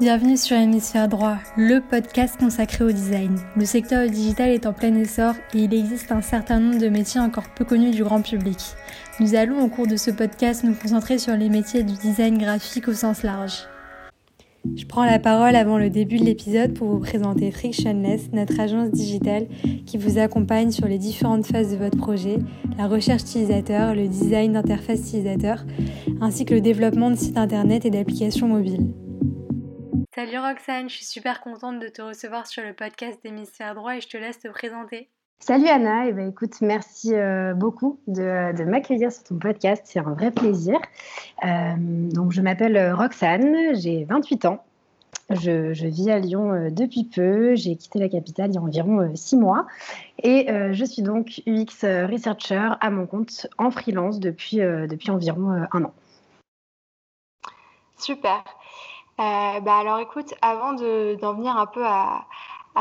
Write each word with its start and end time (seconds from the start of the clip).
Bienvenue 0.00 0.36
sur 0.36 0.56
Hémisphère 0.56 1.08
Droit, 1.08 1.36
le 1.56 1.78
podcast 1.78 2.36
consacré 2.36 2.82
au 2.82 2.90
design. 2.90 3.38
Le 3.54 3.64
secteur 3.64 4.10
digital 4.10 4.50
est 4.50 4.66
en 4.66 4.72
plein 4.72 4.92
essor 4.96 5.34
et 5.54 5.58
il 5.58 5.72
existe 5.72 6.10
un 6.10 6.20
certain 6.20 6.58
nombre 6.58 6.80
de 6.80 6.88
métiers 6.88 7.20
encore 7.20 7.48
peu 7.54 7.64
connus 7.64 7.92
du 7.92 8.02
grand 8.02 8.20
public. 8.20 8.58
Nous 9.20 9.36
allons 9.36 9.62
au 9.62 9.68
cours 9.68 9.86
de 9.86 9.94
ce 9.94 10.10
podcast 10.10 10.64
nous 10.64 10.74
concentrer 10.74 11.18
sur 11.18 11.36
les 11.36 11.48
métiers 11.48 11.84
du 11.84 11.92
design 11.92 12.38
graphique 12.38 12.88
au 12.88 12.92
sens 12.92 13.22
large. 13.22 13.68
Je 14.74 14.84
prends 14.84 15.04
la 15.04 15.20
parole 15.20 15.54
avant 15.54 15.78
le 15.78 15.90
début 15.90 16.18
de 16.18 16.24
l'épisode 16.24 16.74
pour 16.74 16.88
vous 16.88 16.98
présenter 16.98 17.52
Frictionless, 17.52 18.32
notre 18.32 18.58
agence 18.58 18.90
digitale 18.90 19.46
qui 19.86 19.96
vous 19.96 20.18
accompagne 20.18 20.72
sur 20.72 20.88
les 20.88 20.98
différentes 20.98 21.46
phases 21.46 21.70
de 21.70 21.76
votre 21.76 21.98
projet, 21.98 22.38
la 22.78 22.88
recherche 22.88 23.22
utilisateur, 23.22 23.94
le 23.94 24.08
design 24.08 24.54
d'interface 24.54 24.98
utilisateur, 25.02 25.64
ainsi 26.20 26.44
que 26.44 26.54
le 26.54 26.60
développement 26.60 27.12
de 27.12 27.16
sites 27.16 27.38
internet 27.38 27.84
et 27.84 27.90
d'applications 27.90 28.48
mobiles. 28.48 28.88
Salut 30.14 30.38
Roxane, 30.38 30.88
je 30.88 30.94
suis 30.94 31.04
super 31.04 31.40
contente 31.40 31.80
de 31.80 31.88
te 31.88 32.00
recevoir 32.00 32.46
sur 32.46 32.62
le 32.62 32.72
podcast 32.72 33.18
d'Hémisphère 33.24 33.74
Droit 33.74 33.96
et 33.96 34.00
je 34.00 34.06
te 34.06 34.16
laisse 34.16 34.38
te 34.38 34.46
présenter. 34.46 35.08
Salut 35.40 35.66
Anna, 35.66 36.06
et 36.06 36.10
eh 36.10 36.12
ben, 36.12 36.28
écoute, 36.28 36.60
merci 36.60 37.12
euh, 37.12 37.52
beaucoup 37.52 37.98
de, 38.06 38.62
m'accueillir 38.62 39.10
sur 39.10 39.24
ton 39.24 39.38
podcast, 39.40 39.82
c'est 39.86 39.98
un 39.98 40.14
vrai 40.14 40.30
plaisir. 40.30 40.78
Euh, 41.44 41.74
donc, 42.12 42.30
je 42.30 42.40
m'appelle 42.42 42.92
Roxane, 42.92 43.74
j'ai 43.74 44.04
28 44.04 44.44
ans, 44.44 44.64
je, 45.30 45.72
vis 45.84 46.12
à 46.12 46.20
Lyon 46.20 46.52
euh, 46.52 46.70
depuis 46.70 47.02
peu, 47.12 47.56
j'ai 47.56 47.74
quitté 47.74 47.98
la 47.98 48.08
capitale 48.08 48.50
il 48.50 48.54
y 48.54 48.58
a 48.58 48.62
environ 48.62 49.10
6 49.16 49.36
mois 49.36 49.66
et 50.22 50.46
je 50.46 50.84
suis 50.84 51.02
donc 51.02 51.42
UX 51.48 51.82
Researcher 51.82 52.68
à 52.80 52.90
mon 52.90 53.08
compte 53.08 53.48
en 53.58 53.72
freelance 53.72 54.20
depuis, 54.20 54.58
depuis 54.58 55.10
environ 55.10 55.66
un 55.72 55.84
an. 55.84 55.92
Super. 57.98 58.44
Euh, 59.20 59.60
bah 59.60 59.76
alors 59.78 59.98
écoute, 60.00 60.34
avant 60.42 60.72
d'en 60.72 61.34
venir 61.34 61.56
un 61.56 61.66
peu 61.66 61.84
à, 61.84 62.26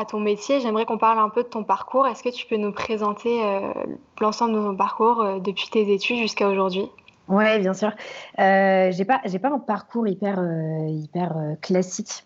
ton 0.07 0.19
métier, 0.19 0.59
j'aimerais 0.59 0.85
qu'on 0.85 0.97
parle 0.97 1.19
un 1.19 1.29
peu 1.29 1.43
de 1.43 1.47
ton 1.47 1.63
parcours. 1.63 2.07
Est-ce 2.07 2.23
que 2.23 2.29
tu 2.29 2.47
peux 2.47 2.57
nous 2.57 2.71
présenter 2.71 3.43
euh, 3.43 3.71
l'ensemble 4.19 4.53
de 4.55 4.59
ton 4.59 4.75
parcours 4.75 5.21
euh, 5.21 5.39
depuis 5.39 5.69
tes 5.69 5.93
études 5.93 6.17
jusqu'à 6.17 6.47
aujourd'hui? 6.49 6.89
Oui, 7.27 7.59
bien 7.59 7.73
sûr. 7.73 7.91
j'ai 8.37 9.05
pas, 9.05 9.19
pas 9.19 9.49
un 9.49 9.59
parcours 9.59 10.07
hyper, 10.07 10.43
hyper 10.87 11.35
classique. 11.61 12.23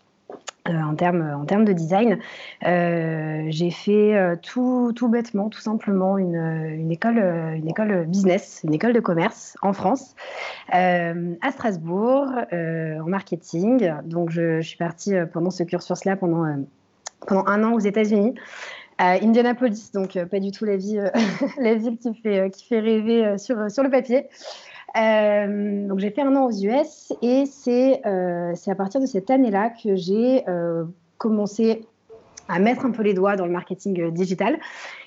Euh, 0.70 0.82
en 0.82 0.96
termes 0.96 1.22
en 1.22 1.46
termes 1.46 1.66
de 1.66 1.74
design. 1.74 2.20
Euh, 2.66 3.46
j'ai 3.50 3.72
fait 3.72 4.16
euh, 4.16 4.36
tout, 4.42 4.92
tout, 4.96 5.08
bêtement, 5.08 5.50
tout 5.50 5.62
simplement, 5.62 6.18
une, 6.18 6.36
une, 6.36 6.92
école, 6.92 7.20
une 7.20 7.68
école 7.68 8.06
business, 8.06 8.62
une 8.64 8.74
école 8.74 8.94
de 8.94 9.00
commerce 9.00 9.58
en 9.62 9.74
France, 9.74 10.16
à 10.70 11.52
Strasbourg, 11.52 12.28
en 12.52 13.08
marketing. 13.08 13.94
Donc, 14.06 14.30
je, 14.30 14.62
je 14.62 14.68
suis 14.68 14.78
partie 14.78 15.14
pendant 15.32 15.52
ce 15.52 15.64
cursus-là 15.64 16.16
pendant, 16.16 16.46
pendant 17.26 17.46
un 17.48 17.64
an 17.64 17.74
aux 17.74 17.80
États-Unis. 17.80 18.36
À 19.00 19.24
Indianapolis, 19.24 19.92
donc 19.94 20.18
pas 20.26 20.40
du 20.40 20.50
tout 20.50 20.66
la, 20.66 20.76
vie, 20.76 21.00
la 21.60 21.76
ville 21.76 21.98
qui 21.98 22.16
fait, 22.16 22.50
qui 22.52 22.66
fait 22.66 22.80
rêver 22.80 23.38
sur, 23.38 23.70
sur 23.70 23.84
le 23.84 23.92
papier. 23.92 24.28
Euh, 24.96 25.88
donc 25.88 26.00
j'ai 26.00 26.12
fait 26.12 26.22
un 26.22 26.36
an 26.36 26.46
aux 26.46 26.52
US 26.52 27.12
et 27.22 27.44
euh, 28.06 28.52
c'est 28.56 28.72
à 28.72 28.76
partir 28.76 29.02
de 29.02 29.06
cette 29.06 29.30
année-là 29.30 29.70
que 29.70 29.96
j'ai 29.96 30.48
euh, 30.48 30.86
commencé 31.18 31.86
à 32.48 32.60
mettre 32.60 32.86
un 32.86 32.92
peu 32.92 33.04
les 33.04 33.14
doigts 33.14 33.36
dans 33.36 33.46
le 33.46 33.52
marketing 33.52 34.10
digital 34.12 34.58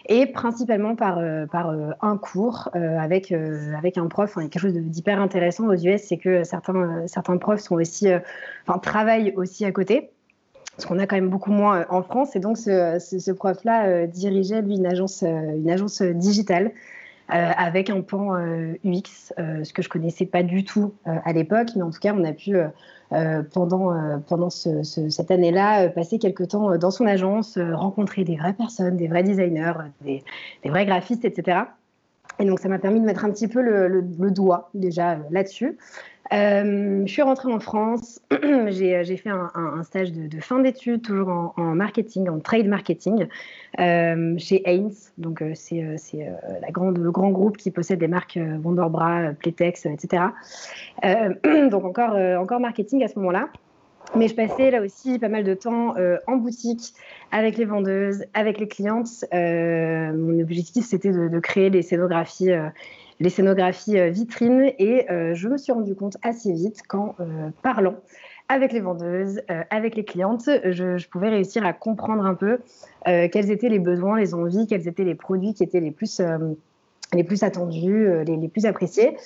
et 0.07 0.27
principalement 0.27 0.95
par, 0.95 1.19
par 1.51 1.75
un 2.03 2.19
cours 2.19 2.69
avec, 2.75 3.33
avec 3.33 3.97
un 3.97 4.09
prof. 4.09 4.29
Enfin, 4.29 4.47
quelque 4.49 4.61
chose 4.61 4.75
d'hyper 4.75 5.19
intéressant 5.19 5.67
aux 5.69 5.75
US, 5.75 6.03
c'est 6.03 6.19
que 6.19 6.45
certains, 6.45 7.07
certains 7.07 7.39
profs 7.39 7.61
sont 7.61 7.77
aussi, 7.77 8.09
enfin, 8.67 8.79
travaillent 8.79 9.33
aussi 9.37 9.65
à 9.65 9.73
côté 9.73 10.11
ce 10.77 10.87
qu'on 10.87 10.99
a 10.99 11.07
quand 11.07 11.17
même 11.17 11.31
beaucoup 11.31 11.53
moins 11.53 11.87
en 11.89 12.03
France. 12.03 12.37
Et 12.37 12.41
donc, 12.41 12.59
ce, 12.59 12.99
ce, 13.01 13.19
ce 13.19 13.31
prof-là 13.31 14.07
dirigeait, 14.07 14.61
lui, 14.61 14.77
une 14.77 14.87
agence, 14.87 15.23
une 15.23 15.71
agence 15.71 16.03
digitale 16.03 16.73
avec 17.31 17.91
un 17.91 18.01
pan 18.01 18.35
UX, 18.85 19.33
euh, 19.39 19.43
euh, 19.61 19.65
ce 19.65 19.73
que 19.73 19.83
je 19.83 19.89
connaissais 19.89 20.27
pas 20.27 20.43
du 20.43 20.65
tout 20.65 20.95
à 21.05 21.33
l'époque, 21.33 21.69
mais 21.77 21.83
en 21.83 21.91
tout 21.91 22.01
cas, 22.01 22.15
on 22.17 22.25
a 22.25 22.33
pu 22.33 22.57
pendant 23.53 24.21
pendant 24.27 24.51
cette 24.51 25.31
année-là 25.31 25.89
passer 25.89 26.19
quelques 26.19 26.49
temps 26.49 26.77
dans 26.77 26.91
son 26.91 27.07
agence, 27.07 27.59
rencontrer 27.59 28.25
des 28.25 28.37
vraies 28.37 28.53
personnes, 28.53 28.97
des 28.97 29.09
vrais 29.09 29.23
designers, 29.23 29.73
des, 30.03 30.23
vrais 30.65 30.87
graphistes, 30.87 31.25
etc. 31.25 31.63
Et 32.39 32.45
donc, 32.45 32.61
ça 32.61 32.69
m'a 32.69 32.79
permis 32.79 33.01
de 33.01 33.05
mettre 33.05 33.25
un 33.25 33.31
petit 33.31 33.49
peu 33.49 33.61
le 33.63 34.31
doigt 34.31 34.71
déjà 34.75 35.19
là-dessus. 35.31 35.77
Euh, 36.33 37.03
je 37.07 37.13
suis 37.13 37.23
rentrée 37.23 37.53
en 37.53 37.59
France, 37.59 38.21
j'ai 38.69 39.17
fait 39.17 39.31
un, 39.31 39.83
stage 39.83 40.13
de, 40.13 40.41
fin 40.41 40.61
d'études, 40.61 41.03
toujours 41.03 41.55
en, 41.57 41.75
marketing, 41.75 42.29
en 42.29 42.39
trade 42.39 42.67
marketing, 42.67 43.27
euh, 43.81 44.35
chez 44.39 44.63
Haynes. 44.65 44.93
Donc, 45.19 45.43
euh, 45.43 45.53
c'est 45.55 45.81
le 45.81 47.11
grand 47.11 47.31
groupe 47.31 47.57
qui 47.57 47.71
possède 47.71 47.99
des 47.99 48.09
marques 48.09 48.39
Wonderbra, 48.63 49.33
Playtex, 49.41 49.87
etc. 49.87 50.25
donc, 51.03 51.85
encore, 51.85 52.15
encore 52.39 52.61
marketing 52.61 53.03
à 53.03 53.09
ce 53.09 53.19
moment-là. 53.19 53.49
Mais 54.17 54.27
je 54.27 54.35
passais 54.35 54.73
là 54.73 54.81
aussi 54.83 55.21
pas 55.21 55.29
mal 55.29 55.45
de 55.45 55.55
temps 55.55 55.95
en 56.27 56.37
boutique 56.37 56.95
avec 57.31 57.57
les 57.59 57.65
vendeuses, 57.65 58.25
avec 58.35 58.59
les 58.59 58.67
clientes. 58.67 59.25
mon 59.33 60.41
objectif, 60.41 60.85
c'était 60.85 61.13
de, 61.13 61.39
créer 61.39 61.71
des 61.71 61.83
scénographies 61.83 62.51
les 63.21 63.29
scénographies 63.29 63.99
euh, 63.99 64.09
vitrines 64.09 64.73
et 64.79 65.11
euh, 65.11 65.35
je 65.35 65.49
me 65.49 65.59
suis 65.59 65.73
rendu 65.73 65.95
compte 65.95 66.17
assez 66.23 66.53
vite 66.53 66.83
qu'en 66.89 67.15
euh, 67.21 67.51
parlant 67.63 67.97
avec 68.49 68.73
les 68.73 68.81
vendeuses, 68.81 69.43
avec 69.71 69.95
les 69.95 70.05
clientes, 70.05 70.47
je, 70.65 71.09
pouvais 71.09 71.29
réussir 71.29 71.65
à 71.65 71.73
comprendre 71.73 72.27
un 72.27 72.35
peu 72.35 72.59
quels 73.05 73.49
étaient 73.53 73.69
les 73.69 73.79
besoins, 73.79 74.19
les 74.19 74.35
envies, 74.35 74.67
quels 74.67 74.89
étaient 74.89 75.05
les 75.05 75.15
produits 75.15 75.55
qui 75.55 75.63
étaient 75.63 75.79
les 75.79 75.93
plus, 75.93 76.21
les 77.15 77.25
plus 77.25 77.43
attendus, 77.43 78.25
les, 78.25 78.37
les 78.37 78.49
plus 78.49 78.67
appréciés. 78.67 79.17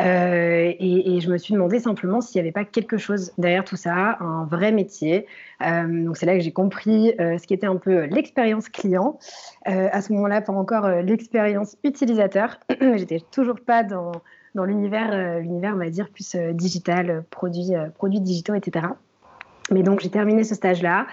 Euh, 0.00 0.72
et, 0.78 1.20
je 1.20 1.30
me 1.30 1.36
suis 1.36 1.52
demandé 1.52 1.78
simplement 1.78 2.20
s'il 2.20 2.40
n'y 2.40 2.48
avait 2.48 2.52
pas 2.52 2.64
quelque 2.64 2.96
chose 2.96 3.32
derrière 3.38 3.64
tout 3.64 3.76
ça, 3.76 4.16
un 4.20 4.44
vrai 4.44 4.72
métier. 4.72 5.26
Euh, 5.64 6.04
donc 6.04 6.16
c'est 6.16 6.26
là 6.26 6.34
que 6.34 6.40
j'ai 6.40 6.52
compris 6.52 7.14
euh, 7.20 7.38
ce 7.38 7.46
qui 7.46 7.54
était 7.54 7.66
un 7.66 7.76
peu 7.76 8.04
l'expérience 8.04 8.68
client. 8.68 9.18
à 9.66 10.00
ce 10.00 10.12
moment-là, 10.12 10.40
pas 10.40 10.52
encore 10.52 10.88
l'expérience 10.88 11.76
utilisateur. 11.84 12.58
J'étais 12.80 13.20
toujours 13.30 13.60
pas 13.60 13.82
dans, 13.82 14.12
dans 14.54 14.64
l'univers, 14.64 15.40
l'univers, 15.40 15.74
on 15.74 15.78
va 15.78 15.90
dire, 15.90 16.08
plus 16.10 16.36
digital, 16.52 17.24
produits, 17.30 17.72
produits 17.94 18.20
digitaux, 18.20 18.54
etc. 18.54 18.86
Mais 19.70 19.82
donc 19.82 20.00
j'ai 20.00 20.10
terminé 20.10 20.44
ce 20.44 20.54
stage-là 20.54 21.06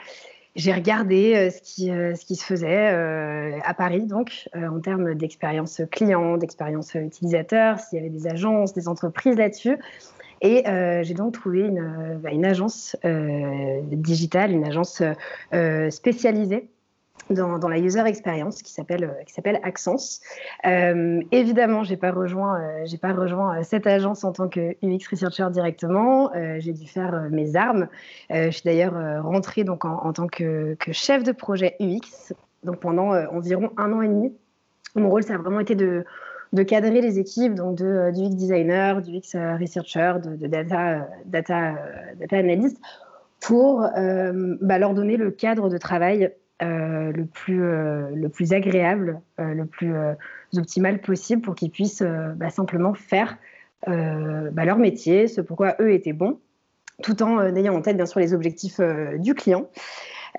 j'ai 0.59 0.73
regardé 0.73 1.33
euh, 1.35 1.49
ce, 1.49 1.61
qui, 1.61 1.89
euh, 1.89 2.15
ce 2.15 2.25
qui 2.25 2.35
se 2.35 2.43
faisait 2.43 2.91
euh, 2.91 3.57
à 3.63 3.73
Paris, 3.73 4.05
donc, 4.05 4.49
en 4.53 4.79
termes 4.81 5.15
d'expérience 5.15 5.81
client, 5.89 6.37
d'expérience 6.37 6.93
utilisateur, 6.95 7.79
s'il 7.79 7.97
y 7.97 8.01
avait 8.01 8.09
des 8.09 8.27
agences, 8.27 8.73
des 8.73 8.87
entreprises 8.89 9.37
là-dessus. 9.37 9.77
Et 10.41 10.63
j'ai 11.03 11.13
donc 11.13 11.33
trouvé 11.33 11.61
une, 11.61 12.19
bah, 12.23 12.31
une 12.31 12.45
agence 12.45 12.95
digitale, 13.91 14.51
une 14.51 14.65
agence 14.65 15.03
spécialisée 15.89 16.69
dans, 17.29 17.69
la 17.69 17.77
user 17.77 18.03
experience 18.05 18.61
qui 18.61 18.73
s'appelle 18.73 19.03
euh, 19.03 19.23
qui. 19.23 20.21
Euh, 20.65 21.21
évidemment, 21.31 21.83
j'ai 21.83 21.97
pas 21.97 22.11
rejoint 22.11 22.59
euh, 22.61 22.97
pas 23.01 23.13
rejoint 23.13 23.61
cette 23.63 23.87
agence 23.87 24.23
en 24.23 24.31
tant 24.31 24.49
que 24.49 24.75
UX 24.83 25.07
researcher 25.09 25.47
directement. 25.51 26.31
j'ai 26.59 26.73
dû 26.73 26.87
faire 26.87 27.27
mes 27.31 27.55
armes. 27.55 27.87
je 28.29 28.49
suis 28.49 28.63
d'ailleurs 28.63 29.23
rentrée 29.23 29.63
donc 29.63 29.85
en, 29.85 30.11
tant 30.13 30.27
que, 30.27 30.75
chef 30.91 31.23
de 31.23 31.31
projet 31.31 31.75
UX. 31.79 32.33
Donc 32.63 32.79
pendant 32.79 33.13
environ 33.31 33.71
un 33.77 33.93
an 33.93 34.01
et 34.01 34.07
demi, 34.07 34.33
mon 34.95 35.09
rôle 35.09 35.23
ça 35.23 35.35
a 35.35 35.37
vraiment 35.37 35.59
été 35.59 35.75
de 35.75 36.63
cadrer 36.63 37.01
les 37.01 37.19
équipes, 37.19 37.55
donc 37.55 37.77
du 37.77 37.85
UX 37.85 38.35
designer, 38.35 39.01
du 39.01 39.17
UX 39.17 39.35
researcher, 39.59 40.15
de, 40.23 40.47
data 40.47 41.75
analyst, 42.31 42.77
pour 43.39 43.81
bah, 43.81 44.77
leur 44.77 44.93
donner 44.93 45.15
le 45.15 45.31
cadre 45.31 45.69
de 45.69 45.77
travail 45.77 46.33
euh, 46.61 47.13
le, 47.13 47.25
plus, 47.25 47.63
euh, 47.63 48.09
le 48.13 48.27
plus 48.27 48.51
agréable, 48.51 49.21
euh, 49.39 49.53
le 49.53 49.65
plus 49.65 49.93
optimal 50.57 50.99
possible 50.99 51.41
pour 51.41 51.55
qu'ils 51.55 51.71
puissent 51.71 52.03
bah, 52.35 52.49
simplement 52.49 52.93
faire 52.93 53.37
bah, 53.87 54.65
leur 54.65 54.77
métier, 54.77 55.27
ce 55.27 55.39
pourquoi 55.39 55.75
eux 55.79 55.93
étaient 55.93 56.11
bons, 56.11 56.39
tout 57.01 57.23
en 57.23 57.55
ayant 57.55 57.75
en 57.75 57.81
tête 57.81 57.95
bien 57.95 58.05
sûr 58.05 58.19
les 58.19 58.33
objectifs 58.33 58.81
du 59.17 59.35
client. 59.35 59.69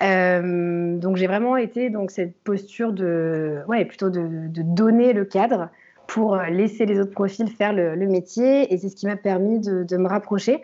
donc 0.01 1.17
j'ai 1.17 1.27
vraiment 1.27 1.57
été 1.57 1.89
donc 1.89 2.11
cette 2.11 2.37
posture 2.43 2.93
de 2.93 3.61
ouais 3.67 3.87
plutôt 3.87 4.11
de, 4.11 4.51
donner 4.63 5.15
le 5.15 5.25
cadre 5.25 5.71
pour 6.07 6.37
laisser 6.37 6.85
les 6.85 7.01
autres 7.01 7.13
profils 7.13 7.49
faire 7.49 7.73
le, 7.73 7.97
métier 8.07 8.73
et 8.75 8.77
c'est 8.77 8.91
ce 8.91 8.97
qui 8.97 9.07
m'a 9.07 9.17
permis 9.17 9.59
de, 9.59 9.85
de 9.85 9.97
me 9.97 10.07
rapprocher 10.07 10.61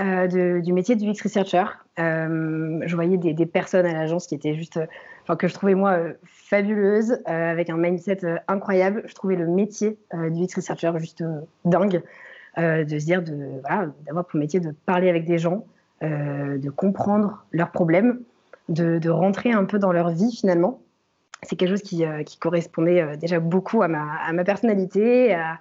euh, 0.00 0.60
du 0.60 0.72
métier 0.72 0.94
du 0.94 1.10
UX 1.10 1.22
researcher. 1.24 1.64
Euh, 1.98 2.80
je 2.86 2.94
voyais 2.94 3.16
des, 3.16 3.46
personnes 3.46 3.84
à 3.84 3.92
l'agence 3.92 4.28
qui 4.28 4.36
étaient 4.36 4.54
juste, 4.54 4.78
enfin 5.24 5.34
que 5.34 5.48
je 5.48 5.54
trouvais 5.54 5.74
moi 5.74 5.92
euh, 5.92 6.12
fabuleuses, 6.24 7.18
avec 7.26 7.68
un 7.68 7.76
mindset 7.76 8.20
incroyable. 8.46 9.02
Je 9.06 9.14
trouvais 9.14 9.34
le 9.34 9.48
métier 9.48 9.98
du 10.12 10.44
UX 10.44 10.54
researcher 10.54 10.92
juste 10.98 11.24
dingue, 11.64 12.02
de 12.56 12.98
se 12.98 13.04
dire 13.04 13.22
d'avoir 13.22 14.24
pour 14.24 14.38
métier 14.38 14.60
de 14.60 14.72
parler 14.86 15.08
avec 15.08 15.24
des 15.24 15.38
gens, 15.38 15.66
de 16.00 16.70
comprendre 16.70 17.44
leurs 17.50 17.72
problèmes, 17.72 18.20
de, 18.68 19.10
rentrer 19.10 19.50
un 19.52 19.64
peu 19.64 19.78
dans 19.78 19.92
leur 19.92 20.10
vie 20.10 20.34
finalement. 20.34 20.80
C'est 21.42 21.56
quelque 21.56 21.70
chose 21.70 21.82
qui, 21.82 22.04
correspondait 22.38 23.16
déjà 23.16 23.40
beaucoup 23.40 23.82
à 23.82 23.88
ma, 23.88 24.06
à 24.26 24.32
ma 24.32 24.44
personnalité, 24.44 25.34
à, 25.34 25.58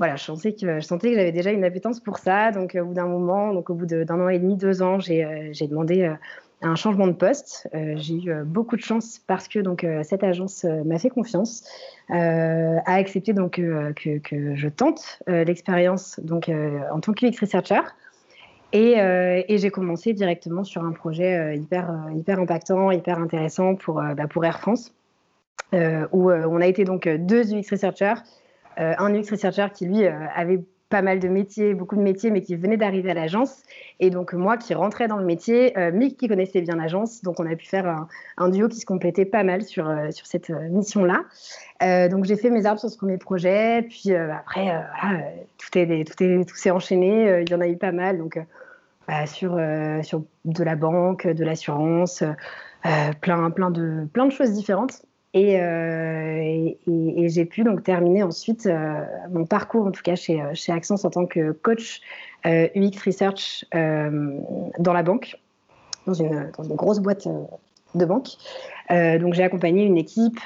voilà, 0.00 0.16
je 0.16 0.24
sentais 0.24 0.54
que, 0.54 0.80
je 0.80 0.86
sentais 0.86 1.10
que 1.10 1.16
j'avais 1.16 1.30
déjà 1.30 1.50
une 1.50 1.62
appétence 1.62 2.00
pour 2.00 2.16
ça. 2.16 2.52
Donc, 2.52 2.74
au 2.74 2.86
bout 2.86 2.94
d'un 2.94 3.06
moment, 3.06 3.52
donc 3.52 3.68
au 3.68 3.74
bout 3.74 3.84
d'un 3.84 4.18
an 4.18 4.30
et 4.30 4.38
demi, 4.38 4.56
deux 4.56 4.80
ans, 4.80 4.98
j'ai 4.98 5.26
euh, 5.26 5.66
demandé 5.68 6.04
euh, 6.04 6.14
un 6.62 6.74
changement 6.74 7.06
de 7.06 7.12
poste. 7.12 7.68
Euh, 7.74 7.92
j'ai 7.96 8.14
eu 8.14 8.32
beaucoup 8.46 8.76
de 8.76 8.80
chance 8.80 9.20
parce 9.26 9.46
que 9.46 9.58
donc 9.58 9.86
cette 10.02 10.24
agence 10.24 10.64
m'a 10.64 10.98
fait 10.98 11.10
confiance, 11.10 11.64
a 12.08 12.94
accepté 12.94 13.34
donc 13.34 13.52
que, 13.52 13.92
que, 13.92 14.54
je 14.54 14.68
tente 14.68 15.22
l'expérience 15.26 16.18
donc 16.20 16.50
en 16.50 17.00
tant 17.00 17.12
qu'UX 17.12 17.38
researcher. 17.40 17.80
Et, 18.72 18.94
j'ai 19.58 19.70
commencé 19.70 20.12
directement 20.12 20.64
sur 20.64 20.84
un 20.84 20.92
projet 20.92 21.56
hyper, 21.56 21.94
hyper 22.14 22.38
impactant, 22.40 22.90
hyper 22.90 23.18
intéressant 23.18 23.74
pour, 23.74 24.02
bah, 24.16 24.26
pour 24.28 24.44
Air 24.44 24.60
France, 24.60 24.94
où 25.72 26.30
on 26.30 26.60
a 26.60 26.66
été 26.66 26.84
donc 26.84 27.08
deux 27.08 27.54
UX 27.54 27.70
researchers 27.70 28.16
euh, 28.16 28.49
un 28.76 29.14
UX 29.14 29.30
researcher 29.30 29.66
qui, 29.74 29.86
lui, 29.86 30.04
euh, 30.04 30.12
avait 30.34 30.60
pas 30.88 31.02
mal 31.02 31.20
de 31.20 31.28
métiers, 31.28 31.72
beaucoup 31.72 31.94
de 31.94 32.00
métiers, 32.02 32.32
mais 32.32 32.40
qui 32.40 32.56
venait 32.56 32.76
d'arriver 32.76 33.12
à 33.12 33.14
l'agence. 33.14 33.62
Et 34.00 34.10
donc, 34.10 34.32
moi 34.32 34.56
qui 34.56 34.74
rentrais 34.74 35.06
dans 35.06 35.18
le 35.18 35.24
métier, 35.24 35.78
euh, 35.78 36.08
qui 36.18 36.26
connaissait 36.26 36.62
bien 36.62 36.76
l'agence. 36.76 37.22
Donc, 37.22 37.38
on 37.38 37.46
a 37.46 37.54
pu 37.54 37.66
faire 37.66 38.06
un, 38.36 38.48
duo 38.48 38.68
qui 38.68 38.78
se 38.78 38.86
complétait 38.86 39.24
pas 39.24 39.44
mal 39.44 39.62
sur, 39.62 39.88
sur 40.10 40.26
cette 40.26 40.50
mission-là. 40.50 42.08
donc, 42.08 42.24
j'ai 42.24 42.36
fait 42.36 42.50
mes 42.50 42.66
arbres 42.66 42.80
sur 42.80 42.90
ce 42.90 42.96
premier 42.96 43.18
projet. 43.18 43.82
Puis 43.82 44.12
après, 44.14 44.84
tout, 45.58 45.78
est, 45.78 46.04
tout, 46.04 46.22
est, 46.24 46.44
tout 46.44 46.56
s'est 46.56 46.72
enchaîné. 46.72 47.42
il 47.42 47.50
y 47.50 47.54
en 47.54 47.60
a 47.60 47.68
eu 47.68 47.76
pas 47.76 47.92
mal. 47.92 48.18
Donc, 48.18 48.40
bah, 49.06 49.26
sur, 49.26 49.60
sur 50.02 50.24
de 50.44 50.64
la 50.64 50.74
banque, 50.74 51.28
de 51.28 51.44
l'assurance, 51.44 52.24
plein, 53.20 53.50
plein, 53.52 53.70
de, 53.70 54.08
plein 54.12 54.26
de 54.26 54.32
choses 54.32 54.52
différentes. 54.54 55.02
Euh, 55.36 56.72
et, 56.86 57.28
j'ai 57.28 57.44
pu 57.44 57.62
donc 57.62 57.84
terminer 57.84 58.22
ensuite 58.22 58.66
euh, 58.66 59.04
mon 59.30 59.46
parcours, 59.46 59.86
en 59.86 59.92
tout 59.92 60.02
cas 60.02 60.16
chez, 60.16 60.42
chez 60.54 60.72
Access 60.72 61.04
en 61.04 61.10
tant 61.10 61.26
que 61.26 61.52
coach 61.52 62.00
euh, 62.46 62.66
UX 62.74 62.98
Research 63.06 63.64
dans 63.72 64.92
la 64.92 65.02
banque, 65.02 65.36
dans 66.06 66.14
une, 66.14 66.50
grosse 66.70 66.98
boîte 66.98 67.28
de 67.94 68.04
banque. 68.04 68.28
donc 68.88 69.34
j'ai 69.34 69.44
accompagné 69.44 69.84
une 69.84 69.98
équipe 69.98 70.40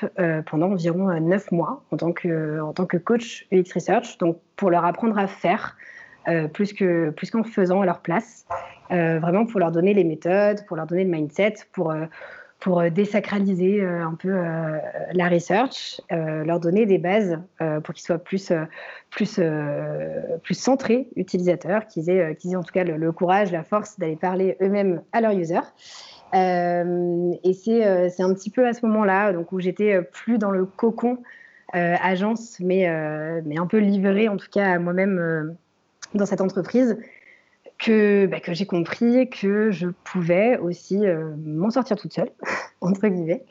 pendant 0.47 0.73
environ 0.73 1.19
neuf 1.21 1.51
mois 1.51 1.83
en 1.91 1.97
tant, 1.97 2.13
que, 2.13 2.61
en 2.61 2.73
tant 2.73 2.85
que 2.85 2.99
coach 2.99 3.47
UX 3.53 3.73
Research, 3.75 4.19
donc 4.19 4.39
pour 4.57 4.71
leur 4.71 4.85
apprendre 4.85 5.17
à 5.19 5.27
faire 5.27 5.77
plus 6.53 6.73
qu'en 6.73 7.13
plus 7.13 7.31
qu'en 7.31 7.45
faisant 7.45 7.81
à 7.81 7.87
leur 7.87 8.01
place, 8.01 8.47
vraiment 8.91 9.47
pour 9.47 9.61
leur 9.61 9.73
donner 9.73 9.95
les 9.95 10.05
méthodes, 10.05 10.67
pour 10.67 10.77
leur 10.77 10.87
donner 10.87 11.05
le 11.05 11.11
mindset, 11.11 11.55
pour 11.73 11.95
pour 12.65 12.81
euh, 12.81 12.89
désacraliser 12.89 13.83
euh, 13.83 14.07
un 14.07 14.15
peu 14.15 14.31
euh, 14.31 14.79
la 15.13 15.29
research, 15.29 16.01
leur 16.11 16.61
donner 16.61 16.87
des 16.87 16.97
bases 16.97 17.39
pour 17.85 17.95
qu'ils 17.95 18.05
soient 18.05 18.19
plus, 18.19 18.53
plus, 19.11 19.41
plus 20.43 20.55
centrés 20.55 21.09
utilisateurs, 21.17 21.87
qu'ils 21.87 22.09
aient, 22.09 22.35
qu'ils 22.37 22.53
aient 22.53 22.57
en 22.57 22.63
tout 22.63 22.73
cas 22.73 22.85
le, 22.85 23.13
courage, 23.13 23.53
la 23.53 23.63
force 23.63 23.99
d'aller 23.99 24.17
parler 24.17 24.57
eux-mêmes 24.63 25.03
à 25.13 25.21
leurs 25.21 25.33
users. 25.33 25.69
et 26.33 27.53
c'est, 27.53 28.09
c'est 28.11 28.23
un 28.23 28.33
petit 28.33 28.51
peu 28.51 28.67
à 28.67 28.73
ce 28.73 28.87
moment-là 28.87 29.33
donc, 29.33 29.53
où 29.53 29.61
j'étais 29.61 30.01
plus 30.01 30.39
dans 30.39 30.51
le 30.51 30.65
cocon 30.65 31.19
agence, 31.73 32.59
mais, 32.61 32.89
mais 33.45 33.59
un 33.59 33.67
peu 33.67 33.79
livrée 33.79 34.29
en 34.29 34.37
tout 34.37 34.49
cas 34.51 34.75
à 34.75 34.79
moi-même 34.79 35.55
dans 36.15 36.27
cette 36.27 36.41
entreprise 36.41 36.97
que, 37.85 38.27
bah, 38.27 38.41
que 38.41 38.55
j'ai 38.55 38.67
compris 38.67 39.29
que 39.29 39.71
je 39.71 39.89
pouvais 40.05 40.57
aussi 40.57 41.07
euh, 41.07 41.35
m'en 41.45 41.71
sortir 41.71 41.97
toute 41.97 42.13
seule, 42.13 42.31
entre 42.81 43.09
guillemets. 43.09 43.45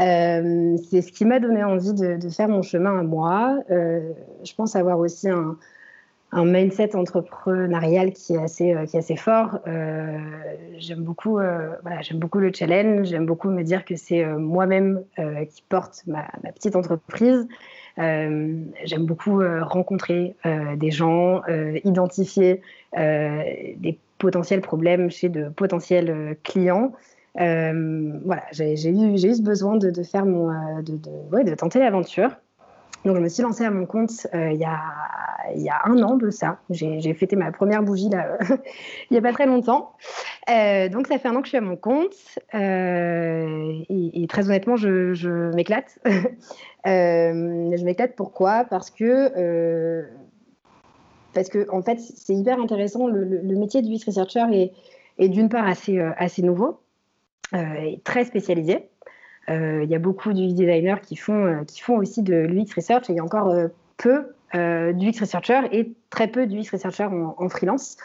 Euh, 0.00 0.76
c'est 0.88 1.02
ce 1.02 1.10
qui 1.10 1.24
m'a 1.24 1.40
donné 1.40 1.64
envie 1.64 1.92
de, 1.92 2.28
faire 2.28 2.48
mon 2.48 2.62
chemin 2.62 3.00
à 3.00 3.02
moi. 3.02 3.58
Euh, 3.70 4.12
je 4.44 4.54
pense 4.54 4.76
avoir 4.76 4.98
aussi 4.98 5.28
un, 5.28 5.56
mindset 6.36 6.96
entrepreneurial 6.96 8.12
qui 8.12 8.34
est 8.34 8.42
assez, 8.42 9.16
fort. 9.16 9.60
j'aime 10.78 11.04
beaucoup, 11.04 11.34
voilà, 11.34 12.00
j'aime 12.02 12.18
beaucoup 12.18 12.40
le 12.40 12.50
challenge, 12.52 13.06
j'aime 13.06 13.24
beaucoup 13.24 13.50
me 13.50 13.62
dire 13.62 13.84
que 13.84 13.94
c'est 13.94 14.26
moi-même 14.26 15.04
qui 15.48 15.62
porte 15.68 16.02
ma, 16.08 16.24
petite 16.52 16.74
entreprise. 16.74 17.46
J'aime 17.96 18.66
beaucoup 18.98 19.44
rencontrer 19.60 20.34
des 20.76 20.90
gens, 20.90 21.42
identifier 21.84 22.62
des 22.96 23.98
potentiels 24.18 24.60
problèmes 24.60 25.10
chez 25.10 25.28
de 25.28 25.48
potentiels 25.48 26.36
clients. 26.44 26.92
voilà, 27.36 28.42
j'ai 28.52 28.90
eu, 28.90 29.18
ce 29.18 29.42
besoin 29.42 29.76
de, 29.76 30.02
faire 30.02 30.24
de, 30.26 31.54
tenter 31.54 31.78
l'aventure. 31.78 32.30
Donc, 33.04 33.16
je 33.16 33.20
me 33.20 33.28
suis 33.28 33.42
lancée 33.42 33.64
à 33.64 33.70
mon 33.70 33.84
compte 33.84 34.26
il, 34.32 34.56
y 34.56 34.64
a, 34.64 35.82
un 35.84 36.02
an 36.02 36.16
de 36.16 36.30
ça. 36.30 36.58
J'ai 36.70 37.14
fêté 37.14 37.36
ma 37.36 37.52
première 37.52 37.82
bougie 37.82 38.08
là, 38.08 38.38
il 39.10 39.12
n'y 39.12 39.18
a 39.18 39.22
pas 39.22 39.32
très 39.32 39.46
longtemps. 39.46 39.92
donc, 40.48 41.06
ça 41.06 41.18
fait 41.18 41.28
un 41.28 41.36
an 41.36 41.40
que 41.40 41.46
je 41.46 41.50
suis 41.50 41.58
à 41.58 41.60
mon 41.60 41.76
compte. 41.76 42.14
et, 42.54 44.26
très 44.28 44.46
honnêtement, 44.46 44.76
je, 44.76 45.54
m'éclate. 45.54 45.98
Euh, 46.86 47.74
je 47.76 47.84
m'éclate 47.84 48.14
pourquoi? 48.14 48.64
Parce 48.64 48.90
que, 48.90 49.32
euh, 49.36 50.06
parce 51.34 51.48
que 51.48 51.68
en 51.70 51.82
fait, 51.82 51.98
c'est 51.98 52.34
hyper 52.34 52.58
intéressant. 52.60 53.06
Le, 53.06 53.24
métier 53.56 53.82
de 53.82 53.88
UX 53.88 54.04
Researcher 54.06 54.72
est, 55.18 55.28
d'une 55.28 55.48
part 55.48 55.66
assez, 55.66 55.98
euh, 55.98 56.12
nouveau 56.38 56.80
et 57.52 58.00
très 58.04 58.24
spécialisé. 58.24 58.88
Il 59.48 59.86
y 59.88 59.94
a 59.94 59.98
beaucoup 59.98 60.32
d'UX 60.32 60.54
designers 60.54 61.00
qui 61.02 61.16
font, 61.16 61.64
qui 61.66 61.80
font 61.80 61.96
aussi 61.98 62.22
de 62.22 62.34
l'UX 62.34 62.74
Research 62.74 63.10
et 63.10 63.12
il 63.12 63.16
y 63.16 63.20
a 63.20 63.24
encore 63.24 63.54
peu 63.96 64.34
d'UX 64.54 65.20
Researcher 65.20 65.60
et 65.70 65.92
très 66.10 66.28
peu 66.28 66.46
d'UX 66.46 66.70
Researcher 66.72 67.04
en, 67.04 67.34
en, 67.38 67.48
freelance. 67.48 67.96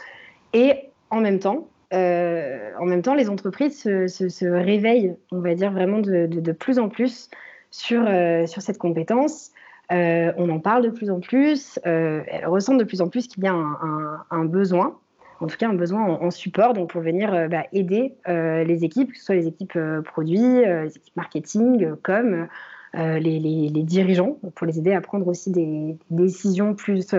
Et 0.53 0.73
en 1.09 1.21
même 1.21 1.39
temps, 1.39 1.67
en 1.91 2.85
même 2.85 3.01
temps, 3.01 3.15
les 3.15 3.29
entreprises 3.29 3.81
se, 3.81 4.45
réveillent, 4.45 5.15
on 5.31 5.39
va 5.39 5.55
dire 5.55 5.71
vraiment 5.71 5.99
de, 5.99 6.27
de, 6.27 6.41
de 6.41 6.51
plus 6.51 6.77
en 6.77 6.89
plus 6.89 7.29
sur, 7.71 8.03
euh, 8.07 8.45
sur 8.45 8.61
cette 8.61 8.77
compétence. 8.77 9.51
Euh, 9.91 10.31
on 10.37 10.49
en 10.49 10.59
parle 10.59 10.83
de 10.83 10.89
plus 10.89 11.09
en 11.09 11.19
plus. 11.19 11.79
Euh, 11.85 12.21
elle 12.27 12.45
ressent 12.47 12.75
de 12.75 12.83
plus 12.83 13.01
en 13.01 13.09
plus 13.09 13.27
qu'il 13.27 13.43
y 13.43 13.47
a 13.47 13.53
un, 13.53 14.45
besoin, 14.45 14.97
en 15.39 15.47
tout 15.47 15.57
cas 15.57 15.67
un 15.67 15.73
besoin 15.73 16.03
en, 16.03 16.31
support, 16.31 16.73
pour 16.73 17.01
venir 17.01 17.49
bah, 17.49 17.63
aider 17.73 18.15
les 18.27 18.83
équipes, 18.83 19.11
que 19.11 19.17
ce 19.17 19.25
soit 19.25 19.35
les 19.35 19.47
équipes 19.47 19.79
produits, 20.05 20.63
les 20.63 20.95
équipes 20.95 21.15
marketing, 21.15 21.95
comme 22.03 22.47
les, 22.93 23.71
dirigeants, 23.83 24.37
pour 24.55 24.67
les 24.67 24.77
aider 24.77 24.93
à 24.93 25.01
prendre 25.01 25.27
aussi 25.27 25.51
des, 25.51 25.97
décisions 26.11 26.75
plus, 26.75 27.13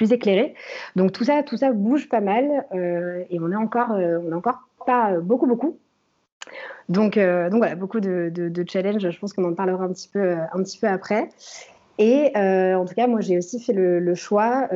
éclairées. 0.00 0.54
Donc 0.96 1.12
tout 1.12 1.24
ça, 1.24 1.42
tout 1.42 1.56
ça 1.56 1.72
bouge 1.72 2.08
pas 2.08 2.20
mal 2.20 2.66
et 3.30 3.38
on 3.40 3.52
est 3.52 3.56
encore, 3.56 3.96
pas 4.84 5.12
beaucoup, 5.20 5.46
beaucoup. 5.46 5.78
Donc, 6.88 7.16
euh, 7.16 7.48
voilà, 7.50 7.74
beaucoup 7.74 8.00
de, 8.00 8.64
challenges. 8.68 9.10
Je 9.10 9.18
pense 9.18 9.32
qu'on 9.32 9.44
en 9.44 9.54
parlera 9.54 9.84
euh, 9.84 10.36
un 10.52 10.62
petit 10.62 10.78
peu 10.78 10.86
après. 10.86 11.28
Et 11.98 12.30
euh, 12.36 12.74
en 12.74 12.84
tout 12.84 12.94
cas, 12.94 13.06
moi, 13.06 13.20
j'ai 13.20 13.38
aussi 13.38 13.60
fait 13.60 13.72
le, 13.72 14.14
choix 14.14 14.68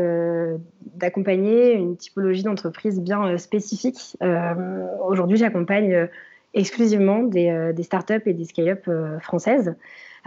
d'accompagner 0.97 1.73
une 1.73 1.97
typologie 1.97 2.43
d'entreprise 2.43 3.00
bien 3.00 3.37
spécifique. 3.39 4.17
Aujourd'hui, 5.07 5.37
j'accompagne 5.37 6.09
exclusivement 6.55 7.23
des, 7.23 7.83
startups 7.83 8.23
et 8.27 8.33
des 8.33 8.45
scale-up 8.45 8.89
françaises. 9.21 9.75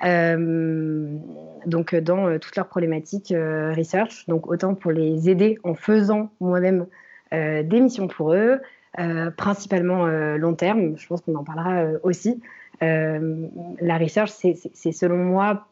donc, 0.02 1.96
dans 1.96 2.40
toutes 2.40 2.56
leurs 2.56 2.68
problématiques 2.68 3.34
research. 3.76 4.28
Donc, 4.28 4.48
autant 4.48 4.76
pour 4.76 4.92
les 4.92 5.30
aider 5.30 5.58
en 5.64 5.74
faisant 5.74 6.32
moi-même 6.40 6.86
des 7.32 7.80
missions 7.80 8.08
pour 8.08 8.34
eux, 8.34 8.60
euh, 9.00 9.32
principalement 9.32 10.06
euh, 10.06 10.38
long 10.38 10.54
terme. 10.54 10.96
Je 10.98 11.08
pense 11.08 11.22
qu'on 11.22 11.34
en 11.34 11.44
parlera 11.44 11.82
euh, 11.82 12.00
aussi. 12.04 12.42
la 12.82 13.98
research, 13.98 14.30
c'est 14.30 14.92
selon 14.92 15.18
moi 15.18 15.68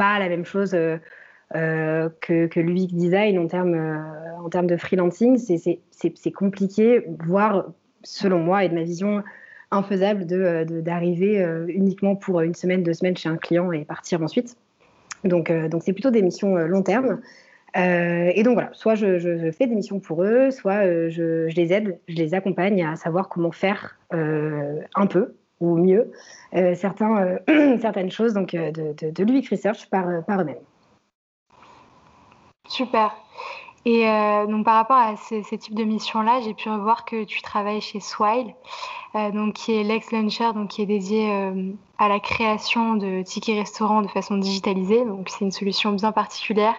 pas 0.00 0.18
la 0.18 0.28
même 0.30 0.46
chose 0.46 0.70
que, 1.50 2.46
que 2.46 2.60
l'UX 2.60 2.94
design 2.94 3.38
en 3.38 3.46
termes 3.46 4.02
en 4.42 4.48
termes 4.48 4.66
de 4.66 4.76
freelancing. 4.76 5.38
C'est 5.38 6.32
compliqué, 6.32 7.04
voire 7.18 7.66
selon 8.02 8.38
moi 8.38 8.64
et 8.64 8.70
de 8.70 8.74
ma 8.74 8.82
vision 8.82 9.22
infaisable 9.70 10.24
d'arriver 10.82 11.38
de, 11.38 11.66
uniquement 11.68 12.16
pour 12.16 12.40
une 12.40 12.54
semaine, 12.54 12.82
deux 12.82 12.94
semaines 12.94 13.16
chez 13.16 13.28
un 13.28 13.36
client 13.36 13.70
et 13.72 13.84
partir 13.84 14.22
ensuite. 14.22 14.56
Donc, 15.24 15.52
donc 15.52 15.82
c'est 15.84 15.92
plutôt 15.92 16.10
des 16.10 16.22
missions 16.22 16.56
long 16.56 16.82
terme. 16.82 17.20
Euh, 17.76 18.32
et 18.34 18.42
donc 18.42 18.54
voilà, 18.54 18.70
soit 18.72 18.94
je, 18.94 19.50
fais 19.52 19.66
des 19.66 19.74
missions 19.74 20.00
pour 20.00 20.24
eux, 20.24 20.50
soit 20.50 20.84
euh, 20.84 21.08
je, 21.08 21.46
les 21.54 21.72
aide, 21.72 21.98
je 22.08 22.16
les 22.16 22.34
accompagne 22.34 22.84
à 22.84 22.96
savoir 22.96 23.28
comment 23.28 23.52
faire 23.52 23.96
euh, 24.12 24.80
un 24.96 25.06
peu 25.06 25.34
ou 25.60 25.76
mieux 25.76 26.10
certains, 26.74 27.38
certaines 27.80 28.10
choses 28.10 28.34
donc, 28.34 28.52
de, 28.52 29.10
de, 29.10 29.24
l'UX 29.24 29.48
Research 29.50 29.88
par, 29.90 30.06
par 30.26 30.40
eux-mêmes. 30.40 30.56
Super. 32.68 33.14
Et 33.86 34.08
euh, 34.08 34.46
donc 34.46 34.64
par 34.64 34.74
rapport 34.74 34.96
à 34.96 35.16
ces, 35.16 35.42
types 35.42 35.74
de 35.74 35.84
missions-là, 35.84 36.40
j'ai 36.42 36.54
pu 36.54 36.68
revoir 36.68 37.04
que 37.04 37.24
tu 37.24 37.40
travailles 37.40 37.80
chez 37.80 37.98
Swile, 37.98 38.54
euh, 39.14 39.30
donc 39.30 39.54
qui 39.54 39.72
est 39.74 39.82
l'ex-launcher, 39.82 40.52
donc 40.54 40.68
qui 40.68 40.82
est 40.82 40.86
dédié 40.86 41.32
euh, 41.32 41.72
à 41.98 42.08
la 42.08 42.20
création 42.20 42.94
de 42.94 43.22
tickets 43.22 43.56
restaurants 43.56 44.02
de 44.02 44.08
façon 44.08 44.36
digitalisée. 44.36 45.04
Donc 45.04 45.30
c'est 45.30 45.44
une 45.44 45.50
solution 45.50 45.92
bien 45.92 46.12
particulière 46.12 46.74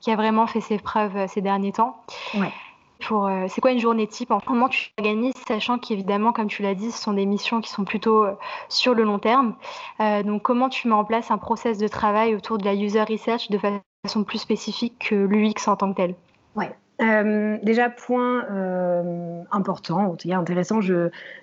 qui 0.00 0.10
a 0.10 0.16
vraiment 0.16 0.46
fait 0.46 0.60
ses 0.60 0.78
preuves 0.78 1.26
ces 1.28 1.40
derniers 1.40 1.72
temps. 1.72 1.96
Ouais. 2.34 2.52
Pour, 3.00 3.30
c'est 3.48 3.60
quoi 3.60 3.72
une 3.72 3.78
journée 3.78 4.06
type 4.06 4.32
Comment 4.46 4.68
tu 4.68 4.90
organises, 4.98 5.34
sachant 5.46 5.78
qu'évidemment, 5.78 6.32
comme 6.32 6.48
tu 6.48 6.62
l'as 6.62 6.74
dit, 6.74 6.90
ce 6.90 7.00
sont 7.00 7.12
des 7.12 7.26
missions 7.26 7.60
qui 7.60 7.70
sont 7.70 7.84
plutôt 7.84 8.24
sur 8.68 8.94
le 8.94 9.04
long 9.04 9.18
terme. 9.18 9.54
donc, 10.24 10.42
comment 10.42 10.68
tu 10.68 10.88
mets 10.88 10.94
en 10.94 11.04
place 11.04 11.30
un 11.30 11.38
process 11.38 11.78
de 11.78 11.88
travail 11.88 12.34
autour 12.34 12.58
de 12.58 12.64
la 12.64 12.74
user 12.74 13.02
research 13.02 13.50
de 13.50 13.58
façon 13.58 14.24
plus 14.24 14.38
spécifiques 14.38 15.08
que 15.10 15.14
l'UX 15.14 15.68
en 15.68 15.76
tant 15.76 15.92
que 15.92 15.96
tel? 15.96 16.14
Ouais. 16.54 16.72
Euh, 17.02 17.58
déjà, 17.62 17.90
point 17.90 18.44
euh, 18.50 19.42
important, 19.50 19.98
en 20.06 20.16
tout 20.16 20.28
cas 20.28 20.38
intéressant, 20.38 20.80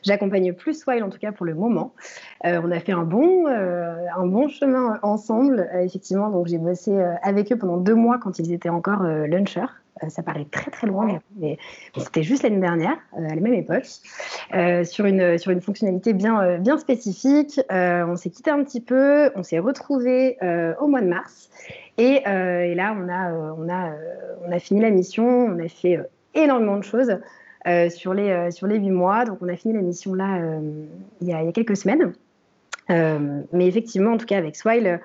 j'accompagne 0.03 0.53
plus 0.53 0.79
Swile 0.79 1.03
en 1.03 1.09
tout 1.09 1.19
cas 1.19 1.31
pour 1.31 1.45
le 1.45 1.53
moment. 1.53 1.93
Euh, 2.45 2.59
on 2.63 2.71
a 2.71 2.79
fait 2.79 2.91
un 2.91 3.03
bon, 3.03 3.45
un 3.47 4.25
bon 4.25 4.47
chemin 4.47 4.99
ensemble, 5.03 5.69
effectivement. 5.81 6.29
Donc 6.29 6.47
j'ai 6.47 6.57
bossé 6.57 6.97
avec 7.21 7.51
eux 7.51 7.57
pendant 7.57 7.77
deux 7.77 7.95
mois 7.95 8.17
quand 8.17 8.39
ils 8.39 8.51
étaient 8.51 8.69
encore 8.69 9.03
lunchers. 9.03 9.82
Euh, 10.03 10.09
ça 10.09 10.23
paraît 10.23 10.45
très 10.49 10.71
très 10.71 10.87
loin, 10.87 11.19
mais, 11.37 11.57
c'était 11.97 12.23
juste 12.23 12.43
l'année 12.43 12.59
dernière, 12.59 12.97
euh, 13.17 13.25
à 13.25 13.35
la 13.35 13.41
même 13.41 13.53
époque, 13.53 13.85
euh, 14.53 14.83
sur, 14.83 15.05
une, 15.05 15.37
sur 15.37 15.51
une 15.51 15.61
fonctionnalité 15.61 16.13
bien, 16.13 16.57
bien 16.59 16.77
spécifique. 16.77 17.59
on 17.69 18.15
s'est 18.15 18.29
quitté 18.29 18.51
un 18.51 18.63
petit 18.63 18.81
peu, 18.81 19.31
on 19.35 19.43
s'est 19.43 19.59
retrouvé 19.59 20.37
au 20.79 20.87
mois 20.87 21.01
de 21.01 21.07
mars, 21.07 21.49
et, 21.97 22.23
et 22.25 22.75
là 22.75 22.95
on 22.97 23.09
a, 23.09 23.31
on, 23.57 23.69
a, 23.69 23.91
on 24.45 24.51
a 24.51 24.59
fini 24.59 24.81
la 24.81 24.89
mission, 24.89 25.25
on 25.25 25.59
a 25.59 25.67
fait 25.67 25.99
énormément 26.33 26.77
de 26.77 26.83
choses. 26.83 27.17
sur, 27.89 28.13
les, 28.13 28.51
sur 28.51 28.67
les 28.67 28.77
8 28.77 28.91
mois. 28.91 29.25
Donc, 29.25 29.37
on 29.41 29.47
a 29.47 29.55
fini 29.55 29.73
la 29.73 29.81
mission 29.81 30.13
là 30.13 30.39
il, 31.21 31.27
y 31.27 31.33
a, 31.33 31.41
il, 31.41 31.45
y 31.45 31.49
a, 31.49 31.51
quelques 31.51 31.77
semaines. 31.77 32.13
mais 32.89 33.67
effectivement, 33.67 34.13
en 34.13 34.17
tout 34.17 34.25
cas, 34.25 34.37
avec 34.37 34.55
Swile, 34.55 34.99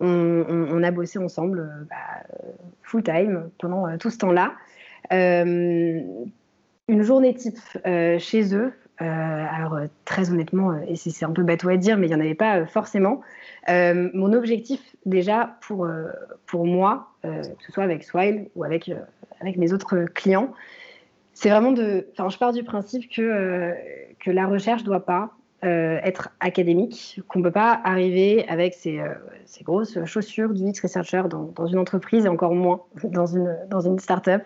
on, 0.00 0.82
a 0.82 0.90
bossé 0.90 1.18
ensemble 1.18 1.60
euh, 1.60 1.84
bah, 1.88 2.36
full 2.82 3.02
time 3.02 3.50
pendant 3.60 3.86
euh, 3.86 3.96
tout 3.96 4.10
ce 4.10 4.18
temps-là. 4.18 4.54
Euh, 5.12 6.00
une 6.88 7.02
journée 7.02 7.34
type 7.34 7.58
chez 7.84 8.54
eux, 8.54 8.72
alors 8.98 9.78
très 10.04 10.30
honnêtement, 10.30 10.78
et 10.86 10.96
c'est 10.96 11.24
un 11.24 11.30
peu 11.30 11.42
bateau 11.42 11.70
à 11.70 11.78
dire, 11.78 11.96
mais 11.96 12.06
il 12.06 12.10
n'y 12.10 12.16
en 12.16 12.20
avait 12.20 12.34
pas 12.34 12.66
forcément. 12.66 13.22
mon 13.66 14.32
objectif 14.34 14.80
déjà 15.06 15.56
pour, 15.62 15.88
pour 16.44 16.66
moi, 16.66 17.08
que 17.22 17.64
ce 17.66 17.72
soit 17.72 17.84
avec 17.84 18.04
Swile 18.04 18.48
ou 18.54 18.64
avec, 18.64 18.90
avec 19.40 19.56
mes 19.56 19.72
autres 19.72 20.04
clients, 20.14 20.52
c'est 21.32 21.48
vraiment 21.48 21.72
de... 21.72 22.06
Enfin, 22.12 22.28
je 22.28 22.36
pars 22.36 22.52
du 22.52 22.64
principe 22.64 23.10
que, 23.10 23.72
que 24.20 24.30
la 24.30 24.46
recherche 24.46 24.82
ne 24.82 24.86
doit 24.86 25.06
pas 25.06 25.32
euh, 25.64 25.98
être 26.02 26.28
académique, 26.40 27.20
qu'on 27.26 27.38
ne 27.38 27.44
peut 27.44 27.50
pas 27.50 27.80
arriver 27.84 28.46
avec 28.48 28.74
ces, 28.74 28.98
euh, 28.98 29.14
grosses 29.62 30.04
chaussures 30.04 30.52
du 30.52 30.62
X 30.62 30.80
Researcher 30.80 31.22
dans, 31.28 31.66
une 31.66 31.78
entreprise 31.78 32.26
et 32.26 32.28
encore 32.28 32.54
moins 32.54 32.82
dans 33.04 33.26
une, 33.26 33.56
dans 33.70 33.80
une 33.80 33.98
start-up 33.98 34.42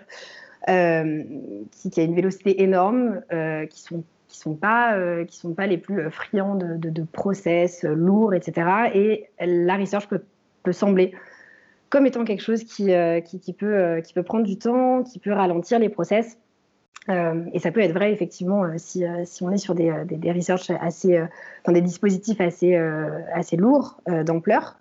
euh, 0.68 1.25
qui, 1.72 2.00
a 2.00 2.04
une 2.04 2.14
vélocité 2.14 2.62
énorme, 2.62 3.20
qui 3.68 3.82
sont 3.82 4.04
qui 4.28 4.38
sont 4.38 4.54
pas 4.54 4.94
sont 5.30 5.54
pas 5.54 5.66
les 5.66 5.78
plus 5.78 6.10
friands 6.10 6.54
de, 6.54 7.02
process 7.02 7.82
lourds, 7.84 8.34
etc. 8.34 8.90
Et 8.94 9.26
la 9.40 9.76
research 9.76 10.06
peut, 10.06 10.20
peut, 10.62 10.72
sembler 10.72 11.14
comme 11.88 12.06
étant 12.06 12.25
quelque 12.25 12.42
chose 12.42 12.62
qui, 12.62 12.92
qui, 13.25 13.52
peut, 13.54 14.00
qui 14.04 14.12
peut 14.12 14.22
prendre 14.22 14.44
du 14.44 14.58
temps, 14.58 15.02
qui 15.02 15.18
peut 15.18 15.32
ralentir 15.32 15.78
les 15.78 15.88
process. 15.88 16.38
Euh, 17.10 17.44
et 17.52 17.58
ça 17.58 17.70
peut 17.70 17.80
être 17.80 17.92
vrai 17.92 18.12
effectivement 18.12 18.64
euh, 18.64 18.74
si, 18.76 19.04
euh, 19.04 19.22
si, 19.24 19.42
on 19.42 19.50
est 19.50 19.58
sur 19.58 19.74
des, 19.74 19.92
des, 20.04 20.50
assez, 20.80 21.24
dans 21.64 21.72
des 21.72 21.80
dispositifs 21.80 22.40
assez, 22.40 22.76
assez 23.32 23.56
lourds 23.56 24.00
d'ampleur. 24.24 24.76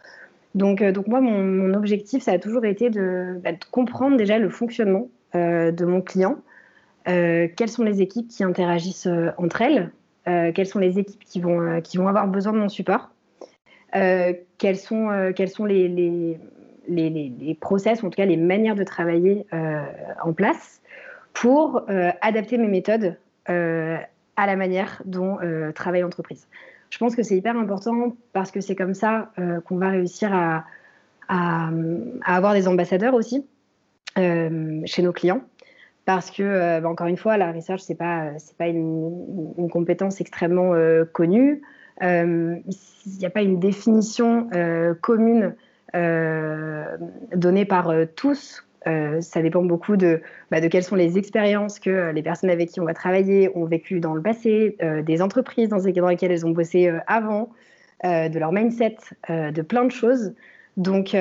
Donc, 0.56 0.84
donc 0.84 1.08
moi, 1.08 1.22
mon, 1.22 1.74
objectif, 1.74 2.24
ça 2.24 2.32
a 2.32 2.40
toujours 2.40 2.66
été 2.66 2.90
de, 2.90 3.40
bah, 3.44 3.52
comprendre 3.72 4.18
déjà 4.18 4.40
le 4.40 4.50
fonctionnement 4.50 5.08
de 5.34 5.86
mon 5.86 6.02
client, 6.02 6.38
quelles 7.06 7.70
sont 7.70 7.84
les 7.84 8.02
équipes 8.02 8.28
qui 8.28 8.44
interagissent 8.44 9.10
entre 9.38 9.62
elles, 9.62 9.92
quelles 10.26 10.66
sont 10.66 10.80
les 10.80 11.00
équipes 11.00 11.24
qui 11.24 11.40
vont, 11.40 11.82
qui 11.82 11.98
vont 11.98 12.08
avoir 12.08 12.28
besoin 12.28 12.54
de 12.54 12.58
mon 12.58 12.70
support, 12.70 13.12
quels 13.92 14.78
sont, 14.78 15.32
quels 15.36 15.50
sont 15.50 15.66
les, 15.66 15.88
les, 15.88 16.40
les, 16.90 17.58
process, 17.60 18.04
en 18.04 18.10
tout 18.10 18.16
cas 18.16 18.26
les 18.26 18.38
manières 18.38 18.76
de 18.76 18.84
travailler 18.84 19.46
en 19.52 20.34
place 20.34 20.82
pour 21.42 21.84
euh, 21.90 22.10
adapter 22.22 22.58
mes 22.58 22.68
méthodes 22.68 23.16
euh, 23.50 23.98
à 24.38 24.48
la 24.48 24.56
manière 24.56 25.02
dont 25.06 25.38
euh, 25.40 25.72
travaille 25.72 26.02
l'entreprise. 26.02 26.48
Je 26.90 26.98
pense 26.98 27.16
que 27.16 27.22
c'est 27.22 27.38
hyper 27.38 27.56
important 27.56 28.16
parce 28.34 28.50
que 28.50 28.60
c'est 28.60 28.76
comme 28.76 28.94
ça 28.94 29.32
qu'on 29.66 29.76
va 29.76 29.90
réussir 29.90 30.34
à, 30.34 30.64
avoir 32.24 32.54
des 32.54 32.70
ambassadeurs 32.70 33.14
aussi 33.14 33.46
chez 34.16 35.02
nos 35.02 35.12
clients. 35.12 35.42
Parce 36.06 36.32
que, 36.32 36.80
bah, 36.80 36.88
encore 36.88 37.08
une 37.08 37.18
fois, 37.18 37.36
la 37.36 37.52
research, 37.52 37.82
ce 37.82 37.92
n'est 37.92 37.98
pas, 37.98 38.30
pas 38.58 38.68
une, 38.68 39.68
compétence 39.70 40.22
extrêmement 40.22 40.72
connue. 41.12 41.62
Il 42.02 42.64
n'y 43.20 43.26
a 43.26 43.30
pas 43.30 43.42
une 43.42 43.60
définition 43.60 44.50
commune 45.02 45.56
donnée 45.94 47.66
par 47.66 47.92
tous 48.16 48.67
euh, 48.88 49.22
ça 49.22 49.42
dépend 49.42 49.64
beaucoup 49.64 49.98
de, 49.98 50.22
bah, 50.50 50.62
quelles 50.62 50.84
sont 50.84 50.96
les 50.96 51.18
expériences 51.18 51.80
que 51.80 51.90
euh, 51.90 52.12
les 52.14 52.24
personnes 52.24 52.50
avec 52.50 52.70
qui 52.70 52.80
on 52.80 52.86
va 52.86 52.94
travailler 52.94 53.52
ont 53.56 53.66
vécues 53.66 54.00
dans 54.00 54.14
le 54.14 54.22
passé, 54.22 54.78
euh, 54.82 55.02
des 55.02 55.22
entreprises 55.22 55.70
dans, 55.70 55.78
lesquelles 55.80 56.32
elles 56.32 56.46
ont 56.46 56.52
bossé 56.52 56.92
avant, 57.08 57.50
de 58.04 58.38
leur 58.38 58.52
mindset, 58.52 58.98
de 59.28 59.62
plein 59.64 59.84
de 59.84 59.92
choses. 59.92 60.36
Donc, 60.78 61.16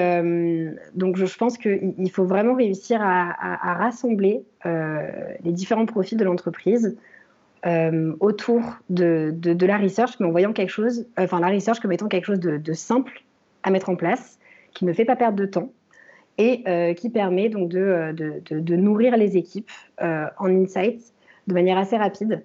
donc 0.95 1.17
je 1.17 1.37
pense 1.39 1.57
qu'il 1.57 2.11
faut 2.13 2.27
vraiment 2.27 2.55
réussir 2.55 3.01
à, 3.01 3.75
rassembler 3.79 4.45
les 4.67 5.53
différents 5.53 5.87
profils 5.87 6.19
de 6.19 6.25
l'entreprise 6.25 6.99
autour 8.21 8.61
de, 8.91 9.67
la 9.67 9.79
research, 9.79 10.21
mais 10.21 10.27
en 10.27 10.31
voyant 10.33 10.53
quelque 10.53 10.69
chose, 10.69 11.07
enfin 11.17 11.41
la 11.41 11.49
research 11.49 11.81
comme 11.81 11.93
étant 11.93 12.09
quelque 12.09 12.27
chose 12.27 12.41
de 12.41 12.73
simple 12.75 13.23
à 13.63 13.71
mettre 13.71 13.89
en 13.89 13.97
place, 13.97 14.39
qui 14.75 14.85
ne 14.85 14.93
fait 14.93 15.07
pas 15.07 15.17
perdre 15.17 15.39
de 15.39 15.47
temps, 15.47 15.71
et 16.39 16.63
euh, 16.67 16.95
qui 16.95 17.11
permet 17.11 17.49
donc 17.49 17.69
de, 17.69 17.79
euh, 17.79 18.77
nourrir 18.77 19.17
les 19.17 19.37
équipes 19.37 19.71
euh, 20.03 20.27
en 20.39 20.49
insights 20.49 21.13
de 21.47 21.55
manière 21.55 21.79
assez 21.79 21.97
rapide 21.97 22.43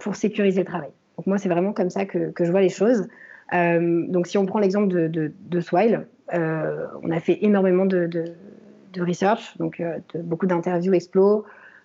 pour 0.00 0.16
sécuriser 0.16 0.60
le 0.60 0.66
travail. 0.66 0.88
Donc 1.18 1.26
moi, 1.26 1.36
c'est 1.36 1.50
vraiment 1.50 1.74
comme 1.74 1.90
ça 1.90 2.06
que, 2.06 2.32
je 2.38 2.50
vois 2.50 2.62
les 2.62 2.70
choses. 2.70 3.06
donc 3.52 4.26
si 4.26 4.38
on 4.38 4.46
prend 4.46 4.60
l'exemple 4.60 4.88
de, 5.10 5.60
Swile, 5.60 6.06
on 6.32 7.10
a 7.10 7.20
fait 7.20 7.38
énormément 7.42 7.84
de, 7.84 8.08
research, 8.98 9.58
donc 9.58 9.82
beaucoup 10.14 10.46
d'interviews 10.46 10.94
explo, 10.94 11.44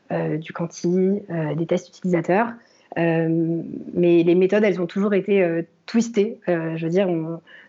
du 0.09 0.53
quanti, 0.53 1.21
des 1.57 1.65
tests 1.65 1.89
utilisateurs. 1.89 2.53
mais 2.95 4.23
les 4.23 4.35
méthodes, 4.35 4.63
elles 4.63 4.79
ont 4.79 4.87
toujours 4.87 5.13
été 5.13 5.65
twistées. 5.85 6.39
je 6.47 6.81
veux 6.81 6.91
dire, 6.91 7.07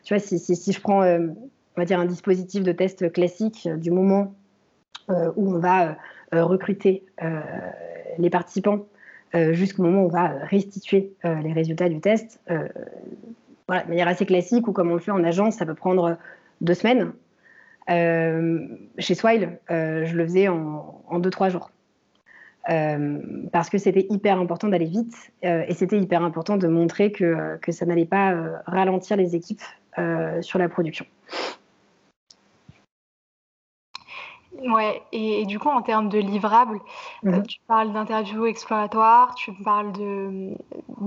tu 0.05 0.15
vois, 0.15 0.21
si 0.21 0.73
je 0.73 0.81
prends 0.81 1.03
on 1.79 1.81
va 1.81 1.85
dire 1.85 2.01
un 2.01 2.07
dispositif 2.07 2.65
de 2.65 2.73
test 2.73 3.13
classique 3.13 3.69
euh, 3.69 3.77
du 3.77 3.93
moment 3.93 4.35
euh, 5.11 5.31
où 5.37 5.55
on 5.55 5.61
va 5.61 5.97
euh, 6.35 6.45
recruter 6.45 7.05
les 8.19 8.31
participants 8.31 8.87
jusqu'au 9.53 9.83
moment 9.83 10.03
où 10.03 10.07
on 10.07 10.11
va 10.11 10.29
restituer 10.45 11.13
les 11.23 11.53
résultats 11.53 11.89
du 11.89 12.01
test. 12.01 12.41
voilà, 13.67 13.85
de 13.85 13.89
manière 13.89 14.09
assez 14.09 14.27
classique, 14.27 14.67
ou 14.67 14.73
comme 14.73 14.91
on 14.91 14.95
le 14.95 15.01
fait 15.01 15.11
en 15.11 15.23
agence, 15.23 15.57
ça 15.57 15.67
peut 15.67 15.75
prendre 15.75 16.17
deux 16.61 16.75
semaines. 16.75 17.13
chez 17.89 19.15
Swile, 19.15 19.59
je 19.69 20.15
le 20.15 20.25
faisais 20.25 20.49
en, 20.49 21.19
deux, 21.19 21.31
trois 21.31 21.49
jours. 21.51 21.71
parce 22.67 23.71
que 23.71 23.79
c'était 23.79 24.07
hyper 24.11 24.41
important 24.41 24.69
d'aller 24.69 24.87
vite 24.87 25.15
et 25.43 25.75
c'était 25.75 25.99
hyper 25.99 26.23
important 26.23 26.57
de 26.57 26.67
montrer 26.67 27.13
que, 27.13 27.59
que 27.59 27.71
ça 27.71 27.87
n'allait 27.87 28.07
pas 28.07 28.35
ralentir 28.67 29.17
les 29.17 29.37
équipes 29.37 29.63
sur 30.41 30.59
la 30.59 30.69
production. 30.69 31.07
Ouais, 34.65 35.03
et, 35.13 35.47
du 35.47 35.59
coup, 35.59 35.69
en 35.69 35.83
termes 35.83 36.09
de 36.09 36.19
livrables, 36.19 36.81
euh, 37.25 37.31
mhm. 37.31 37.47
tu 37.47 37.61
parles 37.69 37.93
d'interviews 37.93 38.47
exploratoires, 38.47 39.35
tu 39.35 39.53
parles 39.53 39.93
de, 39.93 40.55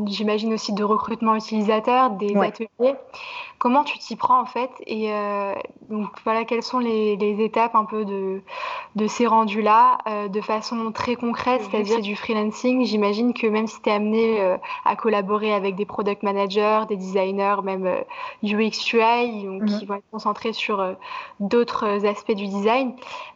j'imagine 0.05 0.53
aussi 0.53 0.74
de 0.74 0.84
recrutement 0.84 1.36
utilisateur, 1.36 2.12
des 2.12 2.36
ateliers. 2.38 2.96
Comment 3.58 3.84
tu 3.84 4.00
t'y 4.00 4.15
prends 4.15 4.39
en 4.39 4.46
fait 4.46 4.72
Et 4.88 5.13
euh, 5.13 5.53
donc 5.89 6.10
voilà, 6.24 6.46
quelles 6.46 6.63
sont 6.63 6.79
les, 6.79 7.17
étapes 7.43 7.75
un 7.75 7.86
peu 7.86 8.05
de, 8.05 8.41
de 8.96 9.08
ces 9.08 9.27
rendus-là 9.27 10.00
euh, 10.08 10.27
de 10.29 10.41
façon 10.41 10.91
très 10.91 11.15
concrète, 11.15 11.62
c'est-à-dire 11.70 12.01
du 12.01 12.15
freelancing 12.15 12.86
J'imagine 12.86 13.34
que 13.34 13.48
même 13.48 13.67
si 13.67 13.81
tu 13.81 13.89
es 13.89 13.93
amené 13.93 14.58
à 14.86 14.96
collaborer 14.96 15.53
avec 15.53 15.75
des 15.75 15.86
product 15.86 16.24
managers, 16.24 16.81
des 16.88 16.96
designers, 16.96 17.58
même 17.63 17.88
UX 18.43 18.93
UI, 18.93 19.43
donc, 19.43 19.63
mhm. 19.63 19.79
qui 19.79 19.86
vont 19.86 19.96
être 19.96 20.10
concentrés 20.12 20.53
sur 20.53 20.96
d'autres 21.39 22.05
aspects 22.05 22.31
du 22.31 22.48
design, 22.48 22.93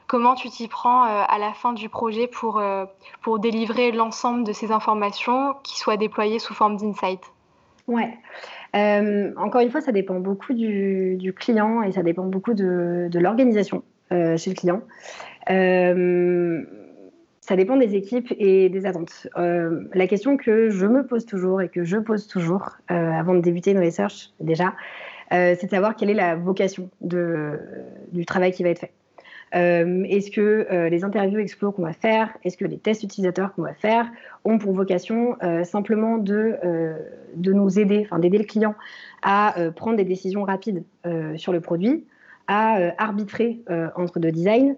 comment 0.07 0.35
tu 0.35 0.49
t'y 0.49 0.67
prends 0.67 1.03
à 1.03 1.37
la 1.39 1.53
fin 1.53 1.73
du 1.73 1.89
projet 1.89 2.27
pour, 2.27 2.61
pour 3.21 3.39
délivrer 3.39 3.91
l'ensemble 3.91 4.43
de 4.43 4.53
ces 4.53 4.71
informations 4.71 5.55
qui 5.63 5.79
soient 5.79 5.97
déployées 5.97 6.39
sous 6.39 6.53
forme 6.53 6.77
d'insight 6.77 7.21
Ouais. 7.87 8.17
encore 9.37 9.61
une 9.61 9.69
fois, 9.69 9.81
ça 9.81 9.91
dépend 9.91 10.19
beaucoup 10.19 10.53
du, 10.53 11.33
client 11.37 11.81
et 11.81 11.91
ça 11.91 12.03
dépend 12.03 12.25
beaucoup 12.25 12.53
de, 12.53 13.09
l'organisation 13.13 13.83
chez 14.11 14.49
le 14.49 14.53
client 14.53 14.81
ça 17.47 17.55
dépend 17.55 17.77
des 17.77 17.95
équipes 17.95 18.33
et 18.39 18.69
des 18.69 18.85
attentes. 18.87 19.27
Euh, 19.37 19.83
la 19.93 20.07
question 20.07 20.35
que 20.35 20.69
je 20.69 20.87
me 20.87 21.05
pose 21.05 21.25
toujours 21.25 21.61
et 21.61 21.69
que 21.69 21.83
je 21.83 21.97
pose 21.97 22.25
toujours 22.27 22.77
euh, 22.89 23.11
avant 23.11 23.35
de 23.35 23.39
débuter 23.39 23.71
une 23.71 23.79
research, 23.79 24.31
déjà, 24.39 24.73
euh, 25.31 25.55
c'est 25.59 25.67
de 25.67 25.71
savoir 25.71 25.95
quelle 25.95 26.09
est 26.09 26.15
la 26.15 26.35
vocation 26.35 26.89
du 27.01 28.25
travail 28.25 28.51
qui 28.51 28.63
va 28.63 28.69
être 28.69 28.79
fait. 28.79 28.93
Est-ce 29.53 30.31
que 30.31 30.87
les 30.89 31.03
interviews 31.05 31.39
Explo 31.39 31.71
qu'on 31.71 31.83
va 31.83 31.93
faire, 31.93 32.29
est-ce 32.43 32.57
que 32.57 32.65
les 32.65 32.77
tests 32.77 33.03
utilisateurs 33.03 33.53
qu'on 33.53 33.61
va 33.61 33.73
faire 33.73 34.11
ont 34.43 34.57
pour 34.57 34.73
vocation 34.73 35.37
simplement 35.63 36.17
de, 36.17 36.55
de 37.35 37.53
nous 37.53 37.79
aider, 37.79 38.01
enfin 38.03 38.19
d'aider 38.19 38.37
le 38.37 38.43
client 38.43 38.75
à 39.21 39.55
prendre 39.75 39.95
des 39.95 40.03
décisions 40.03 40.43
rapides 40.43 40.83
sur 41.37 41.53
le 41.53 41.61
produit, 41.61 42.05
à 42.47 42.91
arbitrer 42.97 43.61
entre 43.95 44.19
deux 44.19 44.31
designs, 44.31 44.75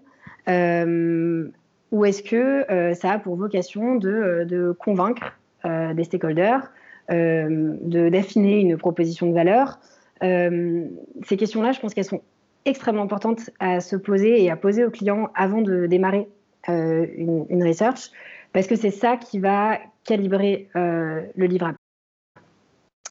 ou 1.90 2.04
est-ce 2.04 2.22
que 2.22 2.70
euh, 2.70 2.94
ça 2.94 3.12
a 3.12 3.18
pour 3.18 3.36
vocation 3.36 3.96
de, 3.96 4.08
euh, 4.08 4.74
convaincre 4.74 5.38
euh, 5.64 5.94
des 5.94 6.04
stakeholders, 6.04 6.70
d'affiner 7.08 8.60
une 8.60 8.76
proposition 8.76 9.26
de 9.26 9.32
valeur 9.32 9.78
Ces 10.20 11.36
questions-là, 11.38 11.72
je 11.72 11.80
pense 11.80 11.94
qu'elles 11.94 12.04
sont 12.04 12.20
extrêmement 12.64 13.02
importantes 13.02 13.50
à 13.60 13.80
se 13.80 13.96
poser 13.96 14.42
et 14.42 14.50
à 14.50 14.56
poser 14.56 14.84
aux 14.84 14.90
clients 14.90 15.30
avant 15.34 15.60
de 15.60 15.86
démarrer 15.86 16.28
une, 16.68 17.64
research, 17.64 18.10
parce 18.52 18.66
que 18.66 18.76
c'est 18.76 18.90
ça 18.90 19.16
qui 19.16 19.38
va 19.38 19.78
calibrer 20.04 20.68
le 20.74 21.46
livrable. 21.46 21.78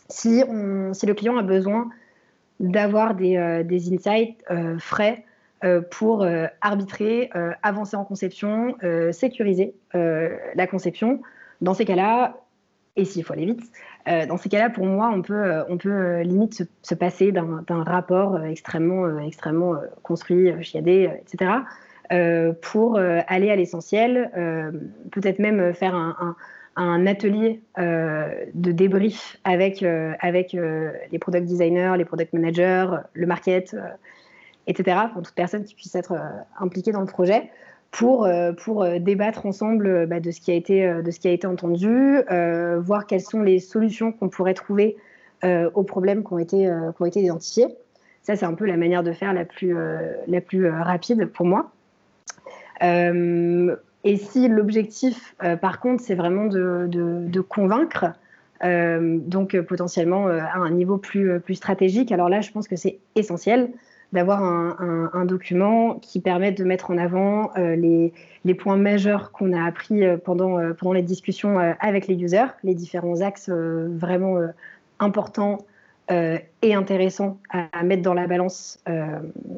Si, 0.09 0.43
le 0.43 1.13
client 1.13 1.37
a 1.37 1.41
besoin 1.41 1.89
d'avoir 2.59 3.15
des, 3.15 3.63
des, 3.65 3.91
insights 3.91 4.43
frais, 4.77 5.25
euh, 5.63 5.81
pour 5.81 6.21
euh, 6.21 6.45
arbitrer, 6.61 7.31
euh, 7.35 7.51
avancer 7.63 7.95
en 7.95 8.05
conception, 8.05 8.77
sécuriser 9.11 9.73
la 9.93 10.67
conception. 10.67 11.21
Dans 11.61 11.73
ces 11.73 11.85
cas-là, 11.85 12.37
et 12.95 13.05
s'il 13.05 13.23
faut 13.23 13.33
aller 13.33 13.45
vite, 13.45 13.63
dans 14.27 14.37
ces 14.37 14.49
cas-là, 14.49 14.69
pour 14.69 14.85
moi, 14.85 15.11
on 15.13 15.21
peut, 15.21 15.63
on 15.69 15.77
peut 15.77 16.21
limite 16.21 16.63
se, 16.81 16.95
passer 16.95 17.31
d'un 17.31 17.83
rapport 17.83 18.41
extrêmement, 18.43 19.19
extrêmement 19.19 19.75
construit, 20.03 20.51
chiadé, 20.63 21.09
etc., 21.21 21.51
pour 22.61 22.97
aller 22.97 23.51
à 23.51 23.55
l'essentiel, 23.55 24.31
peut-être 25.11 25.39
même 25.39 25.73
faire 25.73 25.95
un, 25.95 27.05
atelier 27.05 27.61
de 27.77 28.71
débrief 28.71 29.37
avec, 29.43 29.83
avec 30.21 30.53
les 30.53 31.19
product 31.19 31.45
designers, 31.45 31.93
les 31.97 32.05
product 32.05 32.31
managers, 32.33 32.87
le 33.13 33.27
market, 33.27 33.75
etc., 34.67 34.97
pour 35.13 35.23
toute 35.23 35.33
personne 35.33 35.63
qui 35.63 35.73
puisse 35.73 35.95
être 35.95 36.11
euh, 36.11 36.41
impliquée 36.59 36.91
dans 36.91 37.01
le 37.01 37.07
projet, 37.07 37.49
pour, 37.91 38.25
euh, 38.25 38.51
pour 38.53 38.83
euh, 38.83 38.99
débattre 38.99 39.45
ensemble 39.45 40.07
bah, 40.07 40.19
de, 40.19 40.31
ce 40.31 40.41
qui 40.41 40.51
a 40.51 40.53
été, 40.53 41.01
de 41.01 41.11
ce 41.11 41.19
qui 41.19 41.27
a 41.27 41.31
été 41.31 41.47
entendu, 41.47 42.21
voir 42.79 43.05
quelles 43.07 43.21
sont 43.21 43.41
les 43.41 43.59
solutions 43.59 44.11
qu'on 44.11 44.29
pourrait 44.29 44.53
trouver 44.53 44.97
aux 45.43 45.83
problèmes 45.83 46.23
qui 46.23 46.33
ont 46.33 46.39
été, 46.39 46.57
qui 46.95 47.01
ont 47.01 47.05
été 47.05 47.21
identifiés. 47.21 47.67
Ça, 48.23 48.35
c'est 48.35 48.45
un 48.45 48.55
peu 48.55 48.65
la 48.65 48.75
manière 48.75 49.03
de 49.03 49.13
faire 49.13 49.33
la 49.33 49.45
plus, 49.45 49.75
la 50.27 50.41
plus 50.41 50.67
rapide 50.69 51.27
pour 51.27 51.45
moi. 51.45 51.71
et 52.81 54.17
si 54.17 54.47
l'objectif, 54.47 55.35
par 55.61 55.79
contre, 55.79 56.03
c'est 56.03 56.15
vraiment 56.15 56.45
de, 56.45 56.87
de, 56.89 57.27
de 57.27 57.41
convaincre, 57.41 58.13
donc 58.63 59.59
potentiellement 59.61 60.27
à 60.27 60.57
un 60.57 60.71
niveau 60.71 60.97
plus, 60.97 61.39
plus 61.39 61.55
stratégique, 61.55 62.11
alors 62.11 62.29
là, 62.29 62.41
je 62.41 62.51
pense 62.51 62.67
que 62.67 62.75
c'est 62.75 62.97
essentiel 63.15 63.69
d'avoir 64.13 64.41
un, 64.41 65.25
document 65.25 65.95
qui 65.95 66.21
permette 66.21 66.57
de 66.57 66.63
mettre 66.63 66.91
en 66.91 66.97
avant 66.97 67.51
euh, 67.57 67.75
les, 67.75 68.53
points 68.53 68.77
majeurs 68.77 69.31
qu'on 69.31 69.51
a 69.51 69.65
appris 69.65 70.05
euh, 70.05 70.17
pendant, 70.17 70.57
euh, 70.57 70.73
pendant 70.73 70.93
les 70.93 71.01
discussions 71.01 71.59
avec 71.79 72.07
les 72.07 72.15
users, 72.15 72.47
les 72.63 72.73
différents 72.73 73.21
axes 73.21 73.49
vraiment 73.49 74.39
importants 74.99 75.59
et 76.09 76.73
intéressants 76.73 77.37
à, 77.49 77.83
mettre 77.83 78.01
dans 78.01 78.13
la 78.13 78.27
balance 78.27 78.81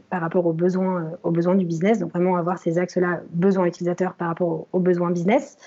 par 0.10 0.22
rapport 0.22 0.48
aux 0.48 0.54
besoins, 0.54 1.12
aux 1.22 1.32
besoins 1.32 1.54
du 1.54 1.66
business. 1.66 2.00
Donc 2.00 2.12
vraiment 2.12 2.38
avoir 2.38 2.58
ces 2.58 2.80
axes-là, 2.80 3.22
besoins 3.30 3.66
utilisateurs 3.66 4.16
par 4.16 4.30
rapport 4.30 4.66
aux, 4.72 4.80
besoins 4.80 5.12
business, 5.12 5.58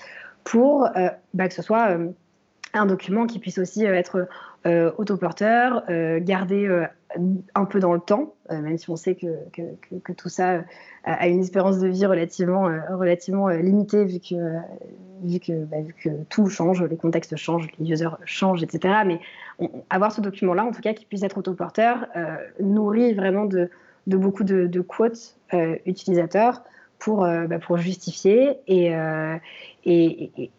pour 0.43 0.89
bah, 1.33 1.47
que 1.47 1.53
ce 1.53 1.61
soit 1.61 1.97
un 2.73 2.85
document 2.85 3.27
qui 3.27 3.39
puisse 3.39 3.59
aussi 3.59 3.85
être 3.85 4.27
autoporteur, 4.65 5.83
garder 6.21 6.87
un 7.55 7.65
peu 7.65 7.79
dans 7.79 7.93
le 7.93 7.99
temps, 7.99 8.33
euh, 8.51 8.61
même 8.61 8.77
si 8.77 8.89
on 8.89 8.95
sait 8.95 9.15
que, 9.15 9.27
tout 10.13 10.29
ça 10.29 10.53
euh, 10.53 10.61
a 11.03 11.27
une 11.27 11.41
espérance 11.41 11.79
de 11.79 11.87
vie 11.87 12.05
relativement, 12.05 12.67
euh, 12.67 13.57
limitée 13.57 14.05
vu 14.05 14.19
que, 14.19 15.65
bah, 15.65 15.81
vu 15.81 15.93
que 15.93 16.09
tout 16.29 16.47
change, 16.49 16.83
les 16.83 16.97
contextes 16.97 17.35
changent, 17.35 17.67
les 17.79 17.91
users 17.91 18.15
changent, 18.25 18.63
etc. 18.63 18.95
Mais 19.05 19.19
avoir 19.89 20.11
ce 20.11 20.21
document-là, 20.21 20.65
en 20.65 20.71
tout 20.71 20.81
cas, 20.81 20.93
qui 20.93 21.05
puisse 21.05 21.23
être 21.23 21.37
autoporteur, 21.37 22.07
nourrit 22.59 23.13
vraiment 23.13 23.45
de, 23.45 23.69
beaucoup 24.07 24.43
de, 24.43 24.81
quotes 24.81 25.37
utilisateurs 25.85 26.63
pour, 26.99 27.21
bah, 27.21 27.59
pour 27.59 27.77
justifier. 27.77 28.57
Et, 28.67 28.93
et. 29.85 30.51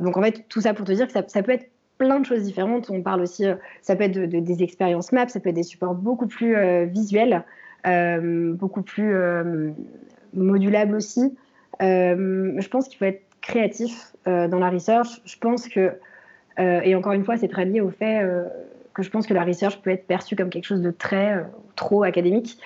Donc 0.00 0.16
en 0.16 0.22
fait, 0.22 0.46
tout 0.48 0.62
ça 0.62 0.72
pour 0.72 0.86
te 0.86 0.92
dire 0.92 1.06
que 1.06 1.12
ça, 1.12 1.22
ça 1.26 1.42
peut 1.42 1.52
être 1.52 1.68
plein 1.98 2.20
de 2.20 2.26
choses 2.26 2.42
différentes. 2.42 2.90
On 2.90 3.02
parle 3.02 3.22
aussi, 3.22 3.46
euh, 3.46 3.54
ça 3.82 3.96
peut 3.96 4.04
être 4.04 4.18
de, 4.18 4.40
des 4.40 4.62
expériences 4.62 5.12
maps, 5.12 5.28
ça 5.28 5.40
peut 5.40 5.50
être 5.50 5.54
des 5.54 5.62
supports 5.62 5.94
beaucoup 5.94 6.26
plus 6.26 6.56
euh, 6.56 6.84
visuels, 6.84 7.44
euh, 7.86 8.52
beaucoup 8.52 8.82
plus 8.82 9.14
modulables 10.34 10.94
aussi. 10.94 11.36
je 11.80 12.68
pense 12.68 12.88
qu'il 12.88 12.98
faut 12.98 13.04
être 13.04 13.22
créatif 13.40 14.12
dans 14.26 14.58
la 14.58 14.70
research. 14.70 15.20
Je 15.24 15.38
pense 15.38 15.68
que, 15.68 15.92
et 16.58 16.94
encore 16.94 17.12
une 17.12 17.24
fois, 17.24 17.36
c'est 17.36 17.48
très 17.48 17.64
lié 17.64 17.80
au 17.80 17.90
fait 17.90 18.28
que 18.92 19.02
je 19.02 19.10
pense 19.10 19.26
que 19.26 19.34
la 19.34 19.44
research 19.44 19.80
peut 19.82 19.90
être 19.90 20.06
perçue 20.06 20.34
comme 20.34 20.50
quelque 20.50 20.64
chose 20.64 20.82
de 20.82 20.90
très 20.90 21.44
trop 21.76 22.02
académique 22.02 22.58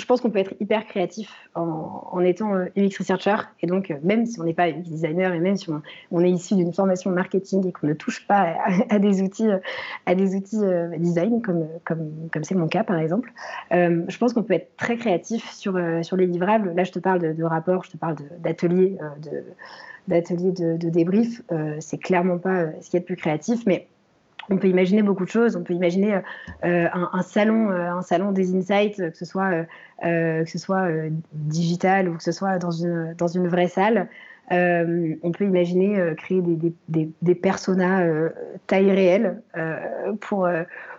je 0.00 0.06
pense 0.06 0.20
qu'on 0.20 0.30
peut 0.30 0.38
être 0.38 0.54
hyper 0.60 0.86
créatif 0.86 1.30
en, 1.54 2.20
étant 2.20 2.54
UX 2.54 2.68
euh, 2.76 2.88
researcher. 2.98 3.36
Et 3.60 3.66
donc, 3.66 3.90
euh, 3.90 3.96
même 4.02 4.26
si 4.26 4.40
on 4.40 4.44
n'est 4.44 4.54
pas 4.54 4.68
UX 4.68 4.82
designer 4.82 5.32
et 5.32 5.38
même 5.38 5.56
si 5.56 5.68
on, 6.10 6.20
est 6.20 6.30
issu 6.30 6.56
d'une 6.56 6.72
formation 6.72 7.10
marketing 7.10 7.66
et 7.66 7.72
qu'on 7.72 7.86
ne 7.86 7.92
touche 7.92 8.26
pas 8.26 8.56
à, 8.88 8.98
des 8.98 9.22
outils, 9.22 9.48
à 10.06 10.14
des 10.14 10.34
outils 10.34 10.58
euh, 10.62 10.96
design, 10.98 11.42
comme 11.42 11.68
c'est 12.42 12.54
mon 12.54 12.68
cas 12.68 12.82
par 12.82 12.98
exemple, 12.98 13.32
je 13.70 14.18
pense 14.18 14.32
qu'on 14.32 14.42
peut 14.42 14.54
être 14.54 14.76
très 14.76 14.96
créatif 14.96 15.50
sur 15.52 15.72
les 15.72 16.26
livrables. 16.26 16.72
Là, 16.74 16.84
je 16.84 16.92
te 16.92 16.98
parle 16.98 17.36
de, 17.36 17.44
rapports, 17.44 17.84
je 17.84 17.90
te 17.90 17.96
parle 17.96 18.16
d'ateliers, 18.38 18.96
de, 19.22 19.44
d'ateliers 20.08 20.52
de, 20.52 20.76
de, 20.76 20.88
débrief. 20.88 21.42
c'est 21.80 21.98
clairement 21.98 22.38
pas 22.38 22.66
ce 22.80 22.90
qui 22.90 22.96
est 22.96 23.00
le 23.00 23.04
plus 23.04 23.16
créatif, 23.16 23.60
mais 23.66 23.86
on 24.48 24.56
peut 24.56 24.68
imaginer 24.68 25.02
beaucoup 25.02 25.24
de 25.24 25.30
choses. 25.30 25.56
On 25.56 25.62
peut 25.62 25.74
imaginer 25.74 26.20
euh, 26.64 26.88
un, 26.92 27.22
salon, 27.22 27.70
euh, 27.70 27.92
un 27.92 28.02
salon 28.02 28.32
des 28.32 28.54
insights, 28.54 28.96
que 28.96 29.16
ce 29.16 29.24
soit, 29.24 29.66
euh, 30.04 30.44
que 30.44 30.50
ce 30.50 30.58
soit 30.58 30.88
digital 31.32 32.08
ou 32.08 32.16
que 32.16 32.22
ce 32.22 32.32
soit 32.32 32.58
dans 32.58 32.70
une, 32.70 33.14
dans 33.14 33.28
une 33.28 33.48
vraie 33.48 33.68
salle. 33.68 34.08
on 34.50 35.32
peut 35.32 35.44
imaginer 35.44 36.14
créer 36.16 36.42
des, 36.42 36.72
des, 36.88 37.10
des, 37.22 37.34
personas 37.34 38.04
taille 38.66 38.90
réelle 38.90 39.40
pour, 40.20 40.48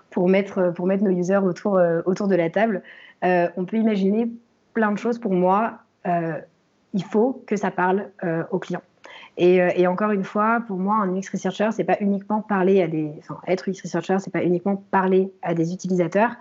pour, 0.10 0.30
mettre, 0.30 0.72
pour 0.74 0.88
mettre 0.88 1.04
nos 1.04 1.12
users 1.12 1.44
autour, 1.44 1.80
autour 2.06 2.28
de 2.28 2.36
la 2.36 2.50
table. 2.50 2.82
on 3.24 3.66
peut 3.66 3.78
imaginer 3.78 4.32
plein 4.74 4.92
de 4.92 4.98
choses. 4.98 5.20
Pour 5.20 5.34
moi, 5.34 5.80
il 6.06 7.04
faut 7.04 7.44
que 7.46 7.58
ça 7.58 7.72
parle 7.72 8.10
aux 8.52 8.60
clients. 8.60 8.84
Euh, 9.40 9.70
et, 9.76 9.88
encore 9.88 10.12
une 10.12 10.24
fois, 10.24 10.62
pour 10.68 10.78
moi, 10.78 10.96
un 10.96 11.16
UX 11.16 11.30
researcher, 11.32 11.70
c'est 11.72 11.84
pas 11.84 11.98
uniquement 12.02 12.42
parler 12.42 12.82
à 12.82 12.88
des, 12.88 13.12
être 13.48 13.70
UX 13.70 13.82
researcher, 13.84 14.18
c'est 14.20 14.32
pas 14.32 14.44
uniquement 14.44 14.84
parler 14.92 15.32
à 15.42 15.54
des 15.54 15.74
utilisateurs. 15.74 16.32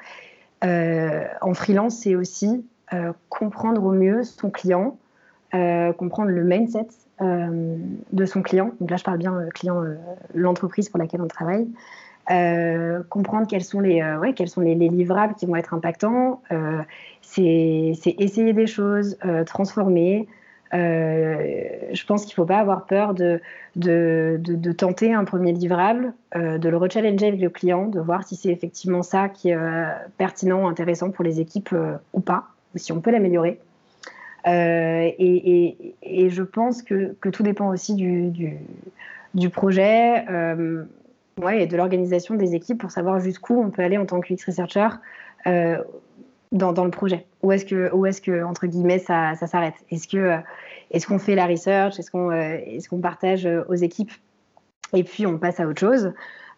Euh, 0.64 1.24
en 1.40 1.55
freelance, 1.55 1.98
c'est 1.98 2.14
aussi 2.14 2.64
euh, 2.92 3.12
comprendre 3.29 3.83
au 3.85 3.92
mieux 3.92 4.22
son 4.24 4.50
client, 4.50 4.98
comprendre 5.53 6.31
le 6.31 6.44
mindset 6.44 6.87
de 7.20 8.24
son 8.24 8.42
client. 8.42 8.70
Donc 8.81 8.90
là, 8.90 8.96
je 8.96 9.03
parle 9.03 9.18
bien 9.18 9.37
client, 9.53 9.83
l'entreprise 10.33 10.88
pour 10.88 11.00
laquelle 11.00 11.20
on 11.20 11.26
travaille. 11.26 11.66
comprendre 13.09 13.48
quels 13.48 13.64
sont 13.64 13.81
les, 13.81 14.00
ouais, 14.18 14.33
quels 14.33 14.48
sont 14.48 14.61
les, 14.61 14.76
livrables 14.76 15.35
qui 15.35 15.46
vont 15.46 15.57
être 15.57 15.74
impactants. 15.74 16.40
c'est 17.20 17.96
essayer 18.18 18.53
des 18.53 18.68
choses, 18.68 19.18
transformer. 19.44 20.29
Euh, 20.73 21.89
je 21.93 22.07
pense 22.07 22.25
qu'il 22.25 22.33
ne 22.33 22.35
faut 22.35 22.47
pas 22.47 22.59
avoir 22.59 22.87
peur 22.87 23.15
de, 23.15 23.41
tenter 24.77 25.13
un 25.13 25.25
premier 25.25 25.53
livrable, 25.53 26.13
euh, 26.37 26.59
de 26.59 26.69
le 26.69 26.77
rechallenger 26.77 27.29
avec 27.29 27.41
le 27.41 27.51
client, 27.51 27.87
de 27.87 28.01
voir 28.01 28.25
si 28.25 28.37
c'est 28.37 28.51
effectivement 28.51 29.03
ça 29.03 29.29
qui 29.29 29.51
est 29.51 29.57
euh, 29.57 29.89
pertinent, 30.17 30.69
intéressant 30.69 31.11
pour 31.11 31.25
les 31.25 31.41
équipes 31.41 31.75
ou 32.13 32.21
pas, 32.21 32.45
ou 32.75 32.79
si 32.79 32.93
on 32.93 33.01
peut 33.01 33.11
l'améliorer. 33.11 33.59
Et, 34.47 36.29
je 36.31 36.43
pense 36.43 36.83
que, 36.83 37.15
tout 37.31 37.43
dépend 37.43 37.69
aussi 37.69 37.95
du, 37.95 39.51
projet 39.51 40.25
et 41.53 41.67
de 41.67 41.77
l'organisation 41.77 42.37
des 42.37 42.55
équipes 42.55 42.79
pour 42.79 42.91
savoir 42.91 43.19
jusqu'où 43.19 43.61
on 43.61 43.71
peut 43.71 43.83
aller 43.83 43.99
en 43.99 44.07
tant 44.07 44.21
que 44.21 44.33
UX 44.33 44.47
researcher 44.47 44.89
dans, 46.53 46.85
le 46.85 46.91
projet. 46.91 47.27
Où 47.43 47.53
est-ce 47.53 47.65
que, 47.65 47.93
où 47.95 48.07
est-ce 48.07 48.21
que 48.21 48.43
entre 48.45 48.67
guillemets, 48.67 48.99
ça, 48.99 49.35
s'arrête? 49.35 49.75
Est-ce 49.91 50.09
que 50.09 50.39
est-ce 50.91 51.07
qu'on 51.07 51.19
fait 51.19 51.35
la 51.35 51.47
research? 51.47 51.99
Est-ce 51.99 52.11
qu'on 52.11 52.33
est-ce 52.33 52.89
qu'on 52.89 53.01
partage 53.01 53.49
aux 53.69 53.75
équipes? 53.75 54.13
Et 54.93 55.05
puis 55.05 55.27
on 55.27 55.39
passe 55.39 55.61
à 55.61 55.67
autre 55.67 55.81
chose 55.81 56.13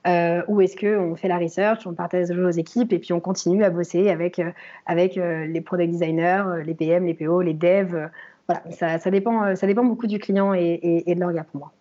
euh, 0.06 0.42
ou 0.48 0.60
est-ce 0.60 0.76
qu'on 0.76 1.14
fait 1.14 1.28
la 1.28 1.38
research, 1.38 1.86
on 1.86 1.94
partage 1.94 2.30
aux 2.30 2.50
équipes 2.50 2.92
et 2.92 2.98
puis 2.98 3.12
on 3.12 3.20
continue 3.20 3.62
à 3.62 3.70
bosser 3.70 4.10
avec, 4.10 4.38
euh, 4.40 4.50
avec 4.86 5.16
euh, 5.16 5.46
les 5.46 5.60
product 5.60 5.92
designers, 5.92 6.44
les 6.64 6.74
PM, 6.74 7.06
les 7.06 7.14
PO, 7.14 7.40
les 7.40 7.54
devs. 7.54 8.10
voilà, 8.48 8.98
ça, 8.98 9.10
dépend, 9.10 9.54
ça 9.54 9.66
dépend 9.66 9.84
beaucoup 9.84 10.08
du 10.08 10.18
client 10.18 10.54
et, 10.54 10.60
et, 10.60 11.10
et 11.10 11.14
de 11.14 11.24
pour 11.24 11.60
moi. 11.60 11.72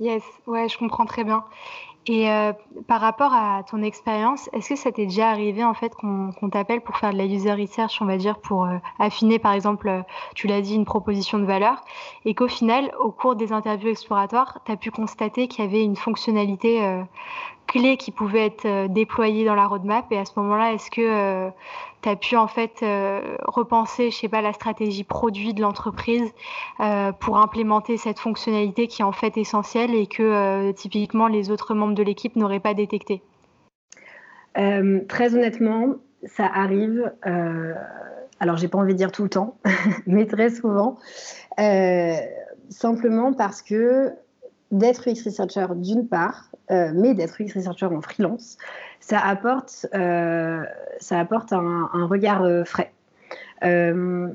Yes, 0.00 0.22
ouais, 0.46 0.68
je 0.68 0.78
comprends 0.78 1.04
très 1.04 1.22
bien. 1.22 1.44
Et 2.06 2.30
euh, 2.30 2.52
par 2.86 3.00
rapport 3.00 3.32
à 3.32 3.62
ton 3.62 3.82
expérience, 3.82 4.50
est-ce 4.52 4.70
que 4.70 4.76
ça 4.76 4.92
t'est 4.92 5.06
déjà 5.06 5.30
arrivé 5.30 5.64
en 5.64 5.72
fait 5.72 5.94
qu'on 5.94 6.50
t'appelle 6.50 6.82
pour 6.82 6.98
faire 6.98 7.12
de 7.12 7.16
la 7.16 7.24
user 7.24 7.52
research, 7.52 8.02
on 8.02 8.04
va 8.04 8.18
dire, 8.18 8.38
pour 8.38 8.66
euh, 8.66 8.76
affiner 8.98 9.38
par 9.38 9.52
exemple, 9.52 9.88
euh, 9.88 10.02
tu 10.34 10.46
l'as 10.46 10.60
dit, 10.60 10.74
une 10.74 10.84
proposition 10.84 11.38
de 11.38 11.46
valeur, 11.46 11.80
et 12.26 12.34
qu'au 12.34 12.48
final, 12.48 12.92
au 13.00 13.10
cours 13.10 13.36
des 13.36 13.52
interviews 13.52 13.88
exploratoires, 13.88 14.60
tu 14.66 14.72
as 14.72 14.76
pu 14.76 14.90
constater 14.90 15.48
qu'il 15.48 15.64
y 15.64 15.66
avait 15.66 15.82
une 15.82 15.96
fonctionnalité 15.96 17.02
clé 17.66 17.96
qui 17.96 18.10
pouvait 18.10 18.46
être 18.46 18.86
déployée 18.88 19.44
dans 19.44 19.54
la 19.54 19.66
roadmap, 19.66 20.06
et 20.10 20.18
à 20.18 20.24
ce 20.24 20.32
moment-là, 20.36 20.72
est-ce 20.72 20.90
que 20.90 21.50
tu 22.04 22.10
as 22.10 22.16
pu 22.16 22.36
en 22.36 22.46
fait 22.46 22.82
euh, 22.82 23.36
repenser, 23.46 24.10
je 24.10 24.16
sais 24.16 24.28
pas, 24.28 24.42
la 24.42 24.52
stratégie 24.52 25.04
produit 25.04 25.54
de 25.54 25.62
l'entreprise 25.62 26.30
euh, 26.80 27.12
pour 27.12 27.38
implémenter 27.38 27.96
cette 27.96 28.18
fonctionnalité 28.18 28.86
qui 28.88 29.00
est 29.00 29.04
en 29.04 29.12
fait 29.12 29.38
essentielle 29.38 29.94
et 29.94 30.06
que 30.06 30.22
euh, 30.22 30.72
typiquement 30.72 31.28
les 31.28 31.50
autres 31.50 31.74
membres 31.74 31.94
de 31.94 32.02
l'équipe 32.02 32.36
n'auraient 32.36 32.60
pas 32.60 32.74
détecté 32.74 33.22
Très 35.08 35.34
honnêtement, 35.34 35.96
ça 36.26 36.46
arrive. 36.46 37.12
alors 38.38 38.56
j'ai 38.56 38.68
pas 38.68 38.78
envie 38.78 38.92
de 38.92 38.98
dire 38.98 39.10
tout 39.10 39.24
le 39.24 39.28
temps, 39.28 39.56
mais 40.06 40.26
très 40.26 40.50
souvent. 40.50 40.96
simplement 42.68 43.32
parce 43.32 43.62
que 43.62 44.12
d'être 44.74 45.08
UX 45.08 45.24
researcher 45.24 45.66
d'une 45.76 46.08
part, 46.08 46.50
mais 46.70 47.14
d'être 47.14 47.40
UX 47.40 47.54
researcher 47.54 47.86
en 47.86 48.00
freelance, 48.00 48.58
ça 49.06 49.18
apporte, 49.18 49.86
euh, 49.94 50.64
ça 50.98 51.20
apporte 51.20 51.52
un, 51.52 52.06
regard 52.06 52.42
euh, 52.42 52.64
frais. 52.64 52.90
Euh, 53.62 54.28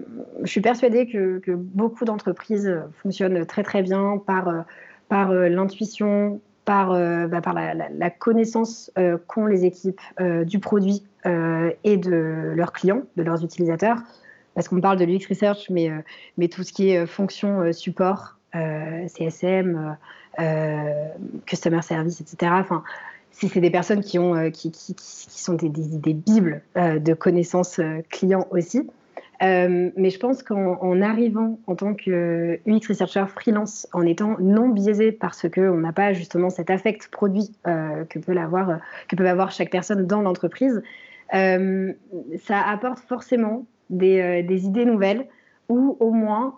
je 0.43 0.49
suis 0.49 0.61
persuadée 0.61 1.07
que, 1.07 1.41
beaucoup 1.55 2.05
d'entreprises 2.05 2.79
fonctionnent 3.01 3.45
très 3.45 3.63
très 3.63 3.81
bien 3.81 4.21
par, 4.25 4.65
par 5.07 5.33
l'intuition, 5.33 6.39
par, 6.65 6.89
bah, 7.27 7.41
par 7.41 7.53
la, 7.53 8.09
connaissance 8.09 8.91
qu'ont 9.27 9.45
les 9.45 9.65
équipes 9.65 10.01
du 10.45 10.59
produit 10.59 11.03
et 11.25 11.97
de 11.97 12.53
leurs 12.55 12.71
clients, 12.71 13.03
de 13.17 13.23
leurs 13.23 13.43
utilisateurs. 13.43 13.97
Parce 14.55 14.67
qu'on 14.67 14.81
parle 14.81 14.97
de 14.97 15.05
l'UX 15.05 15.27
Research, 15.29 15.69
mais, 15.69 15.91
mais 16.37 16.47
tout 16.47 16.63
ce 16.63 16.73
qui 16.73 16.89
est 16.89 17.05
fonction 17.05 17.71
support, 17.71 18.38
CSM, 18.53 19.97
Customer 21.45 21.81
Service, 21.81 22.21
etc. 22.21 22.51
Enfin, 22.55 22.83
si 23.39 23.47
c'est 23.47 23.61
des 23.61 23.69
personnes 23.69 24.01
qui, 24.01 24.19
ont, 24.19 24.35
euh, 24.35 24.49
sont 24.53 25.53
des, 25.53 26.13
bibles 26.13 26.61
euh, 26.77 26.99
de 26.99 27.13
connaissances 27.13 27.79
euh, 27.79 28.01
clients 28.09 28.47
aussi. 28.51 28.89
mais 29.41 30.09
je 30.09 30.19
pense 30.19 30.43
qu'en 30.43 31.01
arrivant 31.01 31.57
en 31.65 31.75
tant 31.75 31.93
que 31.93 32.59
UX 32.67 32.87
researcher 32.89 33.25
freelance, 33.27 33.87
en 33.93 34.05
étant 34.05 34.35
non 34.39 34.67
biaisé 34.67 35.13
parce 35.13 35.47
qu'on 35.47 35.77
n'a 35.77 35.93
pas 35.93 36.11
justement 36.11 36.49
cet 36.49 36.69
affect 36.69 37.07
produit 37.09 37.51
que, 37.63 38.19
peut 38.19 38.35
avoir, 38.35 38.79
que 39.07 39.15
peut 39.15 39.29
avoir 39.29 39.51
chaque 39.51 39.71
personne 39.71 40.05
dans 40.05 40.21
l'entreprise, 40.21 40.81
ça 41.31 42.59
apporte 42.67 42.99
forcément 43.07 43.65
des, 43.89 44.65
idées 44.65 44.83
nouvelles 44.83 45.25
ou 45.69 45.95
au 45.99 46.11
moins 46.11 46.55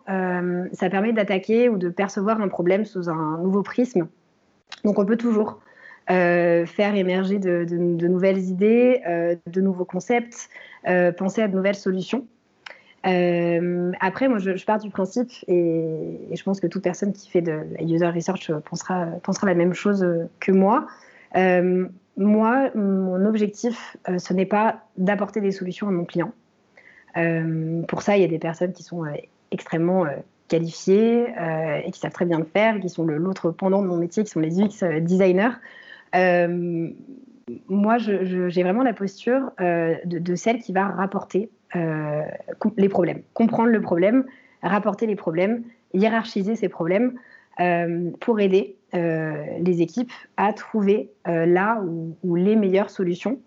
ça 0.74 0.90
permet 0.90 1.14
d'attaquer 1.14 1.70
ou 1.70 1.78
de 1.78 1.90
percevoir 1.90 2.42
un 2.42 2.48
problème 2.48 2.86
sous 2.86 3.10
un 3.10 3.38
nouveau 3.44 3.62
prisme. 3.62 4.08
Donc 4.84 4.98
on 5.00 5.06
peut 5.06 5.18
toujours 5.18 5.60
euh, 6.10 6.66
faire 6.66 6.96
émerger 6.96 7.38
de, 7.38 7.64
nouvelles 8.08 8.40
idées, 8.40 9.02
euh, 9.08 9.36
de 9.46 9.62
nouveaux 9.62 9.86
concepts, 9.86 10.50
euh, 10.88 11.12
penser 11.12 11.42
à 11.42 11.48
de 11.48 11.56
nouvelles 11.56 11.76
solutions. 11.76 12.26
après, 13.04 14.28
moi, 14.28 14.40
je, 14.40 14.66
pars 14.66 14.80
du 14.80 14.90
principe, 14.90 15.30
et, 15.48 16.18
je 16.34 16.44
pense 16.44 16.60
que 16.60 16.68
toute 16.68 16.84
personne 16.84 17.14
qui 17.14 17.30
fait 17.30 17.42
de 17.42 17.52
la 17.52 17.84
user 17.84 18.08
research 18.08 18.52
pensera 18.66 19.46
la 19.46 19.54
même 19.54 19.74
chose 19.74 20.06
que 20.40 20.52
moi. 20.52 20.88
moi, 22.18 22.72
mon 22.76 23.26
objectif, 23.26 23.96
ce 24.18 24.34
n'est 24.34 24.46
pas 24.46 24.82
d'apporter 24.98 25.40
des 25.40 25.52
solutions 25.52 25.88
à 25.88 25.92
mon 25.92 26.06
client. 26.06 26.34
Pour 27.88 28.02
ça, 28.02 28.18
il 28.18 28.22
y 28.22 28.26
a 28.26 28.28
des 28.28 28.40
personnes 28.40 28.74
qui 28.74 28.84
sont 28.84 29.04
extrêmement 29.52 30.06
qualifiées 30.48 31.28
et 31.86 31.92
qui 31.92 32.00
savent 32.00 32.12
très 32.12 32.26
bien 32.26 32.40
le 32.40 32.46
faire, 32.46 32.80
qui 32.80 32.90
sont 32.90 33.06
l'autre 33.06 33.52
pendant 33.52 33.82
de 33.82 33.88
mon 33.88 33.98
métier, 33.98 34.24
qui 34.24 34.30
sont 34.30 34.40
les 34.40 34.62
UX 34.62 34.84
designers. 35.02 35.52
Euh, 36.16 36.90
moi, 37.68 37.98
j'ai 37.98 38.64
vraiment 38.64 38.84
la 38.84 38.94
posture 38.94 39.52
euh, 39.60 39.96
de, 40.06 40.36
celle 40.36 40.60
qui 40.60 40.74
va 40.74 40.88
rapporter 40.88 41.50
euh, 41.76 42.24
les 42.78 42.90
problèmes, 42.90 43.22
comprendre 43.34 43.70
le 43.70 43.82
problème, 43.82 44.26
rapporter 44.62 45.06
les 45.06 45.16
problèmes, 45.16 45.64
hiérarchiser 45.94 46.56
ces 46.56 46.70
problèmes 46.70 47.16
pour 48.22 48.40
aider 48.40 48.76
les 48.94 49.82
équipes 49.82 50.12
à 50.38 50.52
trouver 50.52 51.12
là 51.26 51.84
où, 52.24 52.36
les 52.36 52.56
meilleures 52.56 52.90
solutions 52.90 53.40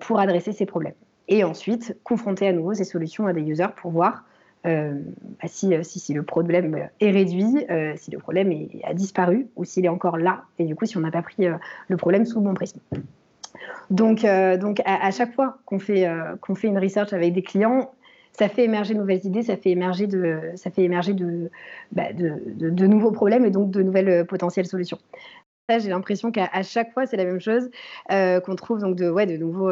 pour 0.00 0.18
adresser 0.18 0.52
ces 0.52 0.66
problèmes. 0.66 0.94
Et 1.28 1.44
ensuite, 1.44 1.96
confronter 2.04 2.48
à 2.48 2.52
nouveau 2.52 2.74
ces 2.74 2.84
solutions 2.84 3.26
à 3.26 3.32
des 3.32 3.42
users 3.42 3.74
pour 3.76 3.90
voir 3.90 4.24
euh, 4.66 4.94
bah, 5.40 5.46
si, 5.46 5.72
euh, 5.74 5.82
si, 5.82 6.00
si, 6.00 6.14
le 6.14 6.22
problème 6.22 6.88
est 7.00 7.10
réduit, 7.10 7.64
euh, 7.70 7.92
si 7.96 8.10
le 8.10 8.18
problème 8.18 8.52
a 8.84 8.92
disparu 8.92 9.46
ou 9.56 9.64
s'il 9.64 9.84
est 9.84 9.90
encore 9.90 10.16
là, 10.18 10.42
et 10.58 10.64
du 10.64 10.74
coup 10.74 10.84
si 10.84 10.96
on 10.96 11.00
n'a 11.00 11.12
pas 11.12 11.22
pris 11.22 11.46
le 11.88 11.96
problème 11.96 12.26
sous 12.26 12.40
bon 12.40 12.54
prisme. 12.54 12.80
Donc, 13.90 14.26
donc 14.60 14.82
à, 14.84 15.10
chaque 15.10 15.34
fois 15.34 15.58
qu'on 15.64 15.78
fait, 15.78 16.06
qu'on 16.40 16.54
fait 16.54 16.68
une 16.68 16.78
research 16.78 17.12
avec 17.12 17.32
des 17.32 17.42
clients, 17.42 17.92
ça 18.32 18.48
fait 18.48 18.64
émerger 18.64 18.94
de 18.94 18.98
nouvelles 18.98 19.24
idées, 19.24 19.42
ça 19.42 19.56
fait 19.56 19.70
émerger 19.70 20.06
de, 20.06 20.40
ça 20.56 20.70
fait 20.70 20.82
émerger 20.82 21.14
de, 21.14 21.50
bah, 21.92 22.12
de, 22.12 22.86
nouveaux 22.86 23.10
problèmes 23.10 23.44
et 23.44 23.50
donc 23.50 23.70
de 23.70 23.82
nouvelles 23.82 24.26
potentielles 24.26 24.66
solutions. 24.66 24.98
J'ai 25.70 25.88
l'impression 25.88 26.30
qu'à 26.30 26.62
chaque 26.62 26.92
fois, 26.92 27.06
c'est 27.06 27.16
la 27.16 27.24
même 27.24 27.40
chose, 27.40 27.70
qu'on 28.08 28.56
trouve 28.56 28.80
donc 28.80 28.96
de, 28.96 29.08
ouais, 29.08 29.26
de, 29.26 29.36
nouveaux, 29.36 29.70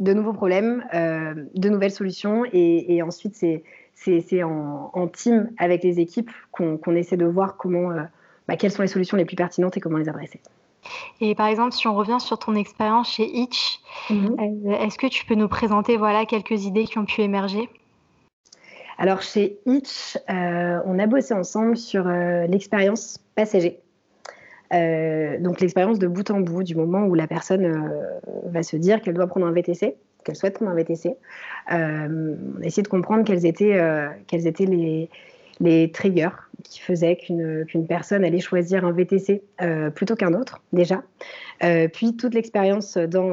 de 0.00 0.12
nouveaux 0.12 0.32
problèmes, 0.32 0.84
de 0.92 1.68
nouvelles 1.68 1.90
solutions, 1.90 2.44
et, 2.52 2.96
et 2.96 3.02
ensuite, 3.02 3.34
c'est 3.34 3.62
c'est 3.96 4.42
en, 4.42 5.08
team 5.08 5.50
avec 5.58 5.82
les 5.82 6.00
équipes 6.00 6.30
qu'on 6.52 6.94
essaie 6.94 7.16
de 7.16 7.26
voir 7.26 7.56
comment, 7.56 7.90
euh, 7.90 8.02
bah, 8.46 8.56
quelles 8.56 8.70
sont 8.70 8.82
les 8.82 8.88
solutions 8.88 9.16
les 9.16 9.24
plus 9.24 9.36
pertinentes 9.36 9.76
et 9.76 9.80
comment 9.80 9.98
les 9.98 10.08
adresser. 10.08 10.40
Et 11.20 11.34
par 11.34 11.48
exemple, 11.48 11.72
si 11.72 11.88
on 11.88 11.94
revient 11.94 12.20
sur 12.20 12.38
ton 12.38 12.54
expérience 12.54 13.10
chez 13.10 13.24
Itch, 13.24 13.80
mhm. 14.10 14.36
euh, 14.38 14.78
est-ce 14.78 14.98
que 14.98 15.06
tu 15.06 15.24
peux 15.24 15.34
nous 15.34 15.48
présenter 15.48 15.96
voilà, 15.96 16.26
quelques 16.26 16.64
idées 16.64 16.84
qui 16.84 16.98
ont 16.98 17.04
pu 17.04 17.22
émerger? 17.22 17.68
Alors 18.98 19.22
chez 19.22 19.58
Itch, 19.66 20.16
euh, 20.30 20.80
on 20.84 20.98
a 20.98 21.06
bossé 21.06 21.34
ensemble 21.34 21.76
sur 21.76 22.04
l'expérience 22.04 23.18
passager. 23.34 23.80
Donc 24.70 25.60
l'expérience 25.60 25.98
de 25.98 26.06
bout 26.06 26.30
en 26.30 26.40
bout, 26.40 26.62
du 26.62 26.74
moment 26.74 27.04
où 27.04 27.14
la 27.14 27.26
personne 27.26 27.90
va 28.46 28.62
se 28.62 28.76
dire 28.76 29.00
qu'elle 29.00 29.14
doit 29.14 29.26
prendre 29.26 29.46
un 29.46 29.52
VTC 29.52 29.96
qu'elle 30.26 30.36
souhaite 30.36 30.54
prendre 30.54 30.72
un 30.72 30.74
VTC. 30.74 31.16
Euh, 31.72 32.34
essayé 32.62 32.82
de 32.82 32.88
comprendre 32.88 33.24
quels 33.24 33.46
étaient, 33.46 33.78
euh, 33.78 34.08
les, 35.60 35.90
triggers 35.92 36.28
qui 36.64 36.80
faisaient 36.80 37.16
qu'une 37.16 37.86
personne 37.88 38.24
allait 38.24 38.40
choisir 38.40 38.84
un 38.84 38.92
VTC 38.92 39.42
euh, 39.62 39.88
plutôt 39.90 40.16
qu'un 40.16 40.34
autre, 40.34 40.60
déjà. 40.72 41.02
puis 41.92 42.16
toute 42.16 42.34
l'expérience 42.34 42.98
dans, 42.98 43.32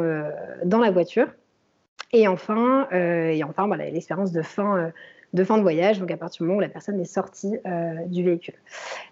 la 0.64 0.92
voiture. 0.92 1.28
Et 2.16 2.28
enfin 2.28 2.88
l'expérience 2.92 4.32
de 4.32 4.44
fin, 4.44 4.92
de 5.34 5.44
fin 5.44 5.58
de 5.58 5.64
voyage, 5.64 6.00
donc 6.00 6.12
à 6.12 6.18
partir 6.18 6.44
du 6.44 6.48
moment 6.48 6.58
où 6.58 6.62
la 6.62 6.70
personne 6.70 7.00
est 7.00 7.06
sortie 7.06 7.58
du 8.08 8.24
véhicule. 8.24 8.54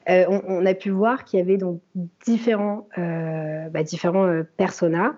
On, 0.07 0.65
a 0.65 0.73
pu 0.73 0.91
voir 0.91 1.23
qu'il 1.23 1.39
y 1.39 1.41
avait 1.41 1.57
donc 1.57 1.81
différents, 2.23 2.87
bah, 2.95 3.83
différents 3.83 4.43
personas. 4.57 5.15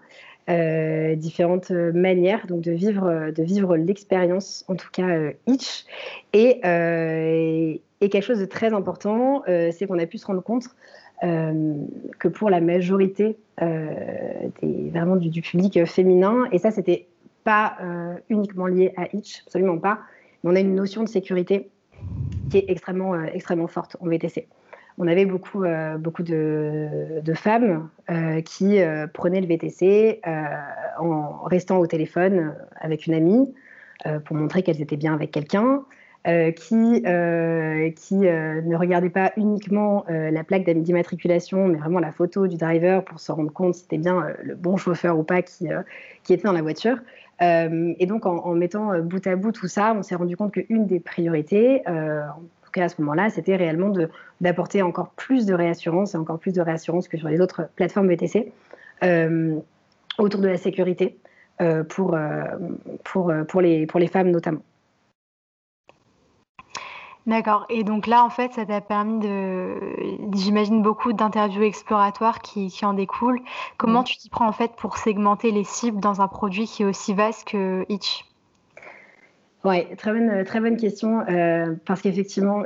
Euh, 0.49 1.15
différentes 1.15 1.71
manières 1.71 2.47
donc 2.47 2.59
de 2.59 2.73
vivre, 2.73 3.31
de 3.31 3.43
vivre 3.43 3.77
l'expérience, 3.77 4.65
en 4.67 4.75
tout 4.75 4.89
cas 4.91 5.07
euh, 5.07 5.31
each. 5.47 5.85
Et, 6.33 6.59
euh, 6.65 7.75
quelque 8.01 8.21
chose 8.21 8.39
de 8.39 8.45
très 8.45 8.73
important, 8.73 9.43
c'est 9.47 9.87
qu'on 9.87 9.97
a 9.97 10.05
pu 10.05 10.17
se 10.17 10.25
rendre 10.25 10.43
compte 10.43 10.65
que 11.21 12.27
pour 12.27 12.49
la 12.49 12.59
majorité 12.59 13.37
des, 13.61 14.89
vraiment 14.89 15.15
du, 15.15 15.29
du, 15.29 15.41
public 15.41 15.85
féminin, 15.85 16.43
et 16.51 16.59
ça 16.59 16.71
c'était 16.71 17.07
pas 17.45 17.77
uniquement 18.27 18.67
lié 18.67 18.93
à 18.97 19.07
each, 19.13 19.43
absolument 19.45 19.77
pas, 19.77 19.99
on 20.43 20.55
a 20.55 20.59
une 20.59 20.75
notion 20.75 21.03
de 21.03 21.09
sécurité 21.09 21.69
qui 22.49 22.57
est 22.57 22.65
extrêmement, 22.67 23.21
extrêmement 23.23 23.67
forte 23.67 23.97
en 23.99 24.07
VTC 24.07 24.47
on 24.97 25.07
avait 25.07 25.25
beaucoup, 25.25 25.63
euh, 25.63 25.97
beaucoup 25.97 26.23
de, 26.23 27.33
femmes 27.35 27.89
euh, 28.09 28.41
qui 28.41 28.79
euh, 28.79 29.07
prenaient 29.07 29.41
le 29.41 29.47
VTC 29.47 30.21
en 30.99 31.43
restant 31.43 31.79
au 31.79 31.87
téléphone 31.87 32.53
avec 32.79 33.07
une 33.07 33.13
amie 33.13 33.53
pour 34.25 34.35
montrer 34.35 34.63
qu'elles 34.63 34.81
étaient 34.81 34.97
bien 34.97 35.13
avec 35.13 35.31
quelqu'un, 35.31 35.83
qui, 36.25 37.03
qui 37.05 38.15
ne 38.15 38.75
regardaient 38.75 39.09
pas 39.09 39.31
uniquement 39.37 40.05
la 40.09 40.43
plaque 40.43 40.69
d'immatriculation, 40.69 41.67
mais 41.67 41.77
vraiment 41.77 41.99
la 41.99 42.11
photo 42.11 42.47
du 42.47 42.57
driver 42.57 43.03
pour 43.03 43.19
se 43.19 43.31
rendre 43.31 43.51
compte 43.51 43.75
si 43.75 43.81
c'était 43.81 43.97
bien 43.97 44.27
le 44.43 44.55
bon 44.55 44.77
chauffeur 44.77 45.17
ou 45.17 45.23
pas 45.23 45.41
qui, 45.41 45.69
qui 46.23 46.33
était 46.33 46.43
dans 46.43 46.53
la 46.53 46.61
voiture. 46.61 46.97
Et 47.41 48.05
donc, 48.05 48.25
en, 48.25 48.37
en, 48.37 48.53
mettant 48.53 48.99
bout 48.99 49.25
à 49.27 49.35
bout 49.35 49.51
tout 49.51 49.67
ça, 49.67 49.93
on 49.97 50.01
s'est 50.01 50.15
rendu 50.15 50.37
compte 50.37 50.53
qu'une 50.53 50.85
des 50.85 50.99
priorités, 50.99 51.83
cas, 52.73 52.85
à 52.85 52.89
ce 52.89 53.01
moment-là, 53.01 53.29
c'était 53.29 53.55
réellement 53.55 53.93
d'apporter 54.41 54.81
encore 54.81 55.11
plus 55.11 55.45
de 55.45 55.53
réassurance 55.53 56.13
et 56.13 56.17
encore 56.17 56.39
plus 56.39 56.51
de 56.51 56.61
réassurance 56.61 57.07
que 57.07 57.17
sur 57.17 57.29
les 57.29 57.39
autres 57.39 57.69
plateformes 57.75 58.09
VTC 58.09 58.51
euh, 59.03 59.57
autour 60.17 60.41
de 60.41 60.47
la 60.49 60.57
sécurité 60.57 61.17
euh, 61.61 61.83
euh, 61.83 61.83
pour, 63.03 63.31
pour, 63.47 63.61
les, 63.61 63.85
pour 63.85 63.99
les 63.99 64.07
femmes 64.07 64.31
notamment. 64.31 64.61
D'accord. 67.25 67.65
Et 67.69 67.83
donc 67.83 68.07
là, 68.07 68.23
en 68.25 68.29
fait, 68.29 68.51
ça 68.53 68.65
t'a 68.65 68.81
permis 68.81 69.19
de, 69.19 69.75
j'imagine, 70.33 70.81
beaucoup 70.81 71.13
d'interviews 71.13 71.63
exploratoires 71.63 72.41
qui, 72.41 72.67
qui, 72.67 72.85
en 72.85 72.93
découlent. 72.93 73.39
Comment 73.77 74.01
mmh. 74.01 74.05
tu 74.05 74.17
t'y 74.17 74.29
prends 74.29 74.47
en 74.47 74.51
fait 74.51 74.73
pour 74.75 74.97
segmenter 74.97 75.51
les 75.51 75.63
cibles 75.63 76.01
dans 76.01 76.21
un 76.21 76.27
produit 76.27 76.65
qui 76.65 76.83
est 76.83 76.85
aussi 76.85 77.13
vaste 77.13 77.47
que 77.47 77.85
Itch? 77.87 78.25
Oui, 79.65 79.85
très 79.95 80.11
bonne, 80.11 80.43
très 80.43 80.59
bonne 80.59 80.75
question, 80.75 81.21
euh, 81.29 81.73
parce 81.85 82.01
qu'effectivement, 82.01 82.63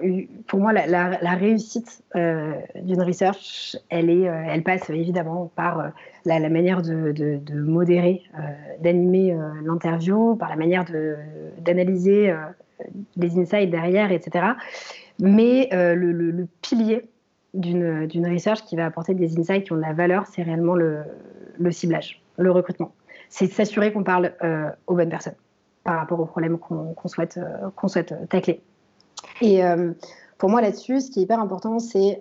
pour 0.47 0.59
moi, 0.59 0.73
la, 0.73 1.35
réussite 1.35 2.03
euh, 2.15 2.53
d'une 2.81 3.03
research, 3.03 3.77
elle, 3.89 4.09
est, 4.09 4.27
euh, 4.27 4.43
elle 4.49 4.63
passe 4.63 4.89
évidemment 4.89 5.51
par 5.55 5.91
la, 6.25 6.49
manière 6.49 6.81
de, 6.81 7.39
modérer, 7.53 8.23
d'animer 8.81 9.37
l'interview, 9.63 10.35
par 10.37 10.49
la 10.49 10.55
manière 10.55 10.85
d'analyser 11.59 12.33
les 13.15 13.37
insights 13.39 13.69
derrière, 13.69 14.11
etc. 14.11 14.45
Mais 15.19 15.69
le, 15.71 16.47
pilier 16.61 17.09
d'une 17.53 18.27
research 18.31 18.63
qui 18.65 18.75
va 18.75 18.85
apporter 18.85 19.13
des 19.13 19.39
insights 19.39 19.63
qui 19.65 19.73
ont 19.73 19.77
de 19.77 19.81
la 19.81 19.93
valeur, 19.93 20.25
c'est 20.27 20.43
réellement 20.43 20.75
le, 20.75 21.03
ciblage, 21.71 22.21
le 22.37 22.51
recrutement. 22.51 22.93
C'est 23.29 23.47
s'assurer 23.47 23.91
qu'on 23.91 24.03
parle 24.03 24.33
aux 24.87 24.95
bonnes 24.95 25.09
personnes 25.09 25.35
par 25.87 25.99
rapport 25.99 26.19
aux 26.19 26.25
problèmes 26.25 26.59
qu'on 26.59 27.07
souhaite, 27.07 27.37
euh, 27.37 27.69
qu'on 27.77 27.87
souhaite 27.87 28.11
euh, 28.11 28.25
tacler. 28.25 28.61
Et 29.39 29.63
euh, 29.63 29.93
pour 30.37 30.49
moi, 30.49 30.59
là-dessus, 30.59 30.99
ce 30.99 31.09
qui 31.09 31.21
est 31.21 31.23
hyper 31.23 31.39
important, 31.39 31.79
c'est 31.79 32.19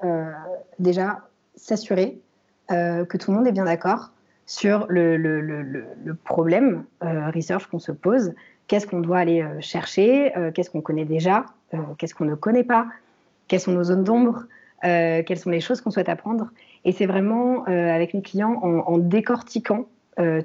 déjà 0.78 1.18
s'assurer 1.56 2.18
que 2.68 3.16
tout 3.16 3.30
le 3.30 3.36
monde 3.36 3.46
est 3.46 3.52
bien 3.52 3.64
d'accord 3.64 4.12
sur 4.46 4.86
le, 4.88 5.84
problème 6.24 6.84
research 7.02 7.66
qu'on 7.66 7.78
se 7.78 7.92
pose. 7.92 8.32
Qu'est-ce 8.68 8.86
qu'on 8.86 9.00
doit 9.00 9.18
aller 9.18 9.44
chercher 9.60 10.32
Qu'est-ce 10.54 10.70
qu'on 10.70 10.80
connaît 10.80 11.04
déjà 11.04 11.46
Qu'est-ce 11.98 12.14
qu'on 12.14 12.24
ne 12.24 12.34
connaît 12.34 12.64
pas 12.64 12.86
Quelles 13.48 13.60
sont 13.60 13.72
nos 13.72 13.84
zones 13.84 14.04
d'ombre 14.04 14.44
Quelles 14.82 15.38
sont 15.38 15.50
les 15.50 15.60
choses 15.60 15.80
qu'on 15.80 15.90
souhaite 15.90 16.08
apprendre 16.08 16.48
Et 16.84 16.92
c'est 16.92 17.06
vraiment 17.06 17.64
avec 17.64 18.12
mes 18.12 18.22
clients 18.22 18.54
en, 18.62 18.98
décortiquant 18.98 19.86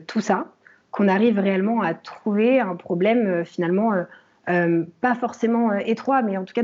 tout 0.06 0.22
ça, 0.22 0.46
qu'on 0.92 1.08
arrive 1.08 1.40
réellement 1.40 1.82
à 1.82 1.94
trouver 1.94 2.60
un 2.60 2.76
problème 2.76 3.28
euh, 3.28 3.44
finalement 3.44 3.94
euh, 3.94 4.04
euh, 4.50 4.84
pas 5.00 5.16
forcément 5.16 5.74
étroit, 5.74 6.22
mais 6.22 6.38
en 6.38 6.44
tout 6.44 6.54
cas 6.54 6.64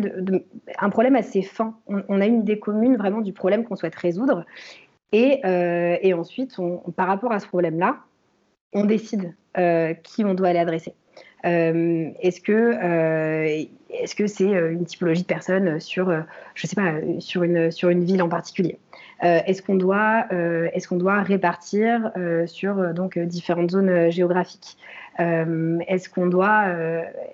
un 0.80 0.90
problème 0.90 1.16
assez 1.16 1.42
fin. 1.42 1.76
On, 1.88 2.22
a 2.22 2.26
une 2.26 2.40
idée 2.40 2.60
commune 2.60 2.98
vraiment 2.98 3.22
du 3.22 3.34
problème 3.34 3.64
qu'on 3.64 3.76
souhaite 3.76 3.96
résoudre. 3.96 4.46
Et, 5.14 5.42
ensuite, 6.14 6.58
par 6.96 7.08
rapport 7.08 7.32
à 7.32 7.40
ce 7.40 7.48
problème-là, 7.48 7.98
on 8.74 8.84
décide 8.84 9.36
qui 10.04 10.26
on 10.26 10.34
doit 10.34 10.50
aller 10.50 10.60
adresser. 10.60 10.96
Est-ce 11.44 12.42
que 12.42 13.68
est-ce 13.90 14.16
que 14.16 14.28
c'est 14.28 14.50
une 14.50 14.86
typologie 14.86 15.22
de 15.22 15.28
personnes 15.28 15.80
sur, 15.80 16.12
je 16.56 16.68
sais 16.68 16.76
pas, 16.76 16.94
sur 17.20 17.44
une, 17.44 17.72
sur 17.72 17.90
une 17.90 18.04
ville 18.04 18.22
en 18.22 18.30
particulier? 18.30 18.78
Euh, 19.24 19.40
est-ce 19.46 19.62
qu'on 19.62 19.76
doit, 19.76 20.26
euh, 20.32 20.70
est 20.74 20.86
qu'on 20.86 20.98
doit 20.98 21.22
répartir 21.24 22.12
euh, 22.18 22.46
sur 22.46 22.94
donc, 22.94 23.18
différentes 23.18 23.72
zones 23.72 24.12
géographiques? 24.12 24.78
Est-ce 25.20 26.10
qu'on 26.10 26.28
doit, 26.28 26.66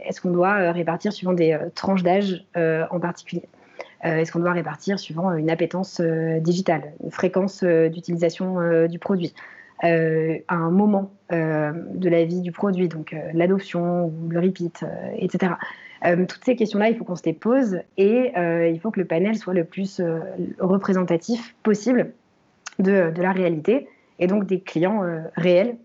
est 0.06 0.18
qu'on 0.22 0.32
doit 0.32 0.72
répartir 0.72 1.12
suivant 1.12 1.34
des 1.34 1.58
tranches 1.76 2.02
d'âge 2.02 2.46
en 2.56 3.00
particulier? 3.02 3.44
Est-ce 4.02 4.32
qu'on 4.32 4.40
doit 4.40 4.54
répartir 4.54 4.98
suivant 5.00 5.34
une 5.34 5.50
appétence 5.50 6.00
digitale, 6.00 6.94
une 7.04 7.12
fréquence 7.12 7.62
d'utilisation 7.62 8.88
du 8.88 9.00
produit? 9.00 9.34
À 9.84 10.56
un 10.56 10.72
moment 10.72 11.12
de 11.30 12.10
la 12.10 12.24
vie 12.26 12.42
du 12.42 12.52
produit, 12.52 12.88
donc 12.88 13.16
l'adoption 13.34 14.06
ou 14.06 14.30
le 14.30 14.40
repeat, 14.40 14.86
etc. 15.18 15.54
Euh, 16.06 16.26
toutes 16.26 16.44
ces 16.44 16.56
questions-là, 16.56 16.90
il 16.90 16.98
faut 16.98 17.06
qu'on 17.06 17.16
se 17.16 17.24
les 17.26 17.34
pose 17.34 17.80
et 17.98 18.32
euh, 18.38 18.68
il 18.68 18.80
faut 18.80 18.92
que 18.92 19.00
le 19.00 19.06
panel 19.06 19.36
soit 19.36 19.54
le 19.54 19.64
plus 19.64 20.00
euh, 20.00 20.20
représentatif 20.60 21.56
possible 21.64 22.12
de, 22.80 23.14
la 23.16 23.32
réalité 23.32 23.88
et 24.20 24.28
donc 24.28 24.46
des 24.46 24.60
clients 24.60 25.04
réels 25.36 25.76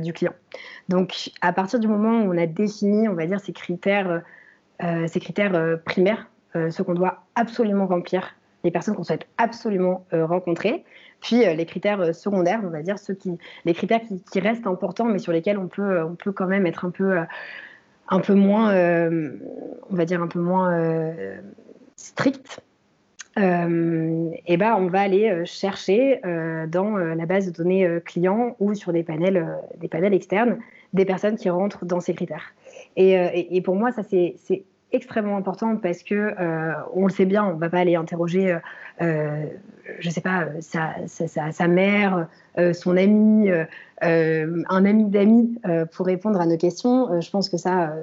du 0.00 0.12
client. 0.12 0.32
Donc, 0.88 1.30
à 1.40 1.52
partir 1.52 1.78
du 1.78 1.88
moment 1.88 2.22
où 2.22 2.34
on 2.34 2.38
a 2.38 2.46
défini, 2.46 3.08
on 3.08 3.14
va 3.14 3.26
dire, 3.26 3.40
ces 3.40 3.52
critères, 3.52 4.22
ces 4.80 5.20
critères 5.20 5.78
primaires, 5.84 6.28
ce 6.54 6.82
qu'on 6.82 6.94
doit 6.94 7.24
absolument 7.34 7.86
remplir, 7.86 8.34
les 8.62 8.70
personnes 8.70 8.94
qu'on 8.94 9.04
souhaite 9.04 9.26
absolument 9.36 10.06
rencontrer, 10.12 10.84
puis 11.20 11.38
les 11.38 11.66
critères 11.66 12.14
secondaires, 12.14 12.60
on 12.64 12.70
va 12.70 12.82
dire, 12.82 12.98
ceux 12.98 13.14
qui, 13.14 13.38
les 13.64 13.74
critères 13.74 14.00
qui, 14.30 14.40
restent 14.40 14.66
importants, 14.66 15.06
mais 15.06 15.18
sur 15.18 15.32
lesquels 15.32 15.58
on 15.58 15.66
peut, 15.66 16.02
on 16.02 16.14
peut 16.14 16.32
quand 16.32 16.46
même 16.46 16.66
être 16.66 16.84
un 16.84 16.90
peu 16.90 17.18
un 18.08 18.20
peu 18.20 18.34
moins, 18.34 18.72
euh, 18.74 19.30
on 19.90 19.96
va 19.96 20.04
dire 20.04 20.22
un 20.22 20.28
peu 20.28 20.40
moins 20.40 20.72
euh, 20.72 21.36
strict, 21.96 22.62
euh, 23.38 24.30
et 24.46 24.56
ben 24.56 24.74
on 24.74 24.88
va 24.88 25.00
aller 25.00 25.44
chercher 25.44 26.20
dans 26.68 26.96
la 26.96 27.26
base 27.26 27.46
de 27.46 27.52
données 27.52 28.00
clients 28.04 28.56
ou 28.58 28.74
sur 28.74 28.92
des 28.92 29.02
panels, 29.02 29.46
des 29.76 29.88
panels 29.88 30.14
externes 30.14 30.58
des 30.94 31.04
personnes 31.04 31.36
qui 31.36 31.50
rentrent 31.50 31.84
dans 31.84 32.00
ces 32.00 32.14
critères. 32.14 32.54
Et, 32.96 33.60
pour 33.62 33.76
moi, 33.76 33.92
ça 33.92 34.02
c'est 34.02 34.64
extrêmement 34.92 35.36
important 35.36 35.76
parce 35.76 36.02
que 36.02 36.34
on 36.94 37.06
le 37.06 37.12
sait 37.12 37.26
bien, 37.26 37.44
on 37.44 37.54
va 37.54 37.68
pas 37.68 37.78
aller 37.78 37.96
interroger, 37.96 38.56
je 39.00 40.10
sais 40.10 40.20
pas, 40.20 40.46
sa, 40.60 40.94
sa, 41.06 41.52
sa 41.52 41.68
mère, 41.68 42.26
son 42.72 42.96
ami, 42.96 43.50
euh, 44.04 44.62
un 44.68 44.84
ami 44.84 45.06
d'amis 45.06 45.58
euh, 45.66 45.84
pour 45.84 46.06
répondre 46.06 46.40
à 46.40 46.46
nos 46.46 46.56
questions. 46.56 47.12
Euh, 47.12 47.20
je 47.20 47.30
pense 47.30 47.48
que 47.48 47.56
ça, 47.56 47.94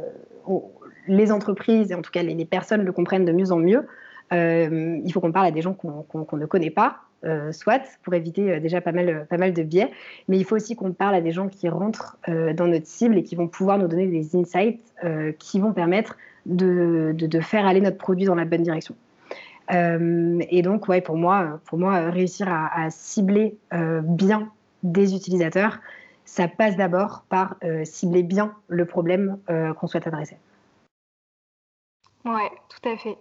les 1.08 1.32
entreprises 1.32 1.92
et 1.92 1.96
en 1.96 2.02
tout 2.02 2.12
cas 2.12 2.24
les, 2.24 2.46
personnes 2.46 2.84
le 2.84 2.92
comprennent 2.92 3.26
de 3.26 3.32
mieux 3.32 3.52
en 3.52 3.58
mieux. 3.58 3.88
il 4.32 5.12
faut 5.14 5.22
qu'on 5.22 5.32
parle 5.32 5.48
à 5.48 5.52
des 5.52 5.62
gens 5.62 5.74
qu'on 5.74 6.38
ne 6.38 6.46
connaît 6.46 6.70
pas, 6.70 6.98
soit 7.52 7.82
pour 8.04 8.14
éviter 8.14 8.60
déjà 8.60 8.82
pas 8.82 8.92
mal, 8.92 9.26
pas 9.30 9.38
mal 9.38 9.54
de 9.54 9.64
biais, 9.64 9.92
mais 10.28 10.38
il 10.38 10.44
faut 10.44 10.56
aussi 10.56 10.76
qu'on 10.76 10.92
parle 10.92 11.16
à 11.16 11.22
des 11.22 11.32
gens 11.32 11.48
qui 11.48 11.70
rentrent 11.70 12.18
dans 12.28 12.68
notre 12.68 12.88
cible 12.88 13.18
et 13.18 13.24
qui 13.24 13.36
vont 13.36 13.48
pouvoir 13.48 13.78
nous 13.78 13.88
donner 13.88 14.08
des 14.08 14.36
insights 14.36 14.82
qui 15.40 15.60
vont 15.60 15.74
permettre 15.74 16.18
de, 16.46 17.40
faire 17.42 17.66
aller 17.66 17.82
notre 17.82 17.98
produit 17.98 18.26
dans 18.26 18.36
la 18.36 18.46
bonne 18.46 18.64
direction. 18.64 18.96
et 19.70 20.62
donc, 20.62 20.88
ouais, 20.88 21.02
pour 21.02 21.18
moi, 21.18 21.60
pour 21.66 21.78
moi 21.78 22.10
réussir 22.10 22.48
à, 22.50 22.90
cibler 22.90 23.58
bien 24.04 24.52
des 24.84 25.16
utilisateurs, 25.16 25.80
ça 26.26 26.48
passe 26.48 26.76
d'abord 26.76 27.24
par 27.30 27.56
euh, 27.64 27.86
cibler 27.86 28.24
bien 28.24 28.56
le 28.68 28.86
problème 28.86 29.40
euh, 29.50 29.74
qu'on 29.74 29.88
souhaite 29.88 30.08
adresser. 30.08 30.38
Oui, 32.26 32.42
tout 32.70 32.90
à 32.90 32.98
fait. 32.98 33.18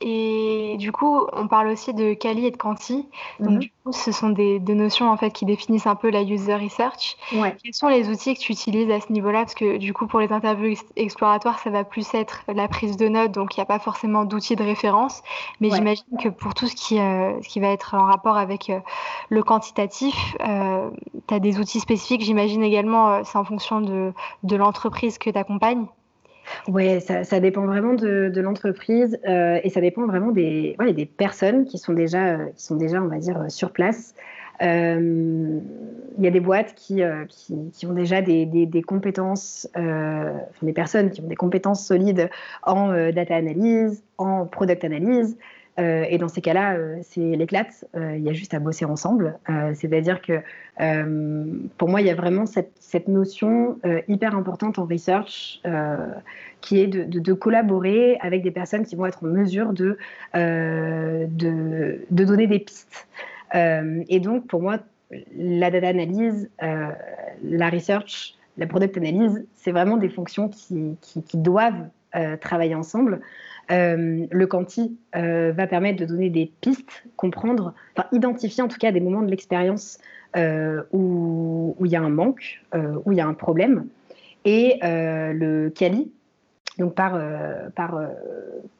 Et 0.00 0.76
du 0.78 0.92
coup, 0.92 1.26
on 1.32 1.48
parle 1.48 1.68
aussi 1.68 1.92
de 1.92 2.14
Kali 2.14 2.46
et 2.46 2.50
de 2.52 2.56
Quanti. 2.56 3.08
Donc, 3.40 3.54
mhm. 3.54 3.58
du 3.58 3.72
coup, 3.84 3.92
ce 3.92 4.12
sont 4.12 4.28
des, 4.28 4.60
notions 4.60 5.10
en 5.10 5.16
fait 5.16 5.30
qui 5.30 5.44
définissent 5.44 5.88
un 5.88 5.96
peu 5.96 6.08
la 6.10 6.22
user 6.22 6.54
research. 6.54 7.16
Quels 7.30 7.74
sont 7.74 7.88
les 7.88 8.08
outils 8.08 8.34
que 8.34 8.40
tu 8.40 8.52
utilises 8.52 8.90
à 8.90 9.00
ce 9.00 9.12
niveau-là? 9.12 9.40
Parce 9.40 9.54
que 9.54 9.76
du 9.76 9.92
coup, 9.92 10.06
pour 10.06 10.20
les 10.20 10.32
interviews 10.32 10.76
exploratoires, 10.94 11.58
ça 11.58 11.70
va 11.70 11.82
plus 11.82 12.14
être 12.14 12.44
la 12.46 12.68
prise 12.68 12.96
de 12.96 13.08
notes, 13.08 13.32
donc 13.32 13.56
il 13.56 13.60
n'y 13.60 13.62
a 13.62 13.66
pas 13.66 13.80
forcément 13.80 14.24
d'outils 14.24 14.54
de 14.54 14.62
référence. 14.62 15.22
Mais 15.60 15.70
j'imagine 15.70 16.04
que 16.22 16.28
pour 16.28 16.54
tout 16.54 16.68
ce 16.68 16.76
qui, 16.76 17.00
euh, 17.00 17.40
ce 17.42 17.48
qui 17.48 17.58
va 17.58 17.68
être 17.68 17.94
en 17.94 18.04
rapport 18.04 18.36
avec 18.36 18.70
euh, 18.70 18.78
le 19.30 19.42
quantitatif, 19.42 20.36
euh, 20.46 20.90
tu 21.26 21.34
as 21.34 21.40
des 21.40 21.58
outils 21.58 21.80
spécifiques. 21.80 22.22
J'imagine 22.22 22.62
également, 22.62 23.24
c'est 23.24 23.38
en 23.38 23.44
fonction 23.44 23.80
de, 23.80 24.12
de 24.44 24.56
l'entreprise 24.56 25.18
que 25.18 25.30
tu 25.30 25.38
accompagnes. 25.38 25.86
Oui, 26.68 27.00
ça, 27.00 27.40
dépend 27.40 27.66
vraiment 27.66 27.94
de, 27.94 28.32
l'entreprise 28.40 29.18
euh, 29.26 29.58
et 29.62 29.70
ça 29.70 29.80
dépend 29.80 30.06
vraiment 30.06 30.30
des, 30.30 30.76
des 30.94 31.06
personnes 31.06 31.64
qui 31.64 31.78
sont 31.78 31.92
déjà, 31.92 32.34
euh, 32.34 32.46
qui 32.56 32.62
sont 32.62 32.76
déjà 32.76 33.02
on 33.02 33.08
va 33.08 33.18
dire, 33.18 33.44
sur 33.48 33.70
place. 33.70 34.14
il 34.60 35.60
y 36.18 36.26
a 36.26 36.30
des 36.30 36.40
boîtes 36.40 36.74
qui, 36.74 37.02
qui, 37.72 37.86
ont 37.86 37.92
déjà 37.92 38.22
des, 38.22 38.46
des, 38.46 38.82
compétences, 38.82 39.68
des 40.62 40.72
personnes 40.72 41.10
qui 41.10 41.20
ont 41.20 41.28
des 41.28 41.36
compétences 41.36 41.86
solides 41.86 42.28
en 42.64 42.92
data 43.12 43.36
analyse, 43.36 44.02
en 44.18 44.46
product 44.46 44.84
analyse, 44.84 45.36
euh, 45.78 46.04
et 46.08 46.18
dans 46.18 46.28
ces 46.28 46.40
cas-là, 46.40 46.74
euh, 46.74 46.98
c'est 47.02 47.20
l'éclate. 47.20 47.84
Euh, 47.94 48.16
il 48.16 48.22
y 48.24 48.28
a 48.28 48.32
juste 48.32 48.52
à 48.54 48.58
bosser 48.58 48.84
ensemble. 48.84 49.38
C'est-à-dire 49.74 50.20
que 50.20 50.40
pour 51.76 51.88
moi, 51.88 52.00
il 52.00 52.06
y 52.06 52.10
a 52.10 52.14
vraiment 52.14 52.46
cette, 52.46 53.08
notion 53.08 53.78
hyper 54.06 54.36
importante 54.36 54.78
en 54.78 54.84
research 54.84 55.60
qui 56.60 56.80
est 56.80 56.86
de, 56.86 57.32
collaborer 57.32 58.16
avec 58.20 58.42
des 58.42 58.50
personnes 58.50 58.84
qui 58.84 58.96
vont 58.96 59.06
être 59.06 59.24
en 59.24 59.28
mesure 59.28 59.72
de, 59.72 59.98
de, 60.34 62.00
donner 62.10 62.46
des 62.46 62.60
pistes. 62.60 63.08
et 63.54 64.20
donc, 64.20 64.46
pour 64.46 64.62
moi, 64.62 64.78
la 65.36 65.70
data 65.70 65.88
analyse, 65.88 66.48
la 66.60 67.70
research, 67.70 68.34
la 68.56 68.66
product 68.66 68.96
analyse, 68.96 69.46
c'est 69.54 69.72
vraiment 69.72 69.96
des 69.96 70.08
fonctions 70.08 70.48
qui 70.48 70.96
doivent 71.34 71.88
travailler 72.40 72.74
ensemble. 72.74 73.20
Euh, 73.70 74.26
le 74.30 74.46
quanti 74.46 74.96
euh, 75.14 75.52
va 75.54 75.66
permettre 75.66 76.00
de 76.00 76.06
donner 76.06 76.30
des 76.30 76.50
pistes, 76.60 77.04
comprendre, 77.16 77.74
enfin 77.94 78.08
identifier 78.12 78.62
en 78.62 78.68
tout 78.68 78.78
cas 78.78 78.92
des 78.92 79.00
moments 79.00 79.20
de 79.20 79.30
l'expérience 79.30 79.98
euh, 80.36 80.82
où 80.92 81.76
il 81.84 81.90
y 81.90 81.96
a 81.96 82.00
un 82.00 82.08
manque, 82.08 82.62
où 83.04 83.12
il 83.12 83.18
y 83.18 83.20
a 83.20 83.26
un 83.26 83.34
problème. 83.34 83.86
Et 84.44 84.78
le 84.82 85.68
Cali, 85.68 86.10
donc 86.78 86.94
par, 86.94 87.20
par, 87.74 88.00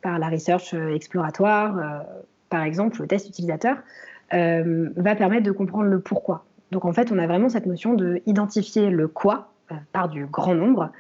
par 0.03 0.18
la 0.18 0.29
research 0.29 0.72
exploratoire, 0.74 2.05
par 2.48 2.62
exemple, 2.62 3.03
le 3.03 3.09
test 3.09 3.29
utilisateur, 3.29 3.79
va 4.31 5.14
permettre 5.16 5.44
de 5.44 5.53
comprendre 5.53 5.88
le 5.88 6.01
pourquoi. 6.01 6.44
Donc 6.70 6.85
en 6.85 6.92
fait, 6.92 7.12
on 7.12 7.18
a 7.18 7.27
vraiment 7.27 7.48
cette 7.48 7.66
notion 7.66 7.94
de 7.94 8.22
identifier 8.27 8.88
le 8.88 9.09
quoi 9.09 9.53
par 9.92 10.09
du 10.09 10.27
grand 10.27 10.55
nombre 10.55 10.90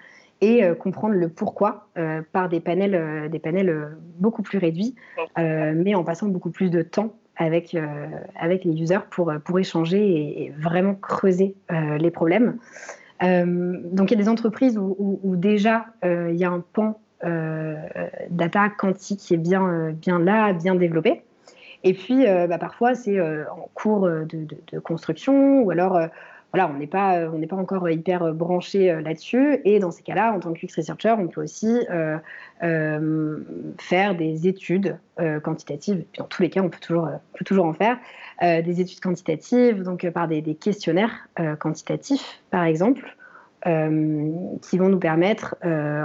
et 0.40 0.64
euh, 0.64 0.74
comprendre 0.74 1.14
le 1.14 1.28
pourquoi 1.28 1.88
euh, 1.96 2.22
par 2.32 2.48
des 2.48 2.60
panels, 2.60 2.94
euh, 2.94 3.28
des 3.28 3.38
panels 3.38 3.96
beaucoup 4.18 4.42
plus 4.42 4.58
réduits, 4.58 4.94
mais 5.36 5.94
en 5.94 6.04
passant 6.04 6.28
beaucoup 6.28 6.50
plus 6.50 6.70
de 6.70 6.82
temps 6.82 7.14
avec, 7.36 7.76
avec 8.34 8.64
les 8.64 8.80
users 8.80 9.06
pour, 9.10 9.32
pour 9.44 9.58
échanger 9.60 10.42
et, 10.42 10.52
vraiment 10.58 10.94
creuser 10.94 11.54
les 11.70 12.10
problèmes. 12.10 12.58
donc 13.20 14.10
il 14.10 14.10
y 14.10 14.14
a 14.14 14.22
des 14.22 14.28
entreprises 14.28 14.76
où, 14.76 15.20
où, 15.22 15.36
déjà 15.36 15.86
il 16.02 16.34
y 16.34 16.44
a 16.44 16.50
un 16.50 16.64
pan 16.72 16.98
data 18.30 18.68
quantique 18.70 19.20
qui 19.20 19.34
est 19.34 19.38
bien, 19.38 19.92
bien 19.92 20.18
là, 20.18 20.52
bien 20.52 20.74
développé. 20.74 21.22
Et 21.84 21.94
puis 21.94 22.24
bah, 22.26 22.58
parfois 22.58 22.96
c'est 22.96 23.20
en 23.20 23.68
cours 23.74 24.08
de, 24.08 24.24
de, 24.24 24.56
de, 24.72 24.78
construction 24.80 25.62
ou 25.62 25.70
alors 25.70 26.00
voilà, 26.52 26.70
on 26.70 26.78
n'est 26.78 26.86
pas, 26.86 27.18
euh, 27.18 27.46
encore 27.50 27.90
hyper 27.90 28.22
euh, 28.22 28.32
branché 28.32 28.90
euh, 28.90 29.02
là-dessus. 29.02 29.60
Et 29.64 29.78
dans 29.80 29.90
ces 29.90 30.02
cas-là, 30.02 30.32
en 30.32 30.40
tant 30.40 30.52
que 30.54 30.64
UX 30.64 30.76
researcher, 30.76 31.14
on 31.18 31.28
peut 31.28 31.42
aussi 31.42 31.86
faire 33.78 34.14
des 34.16 34.48
études 34.48 34.98
quantitatives. 35.42 36.04
dans 36.16 36.24
tous 36.24 36.42
les 36.42 36.50
cas, 36.50 36.62
on 36.62 36.70
peut 36.70 36.78
toujours, 36.80 37.66
en 37.66 37.72
faire 37.72 37.98
des 38.40 38.80
études 38.80 39.00
quantitatives, 39.00 39.82
donc 39.82 40.08
par 40.10 40.28
des, 40.28 40.42
questionnaires 40.54 41.28
quantitatifs, 41.58 42.40
par 42.50 42.64
exemple. 42.64 43.16
qui 43.64 44.78
vont 44.78 44.88
nous 44.88 44.98
permettre, 44.98 45.56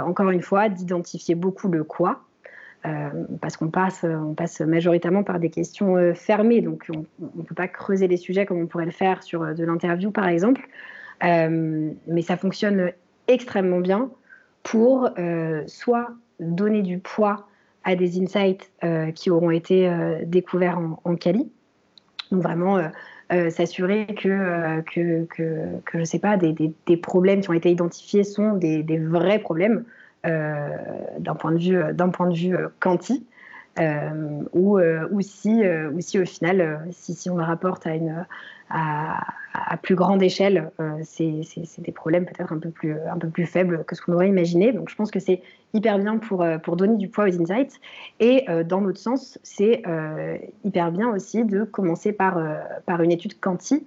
encore 0.06 0.30
une 0.30 0.42
fois, 0.42 0.68
d'identifier 0.68 1.34
beaucoup 1.34 1.68
le 1.68 1.84
quoi, 1.84 2.20
euh, 2.33 2.33
parce 3.40 3.56
qu'on 3.56 3.70
passe, 3.70 4.04
on 4.04 4.34
passe 4.34 4.60
majoritairement 4.60 5.22
par 5.22 5.38
des 5.38 5.48
questions 5.48 5.96
euh, 5.96 6.12
fermées, 6.12 6.60
donc 6.60 6.86
on 6.90 7.38
ne 7.38 7.42
peut 7.42 7.54
pas 7.54 7.68
creuser 7.68 8.08
les 8.08 8.18
sujets 8.18 8.44
comme 8.44 8.58
on 8.58 8.66
pourrait 8.66 8.84
le 8.84 8.90
faire 8.90 9.22
sur 9.22 9.42
euh, 9.42 9.54
de 9.54 9.64
l'interview, 9.64 10.10
par 10.10 10.28
exemple. 10.28 10.68
mais 11.22 12.22
ça 12.22 12.36
fonctionne 12.36 12.90
extrêmement 13.28 13.80
bien 13.80 14.10
pour 14.62 15.08
soit 15.66 16.08
donner 16.40 16.82
du 16.82 16.98
poids 16.98 17.46
à 17.84 17.96
des 17.96 18.20
insights 18.20 18.70
qui 19.14 19.30
auront 19.30 19.50
été 19.50 19.90
découverts 20.26 20.78
en, 21.04 21.16
Cali, 21.16 21.50
donc 22.30 22.42
vraiment 22.42 22.78
s'assurer 23.30 24.06
que, 24.06 24.82
que, 24.82 25.24
que, 25.24 25.80
que, 25.86 25.98
je 25.98 26.04
sais 26.04 26.18
pas, 26.18 26.36
des, 26.36 26.96
problèmes 26.98 27.40
qui 27.40 27.48
ont 27.48 27.54
été 27.54 27.70
identifiés 27.70 28.24
sont 28.24 28.52
des, 28.54 28.98
vrais 28.98 29.38
problèmes. 29.38 29.78
euh, 29.78 30.03
d'un 30.24 31.34
point 31.34 31.52
de 31.52 31.58
vue, 31.58 31.94
d'un 31.94 32.08
point 32.08 32.28
de 32.28 32.34
vue 32.34 32.56
euh, 32.56 32.68
quanti. 32.80 33.26
Euh, 33.80 34.42
ou, 34.52 34.78
ou, 34.78 35.20
si, 35.20 35.60
au 36.16 36.24
final, 36.24 36.86
si, 36.92 37.28
on 37.28 37.36
le 37.36 37.42
rapporte 37.42 37.88
à 37.88 37.96
une 37.96 38.24
à, 38.70 39.26
plus 39.82 39.96
grande 39.96 40.22
échelle, 40.22 40.70
c'est 41.02 41.42
des 41.78 41.90
problèmes 41.90 42.24
peut-être 42.24 42.52
un 42.52 42.58
peu 42.58 42.70
plus 42.70 42.94
un 43.10 43.18
peu 43.18 43.28
plus 43.28 43.46
faibles 43.46 43.84
que 43.84 43.96
ce 43.96 44.02
qu'on 44.02 44.12
aurait 44.12 44.28
imaginé. 44.28 44.72
Donc 44.72 44.90
je 44.90 44.94
pense 44.94 45.10
que 45.10 45.18
c'est 45.18 45.42
hyper 45.72 45.98
bien 45.98 46.18
pour 46.18 46.46
pour 46.62 46.76
donner 46.76 46.96
du 46.96 47.08
poids 47.08 47.24
aux 47.24 47.42
insights. 47.42 47.80
Et 48.20 48.46
dans 48.64 48.80
l'autre 48.80 49.00
sens, 49.00 49.40
c'est 49.42 49.82
hyper 50.62 50.92
bien 50.92 51.08
aussi 51.08 51.44
de 51.44 51.64
commencer 51.64 52.12
par 52.12 52.40
par 52.86 53.02
une 53.02 53.10
étude 53.10 53.40
quanti 53.40 53.84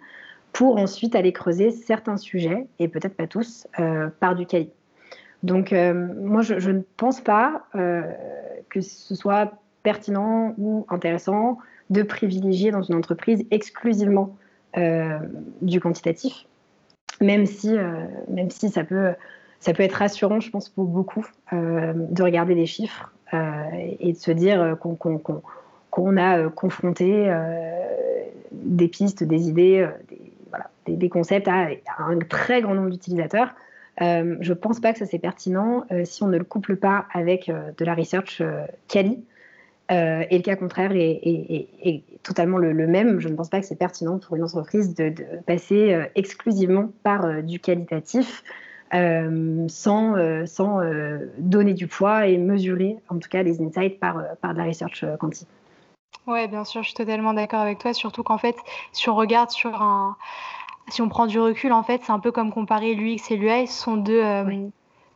pour 0.51 0.77
ensuite 0.77 1.15
aller 1.15 1.31
creuser 1.31 1.71
certains 1.71 2.17
sujets 2.17 2.67
et 2.79 2.89
peut-être 2.89 3.15
pas 3.15 3.27
tous 3.27 3.67
par 4.19 4.35
du 4.35 4.45
quali. 4.45 4.69
Donc, 5.43 5.71
euh, 5.71 5.93
moi, 5.93 6.41
je, 6.41 6.71
ne 6.71 6.81
pense 6.97 7.21
pas 7.21 7.67
euh, 7.75 8.01
que 8.69 8.81
ce 8.81 9.15
soit 9.15 9.53
pertinent 9.83 10.53
ou 10.57 10.85
intéressant 10.89 11.57
de 11.89 12.03
privilégier 12.03 12.71
dans 12.71 12.81
une 12.81 12.95
entreprise 12.95 13.45
exclusivement 13.51 14.35
euh, 14.77 15.19
du 15.61 15.79
quantitatif, 15.79 16.45
même 17.21 17.45
si, 17.45 17.73
même 18.29 18.49
si 18.49 18.69
ça, 18.69 18.83
peut, 18.83 19.13
ça 19.59 19.73
peut 19.73 19.83
être 19.83 19.93
rassurant, 19.93 20.39
je 20.39 20.49
pense, 20.49 20.69
pour 20.69 20.85
beaucoup, 20.85 21.25
de 21.51 22.21
regarder 22.21 22.53
les 22.53 22.65
chiffres 22.65 23.11
et 23.31 24.11
de 24.11 24.17
se 24.17 24.31
dire 24.31 24.75
qu'on 24.79 26.17
a 26.17 26.49
confronté 26.49 27.33
des 28.51 28.87
pistes, 28.89 29.23
des 29.23 29.47
idées, 29.47 29.87
des, 30.85 31.09
concepts 31.09 31.47
à, 31.47 31.69
un 31.99 32.19
très 32.19 32.61
grand 32.61 32.75
nombre 32.75 32.89
d'utilisateurs. 32.89 33.55
Euh, 34.01 34.37
je 34.41 34.53
ne 34.53 34.57
pense 34.57 34.79
pas 34.79 34.93
que 34.93 34.99
ça 34.99 35.05
c'est 35.05 35.19
pertinent 35.19 35.85
euh, 35.91 36.05
si 36.05 36.21
on 36.21 36.27
ne 36.27 36.37
le 36.37 36.43
couple 36.43 36.75
pas 36.75 37.07
avec 37.13 37.49
euh, 37.49 37.71
de 37.77 37.85
la 37.85 37.95
research 37.95 38.43
quali. 38.87 39.23
et 39.89 40.37
le 40.37 40.41
cas 40.41 40.55
contraire 40.55 40.91
est, 40.93 42.03
totalement 42.23 42.57
le, 42.57 42.73
même. 42.87 43.19
Je 43.19 43.29
ne 43.29 43.35
pense 43.35 43.49
pas 43.49 43.59
que 43.59 43.65
c'est 43.65 43.77
pertinent 43.77 44.19
pour 44.19 44.35
une 44.35 44.43
entreprise 44.43 44.93
de, 44.93 45.13
passer 45.45 45.97
exclusivement 46.15 46.91
par 47.03 47.41
du 47.41 47.59
qualitatif 47.59 48.43
sans, 48.91 50.45
sans 50.45 50.81
donner 51.37 51.73
du 51.73 51.87
poids 51.87 52.27
et 52.27 52.37
mesurer 52.37 52.97
en 53.07 53.17
tout 53.17 53.29
cas 53.29 53.43
les 53.43 53.61
insights 53.61 53.99
par, 53.99 54.21
par 54.41 54.53
de 54.53 54.57
la 54.57 54.65
research 54.65 55.05
quanti. 55.19 55.47
Oui, 56.25 56.45
bien 56.49 56.65
sûr, 56.65 56.83
je 56.83 56.89
suis 56.89 56.97
totalement 56.97 57.33
d'accord 57.33 57.61
avec 57.61 57.79
toi, 57.79 57.93
surtout 57.93 58.23
qu'en 58.23 58.37
fait, 58.37 58.55
si 58.91 59.09
on 59.09 59.15
regarde 59.15 59.49
sur 59.51 59.81
un, 59.81 60.17
si 60.89 61.01
on 61.01 61.09
prend 61.09 61.27
du 61.27 61.39
recul, 61.39 61.73
en 61.73 61.83
fait, 61.83 62.01
c'est 62.03 62.11
un 62.11 62.19
peu 62.19 62.31
comme 62.31 62.51
comparer 62.51 62.93
l'UX 62.95 63.31
et 63.31 63.35
l'UI. 63.35 63.67
Ce 63.67 63.83
sont 63.83 63.97
deux, 63.97 64.23
euh, 64.23 64.67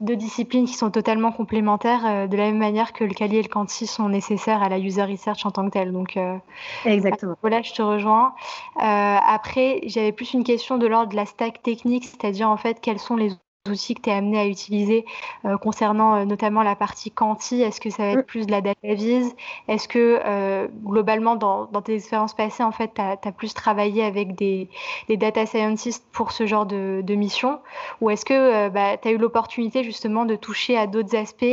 deux, 0.02 0.16
disciplines 0.16 0.66
qui 0.66 0.74
sont 0.74 0.92
totalement 0.92 1.32
complémentaires, 1.32 2.06
euh, 2.06 2.28
de 2.28 2.36
la 2.36 2.46
même 2.46 2.58
manière 2.58 2.94
que 2.94 3.04
le 3.04 3.14
Cali 3.14 3.38
et 3.38 3.42
le 3.42 3.48
Quanti 3.48 3.88
sont 3.88 4.10
nécessaires 4.10 4.62
à 4.62 4.70
la 4.70 4.80
user 4.80 5.04
research 5.04 5.46
en 5.46 5.52
tant 5.52 5.66
que 5.66 5.72
telle. 5.72 5.92
Donc, 5.92 6.18
euh, 6.18 6.38
Exactement. 6.86 7.36
Voilà, 7.42 7.62
je 7.62 7.74
te 7.74 7.82
rejoins. 7.82 8.34
après, 8.78 9.82
j'avais 9.86 10.12
plus 10.12 10.34
une 10.34 10.44
question 10.44 10.78
de 10.78 10.88
l'ordre 10.88 11.12
de 11.12 11.16
la 11.16 11.26
stack 11.26 11.62
technique, 11.62 12.06
c'est-à-dire 12.06 12.50
en 12.50 12.58
fait, 12.58 12.80
quels 12.82 13.00
sont 13.00 13.16
les 13.16 13.32
outils 13.70 13.94
que 13.94 14.02
tu 14.02 14.10
es 14.10 14.14
amené 14.14 14.40
à 14.40 14.48
utiliser 14.48 15.06
euh, 15.46 15.56
concernant 15.58 16.16
euh, 16.16 16.26
notamment 16.26 16.64
la 16.64 16.76
partie 16.76 17.12
quanti 17.12 17.62
Est-ce 17.62 17.80
que 17.80 17.92
ça 17.92 18.04
va 18.04 18.10
être 18.14 18.20
mm. 18.20 18.24
plus 18.24 18.48
de 18.48 18.52
la 18.52 18.62
data 18.62 18.94
vise 18.94 19.36
Est-ce 19.68 19.88
que 19.88 20.20
euh, 20.26 20.68
globalement, 20.84 21.36
dans, 21.36 21.68
tes 21.82 21.94
expériences 21.94 22.34
passées, 22.34 22.64
en 22.64 22.72
fait, 22.72 22.92
tu 22.96 23.02
as, 23.02 23.32
plus 23.32 23.54
travaillé 23.54 24.04
avec 24.04 24.36
des, 24.36 24.68
data 25.10 25.46
scientists 25.46 26.06
pour 26.12 26.32
ce 26.32 26.48
genre 26.48 26.66
de, 26.66 27.16
mission? 27.16 27.60
Ou 28.02 28.10
est-ce 28.10 28.26
que 28.26 28.70
bah, 28.70 28.98
tu 28.98 29.08
as 29.08 29.12
eu 29.12 29.18
l'opportunité 29.18 29.84
justement 29.84 30.26
de 30.26 30.36
toucher 30.36 30.78
à 30.78 30.88
d'autres 30.88 31.16
aspects 31.16 31.46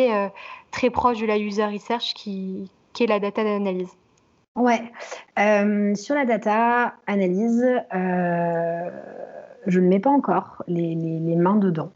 très 0.70 0.88
proches 0.90 1.18
de 1.18 1.26
la 1.26 1.36
user 1.36 1.64
research 1.64 2.14
qui, 2.14 2.70
qui 2.92 3.04
est 3.04 3.06
la 3.06 3.20
data 3.20 3.42
analyse 3.42 3.90
Ouais. 4.56 4.80
sur 5.94 6.14
la 6.14 6.24
data 6.24 6.94
analyse, 7.06 7.66
je 7.92 9.80
ne 9.80 9.88
mets 9.88 10.00
pas 10.00 10.10
encore 10.10 10.62
les 10.68 10.96
mains 11.36 11.56
dedans. 11.56 11.90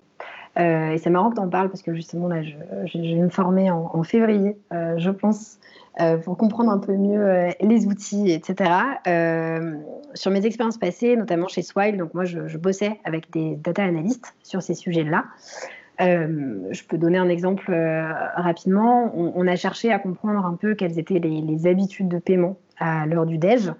Euh, 0.59 0.91
et 0.91 0.99
c'est 0.99 1.11
marrant 1.11 1.31
que 1.31 1.37
tu 1.37 1.41
en 1.41 1.49
parles 1.49 1.69
parce 1.69 1.83
que 1.83 1.95
justement, 1.95 2.29
là, 2.29 2.43
je, 2.43 2.99
vais 2.99 3.15
me 3.15 3.31
former 3.31 3.71
en, 3.71 4.03
février, 4.03 4.57
euh, 4.73 4.95
je 4.99 5.11
pense, 5.11 5.59
euh, 6.01 6.19
pour 6.19 6.37
comprendre 6.37 6.71
un 6.71 6.79
peu 6.79 6.95
mieux 6.95 7.53
les 7.61 7.87
outils, 7.87 8.31
etc. 8.33 8.71
sur 10.15 10.31
mes 10.31 10.45
expériences 10.45 10.79
passées, 10.79 11.17
notamment 11.17 11.49
chez 11.49 11.63
Swile, 11.63 11.97
donc 11.97 12.15
moi, 12.15 12.25
je, 12.25 12.57
bossais 12.59 13.01
avec 13.05 13.31
des 13.33 13.57
data 13.57 13.83
analystes 13.83 14.35
sur 14.43 14.63
ces 14.63 14.75
sujets-là. 14.75 15.25
je 15.99 16.87
peux 16.87 16.99
donner 16.99 17.19
un 17.19 17.29
exemple 17.29 17.73
rapidement. 18.37 19.13
On, 19.15 19.47
a 19.47 19.57
cherché 19.57 19.91
à 19.91 19.99
comprendre 19.99 20.45
un 20.45 20.55
peu 20.55 20.75
quelles 20.75 20.99
étaient 20.99 21.19
les, 21.19 21.67
habitudes 21.67 22.09
de 22.09 22.19
paiement 22.19 22.57
à 22.79 23.07
l'heure 23.07 23.27
du 23.27 23.39
déj. 23.39 23.73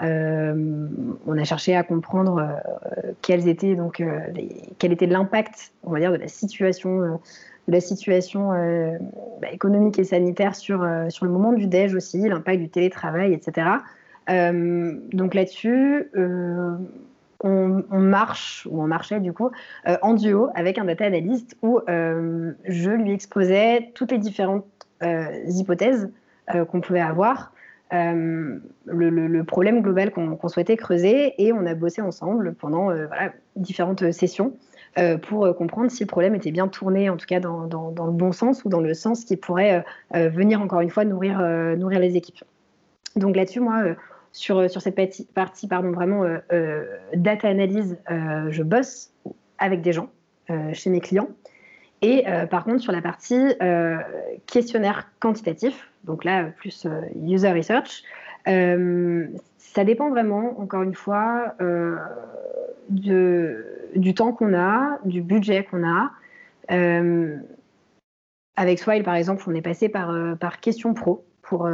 On 0.00 1.38
a 1.38 1.44
cherché 1.44 1.74
à 1.74 1.82
comprendre 1.82 2.60
quels 3.22 3.48
étaient 3.48 3.74
donc 3.74 4.02
quel 4.78 4.92
était 4.92 5.06
l'impact, 5.06 5.72
on 5.84 5.90
va 5.90 6.00
dire, 6.00 6.12
de 6.12 6.18
la 6.18 6.28
situation 6.28 7.18
de 7.68 7.72
la 7.72 7.80
situation 7.80 8.50
bah, 9.40 9.48
économique 9.50 9.98
et 9.98 10.04
sanitaire 10.04 10.54
sur, 10.54 10.86
sur 11.08 11.24
le 11.24 11.32
moment 11.32 11.52
du 11.52 11.66
déj 11.66 11.94
aussi, 11.94 12.28
l'impact 12.28 12.60
du 12.60 12.68
télétravail, 12.68 13.32
etc. 13.32 13.68
donc 14.28 15.34
là-dessus, 15.34 16.10
on, 17.40 18.00
marche, 18.00 18.66
ou 18.70 18.82
on 18.82 18.86
marchait 18.86 19.20
du 19.20 19.32
coup, 19.32 19.50
euh, 19.86 19.96
en 20.02 20.14
duo 20.14 20.48
avec 20.54 20.78
un 20.78 20.84
data 20.84 21.04
analyst 21.04 21.56
où 21.62 21.80
euh, 21.88 22.52
je 22.66 22.90
lui 22.90 23.12
exposais 23.12 23.92
toutes 23.94 24.12
les 24.12 24.18
différentes 24.18 24.66
euh, 25.02 25.26
hypothèses 25.48 26.10
qu'on 26.70 26.80
pouvait 26.80 27.00
avoir, 27.00 27.52
le, 27.92 29.42
problème 29.42 29.82
global 29.82 30.10
qu'on 30.10 30.48
souhaitait 30.48 30.76
creuser, 30.76 31.34
et 31.38 31.52
on 31.52 31.66
a 31.66 31.74
bossé 31.74 32.02
ensemble 32.02 32.54
pendant 32.54 32.90
différentes 33.54 34.10
sessions 34.12 34.52
pour 35.22 35.54
comprendre 35.56 35.90
si 35.90 36.02
le 36.02 36.08
problème 36.08 36.34
était 36.34 36.50
bien 36.50 36.68
tourné, 36.68 37.10
en 37.10 37.16
tout 37.16 37.26
cas 37.26 37.38
dans, 37.38 37.62
le 37.62 38.12
bon 38.12 38.32
sens 38.32 38.64
ou 38.64 38.68
dans 38.68 38.80
le 38.80 38.94
sens 38.94 39.24
qui 39.24 39.36
pourrait 39.36 39.84
venir 40.12 40.60
encore 40.60 40.80
une 40.80 40.90
fois 40.90 41.04
nourrir, 41.04 41.40
nourrir 41.76 42.00
les 42.00 42.16
équipes. 42.16 42.42
Donc 43.14 43.36
là-dessus, 43.36 43.60
moi, 43.60 43.94
sur, 44.36 44.70
sur 44.70 44.82
cette 44.82 44.94
partie, 44.94 45.24
partie 45.24 45.66
pardon, 45.66 45.92
vraiment 45.92 46.22
euh, 46.24 46.38
euh, 46.52 46.84
data 47.14 47.48
analyse, 47.48 47.96
euh, 48.10 48.50
je 48.50 48.62
bosse 48.62 49.12
avec 49.58 49.80
des 49.80 49.92
gens 49.92 50.10
chez 50.74 50.90
mes 50.90 51.00
clients. 51.00 51.28
Et 52.02 52.24
par 52.50 52.64
contre, 52.64 52.80
sur 52.80 52.92
la 52.92 53.02
partie 53.02 53.54
questionnaire 54.46 55.10
quantitatif, 55.18 55.90
donc 56.04 56.24
là, 56.24 56.44
plus 56.44 56.86
user 57.24 57.52
research, 57.52 58.02
ça 58.44 59.84
dépend 59.84 60.10
vraiment, 60.10 60.60
encore 60.60 60.82
une 60.82 60.94
fois, 60.94 61.54
du 62.90 64.14
temps 64.14 64.32
qu'on 64.32 64.54
a, 64.54 64.98
du 65.04 65.22
budget 65.22 65.64
qu'on 65.64 65.84
a. 65.84 66.10
avec 68.56 68.78
Swile, 68.78 69.02
par 69.02 69.14
exemple, 69.14 69.42
on 69.46 69.54
est 69.54 69.62
passé 69.62 69.88
par, 69.88 70.14
par 70.38 70.60
Question 70.60 70.92
Pro 70.92 71.24
pour 71.42 71.66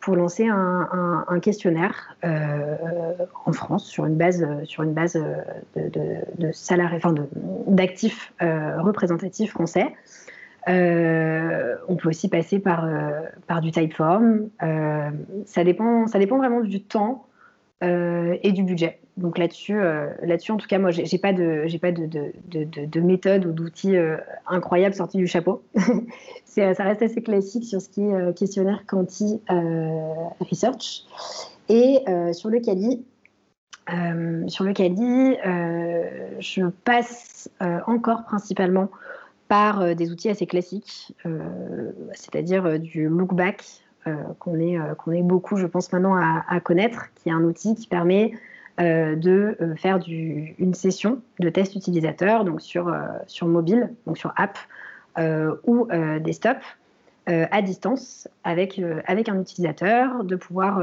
pour 0.00 0.16
lancer 0.16 0.46
un, 0.46 1.40
questionnaire 1.42 2.16
euh, 2.24 2.76
en 3.44 3.52
France 3.52 3.86
sur 3.86 4.06
une 4.06 4.16
base, 4.16 4.46
sur 4.64 4.82
une 4.82 4.92
base 4.92 5.14
de, 5.74 5.88
de, 5.88 6.96
enfin 6.96 7.14
d'actifs 7.66 8.32
euh, 8.42 8.80
représentatifs 8.80 9.50
français. 9.50 9.86
Euh, 10.68 11.76
on 11.88 11.96
peut 11.96 12.08
aussi 12.08 12.28
passer 12.28 12.58
par, 12.58 12.88
par 13.46 13.60
du 13.60 13.70
typeform. 13.70 14.48
ça, 15.44 15.64
dépend, 15.64 16.06
ça 16.06 16.18
dépend 16.18 16.38
vraiment 16.38 16.60
du 16.60 16.82
temps 16.82 17.26
et 17.82 18.52
du 18.52 18.62
budget. 18.62 19.00
Donc 19.16 19.38
là-dessus, 19.38 19.78
là-dessus, 20.22 20.52
en 20.52 20.58
tout 20.58 20.66
cas, 20.66 20.78
moi, 20.78 20.90
j'ai 20.90 21.18
pas 21.18 21.32
de, 21.32 21.66
pas 21.78 21.90
de, 21.90 22.06
de, 22.06 22.86
de, 22.86 23.00
méthode 23.00 23.46
ou 23.46 23.52
d'outils 23.52 23.96
incroyables 24.46 24.94
sortis 24.94 25.16
du 25.16 25.26
chapeau. 25.26 25.62
ça 26.74 26.84
reste 26.84 27.02
assez 27.02 27.22
classique 27.22 27.64
sur 27.64 27.80
ce 27.80 27.88
qui 27.88 28.02
est 28.02 28.14
euh, 28.14 28.32
questionnaire 28.32 28.84
quanti 28.86 29.40
euh, 29.50 30.12
research. 30.40 31.04
Et 31.68 32.00
euh, 32.08 32.32
sur 32.32 32.48
le 32.48 32.60
Cali, 32.60 33.04
sur 34.48 34.64
le 34.64 34.72
Cali, 34.72 35.36
je 36.40 36.66
passe 36.84 37.48
encore 37.86 38.24
principalement 38.24 38.88
par 39.46 39.94
des 39.94 40.10
outils 40.10 40.28
assez 40.28 40.46
classiques, 40.46 41.14
c'est-à-dire 42.14 42.80
du 42.80 43.06
look 43.08 43.32
back 43.32 43.62
qu'on 44.40 44.58
est, 44.58 44.76
qu'on 44.98 45.12
est 45.12 45.22
beaucoup, 45.22 45.56
je 45.56 45.66
pense 45.66 45.92
maintenant 45.92 46.16
à, 46.16 46.58
connaître, 46.58 47.12
qui 47.14 47.28
est 47.28 47.32
un 47.32 47.44
outil 47.44 47.76
qui 47.76 47.86
permet 47.86 48.32
de 48.78 49.56
faire 49.76 49.98
du, 49.98 50.54
une 50.58 50.74
session 50.74 51.22
de 51.40 51.48
test 51.48 51.74
utilisateur, 51.74 52.44
donc 52.44 52.60
sur, 52.60 52.94
sur 53.26 53.46
mobile, 53.46 53.94
donc 54.06 54.18
sur 54.18 54.32
app, 54.36 54.58
euh, 55.18 55.54
ou 55.64 55.88
euh, 55.90 56.18
des 56.18 56.34
stops 56.34 56.60
euh, 57.30 57.46
à 57.50 57.62
distance 57.62 58.28
avec, 58.44 58.80
avec 59.06 59.30
un 59.30 59.40
utilisateur, 59.40 60.24
de 60.24 60.36
pouvoir 60.36 60.82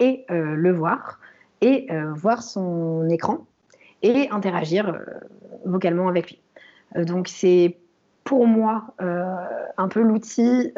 et 0.00 0.24
le 0.28 0.72
voir 0.72 1.20
et 1.60 1.88
voir 2.14 2.42
son 2.42 3.08
écran 3.10 3.46
et 4.02 4.28
interagir 4.30 4.98
vocalement 5.64 6.08
avec 6.08 6.30
lui. 6.30 6.40
donc 6.96 7.28
c'est 7.28 7.76
pour 8.24 8.46
moi 8.46 8.94
un 8.98 9.88
peu 9.88 10.00
l'outil 10.00 10.72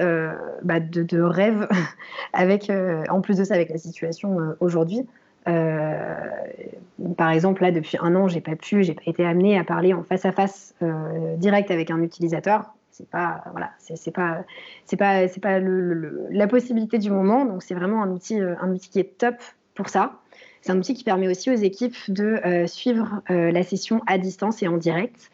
bah, 0.63 0.81
de, 0.81 1.21
rêve 1.21 1.67
avec 2.35 2.71
en 3.09 3.21
plus 3.21 3.39
de 3.39 3.45
ça 3.45 3.55
avec 3.55 3.71
la 3.71 3.79
situation 3.79 4.37
aujourd'hui 4.61 5.07
par 5.47 7.31
exemple 7.31 7.63
là 7.63 7.71
depuis 7.71 7.97
un 8.01 8.15
an 8.17 8.29
j'ai 8.29 8.41
pas 8.41 8.57
pu 8.57 8.83
j'ai 8.83 8.95
pas 8.95 9.03
été 9.07 9.25
amenée 9.25 9.59
à 9.59 9.65
parler 9.65 9.95
en 9.95 10.03
face 10.03 10.25
à 10.25 10.33
face 10.33 10.75
direct 11.39 11.71
avec 11.71 11.91
un 11.91 12.03
utilisateur 12.03 12.73
c'est 12.97 13.11
pas 13.11 13.45
voilà, 13.51 13.71
c'est 13.79 14.15
pas 14.15 14.45
c'est 14.87 14.97
pas 14.97 15.29
c'est 15.29 15.41
pas 15.41 15.59
la 15.61 16.47
possibilité 16.47 16.99
du 16.99 17.11
moment. 17.11 17.45
Donc 17.45 17.63
c'est 17.63 17.75
vraiment 17.75 18.03
un 18.03 18.11
outil 18.11 18.41
euh, 18.41 18.55
un 18.61 18.71
outil 18.71 18.89
qui 18.89 19.01
est 19.01 19.19
top 19.19 19.35
pour 19.75 19.91
ça. 19.91 20.21
C'est 20.63 20.73
un 20.73 20.79
outil 20.79 20.95
qui 20.95 21.05
permet 21.05 21.29
aussi 21.29 21.51
aux 21.51 21.57
équipes 21.57 21.97
de 22.09 22.41
euh, 22.45 22.67
suivre 22.67 23.21
euh, 23.31 23.53
la 23.53 23.63
session 23.63 24.01
à 24.07 24.17
distance 24.19 24.63
et 24.63 24.69
en 24.69 24.79
direct. 24.79 25.31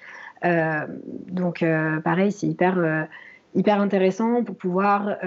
donc 1.29 1.65
pareil, 2.05 2.33
c'est 2.33 2.49
hyper 2.49 3.07
hyper 3.55 3.81
intéressant 3.81 4.43
pour 4.43 4.57
pouvoir 4.57 5.19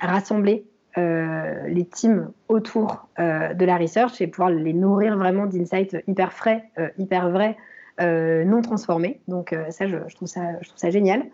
rassembler 0.00 0.64
les 0.96 1.84
teams 1.84 2.30
autour 2.48 3.06
de 3.18 3.64
la 3.64 3.76
research 3.76 4.20
et 4.20 4.26
pouvoir 4.26 4.50
les 4.50 4.72
nourrir 4.72 5.16
vraiment 5.16 5.46
d'insights 5.46 5.96
hyper 6.08 6.32
frais, 6.32 6.64
hyper 6.98 7.30
vrais 7.30 7.56
euh, 8.00 8.44
non 8.44 8.62
transformés. 8.62 9.18
Donc 9.26 9.52
euh, 9.52 9.70
ça 9.70 9.88
je, 9.88 9.96
trouve 10.14 10.28
ça, 10.28 10.90
génial. 10.90 11.24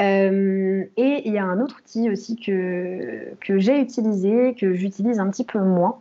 Euh, 0.00 0.84
et 0.96 1.22
il 1.24 1.32
y 1.32 1.38
a 1.38 1.44
un 1.44 1.60
autre 1.60 1.76
outil 1.78 2.10
aussi 2.10 2.34
que, 2.34 3.36
j'ai 3.46 3.80
utilisé, 3.80 4.56
que 4.58 4.74
j'utilise 4.74 5.20
un 5.20 5.30
petit 5.30 5.44
peu 5.44 5.60
moins, 5.60 5.98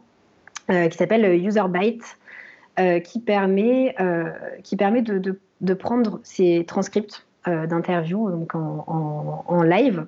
qui 0.68 0.98
s'appelle 0.98 1.26
UserByte, 1.46 2.18
qui 3.04 3.20
permet, 3.20 3.96
qui 4.64 4.76
permet 4.78 5.02
de, 5.02 5.74
prendre 5.74 6.20
ces 6.24 6.64
transcripts 6.66 7.28
d'interviews 7.46 8.48
en, 8.54 9.64
live 9.64 10.06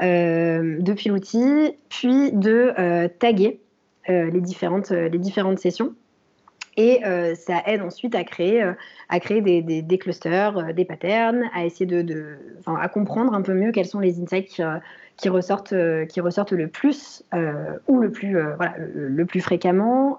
depuis 0.00 1.10
l'outil, 1.10 1.76
puis 1.88 2.32
de 2.32 2.72
taguer 3.18 3.60
les, 4.08 4.40
différentes, 4.40 4.90
les 4.90 5.18
différentes 5.18 5.58
sessions. 5.58 5.94
Et 6.76 7.04
euh, 7.04 7.34
ça 7.34 7.62
aide 7.66 7.82
ensuite 7.82 8.14
à 8.14 8.24
créer, 8.24 8.62
euh, 8.62 8.72
à 9.08 9.20
créer 9.20 9.40
des, 9.40 9.82
des, 9.82 9.98
clusters, 9.98 10.56
euh, 10.56 10.72
des 10.72 10.84
patterns, 10.84 11.44
à 11.54 11.64
essayer 11.64 11.86
de, 11.86 12.38
à 12.66 12.88
comprendre 12.88 13.34
un 13.34 13.42
peu 13.42 13.54
mieux 13.54 13.72
quels 13.72 13.86
sont 13.86 14.00
les 14.00 14.20
insights 14.20 14.62
qui, 15.16 15.28
ressortent, 15.28 15.74
qui 16.08 16.20
ressortent 16.20 16.52
le 16.52 16.68
plus 16.68 17.22
ou 17.88 17.98
le 17.98 18.10
plus, 18.10 18.32
voilà, 18.32 18.74
le, 18.94 19.24
plus 19.26 19.40
fréquemment. 19.40 20.18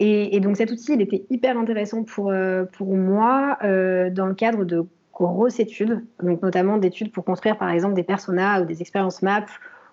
Et, 0.00 0.40
donc 0.40 0.56
cet 0.56 0.70
outil, 0.70 0.94
il 0.94 1.02
était 1.02 1.24
hyper 1.28 1.58
intéressant 1.58 2.02
pour, 2.02 2.32
pour 2.72 2.96
moi 2.96 3.58
dans 3.60 4.26
le 4.26 4.34
cadre 4.34 4.64
de 4.64 4.86
grosses 5.28 5.60
études, 5.60 6.04
donc 6.22 6.42
notamment 6.42 6.78
d'études 6.78 7.12
pour 7.12 7.24
construire 7.24 7.58
par 7.58 7.70
exemple 7.70 7.94
des 7.94 8.02
personas 8.02 8.62
ou 8.62 8.64
des 8.64 8.80
expériences 8.80 9.22
maps 9.22 9.46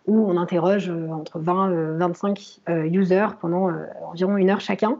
où 0.07 0.27
on 0.27 0.38
interroge 0.38 0.89
entre 0.89 1.39
20 1.39 1.71
et 1.71 1.97
25 1.97 2.61
users 2.91 3.27
pendant 3.39 3.69
environ 4.07 4.38
une 4.38 4.49
heure 4.49 4.61
chacun. 4.61 4.99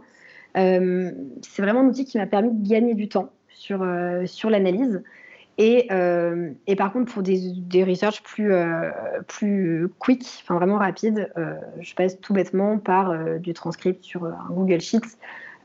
Euh, 0.57 1.11
c'est 1.41 1.61
vraiment 1.61 1.82
un 1.82 1.88
outil 1.88 2.05
qui 2.05 2.17
m'a 2.17 2.25
permis 2.25 2.51
de 2.51 2.67
gagner 2.67 2.95
du 2.95 3.07
temps 3.07 3.32
sur, 3.49 3.82
euh, 3.82 4.25
sur 4.25 4.49
l'analyse. 4.49 5.03
Et, 5.57 5.88
euh, 5.91 6.51
et, 6.67 6.75
par 6.77 6.93
contre, 6.93 7.11
pour 7.11 7.21
des, 7.21 7.51
des 7.53 7.84
research 7.84 8.23
plus, 8.23 8.53
plus 9.27 9.89
quick, 9.99 10.25
enfin 10.41 10.55
vraiment 10.55 10.77
rapide, 10.77 11.30
je 11.82 11.95
passe 11.95 12.19
tout 12.21 12.34
bêtement 12.34 12.77
par 12.77 13.39
du 13.39 13.53
transcript 13.53 14.01
sur 14.01 14.23
un 14.23 14.47
Google 14.51 14.80
Sheets. 14.80 15.17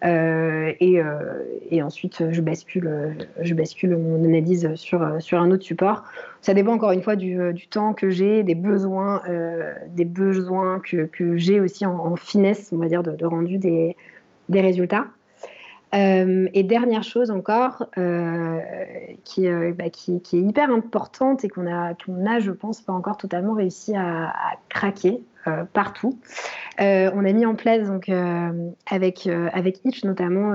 Et, 0.05 1.01
et, 1.71 1.83
ensuite, 1.83 2.31
je 2.31 2.41
bascule, 2.43 3.17
je 3.41 3.55
bascule 3.55 3.97
mon 3.97 4.23
analyse 4.25 4.75
sur, 4.75 5.03
sur 5.21 5.41
un 5.41 5.51
autre 5.51 5.63
support. 5.63 6.05
Ça 6.43 6.53
dépend 6.53 6.75
encore 6.75 6.93
une 6.93 7.03
fois 7.03 7.17
du, 7.17 7.67
temps 7.71 7.95
que 7.95 8.11
j'ai, 8.11 8.43
des 8.43 8.55
besoins, 8.55 9.23
des 9.89 10.05
besoins 10.05 10.81
que, 10.81 11.07
que 11.07 11.37
j'ai 11.39 11.61
aussi 11.61 11.87
en, 11.87 12.17
finesse, 12.17 12.71
on 12.73 12.77
va 12.77 12.89
dire, 12.89 13.03
de, 13.03 13.25
rendu 13.25 13.57
des, 13.57 13.97
des 14.51 14.61
résultats. 14.61 15.07
Euh, 15.95 16.49
et 16.55 16.65
dernière 16.65 17.05
chose 17.05 17.31
encore, 17.31 17.87
euh, 17.99 18.59
qui, 19.23 19.47
euh, 19.47 19.73
bah, 19.73 19.91
qui, 19.91 20.21
qui, 20.23 20.39
est 20.39 20.43
hyper 20.43 20.71
importante 20.71 21.45
et 21.45 21.49
qu'on 21.49 21.73
a, 21.73 21.95
qu'on 21.95 22.27
a, 22.27 22.41
je 22.41 22.51
pense, 22.51 22.81
pas 22.81 22.93
encore 22.93 23.17
totalement 23.17 23.55
réussi 23.55 23.95
à, 23.95 24.33
craquer 24.69 25.23
partout. 25.73 26.19
on 26.79 27.25
a 27.25 27.33
mis 27.33 27.47
en 27.47 27.55
place 27.55 27.89
donc 27.89 28.11
avec 28.91 29.27
avec 29.27 30.05
notamment 30.05 30.55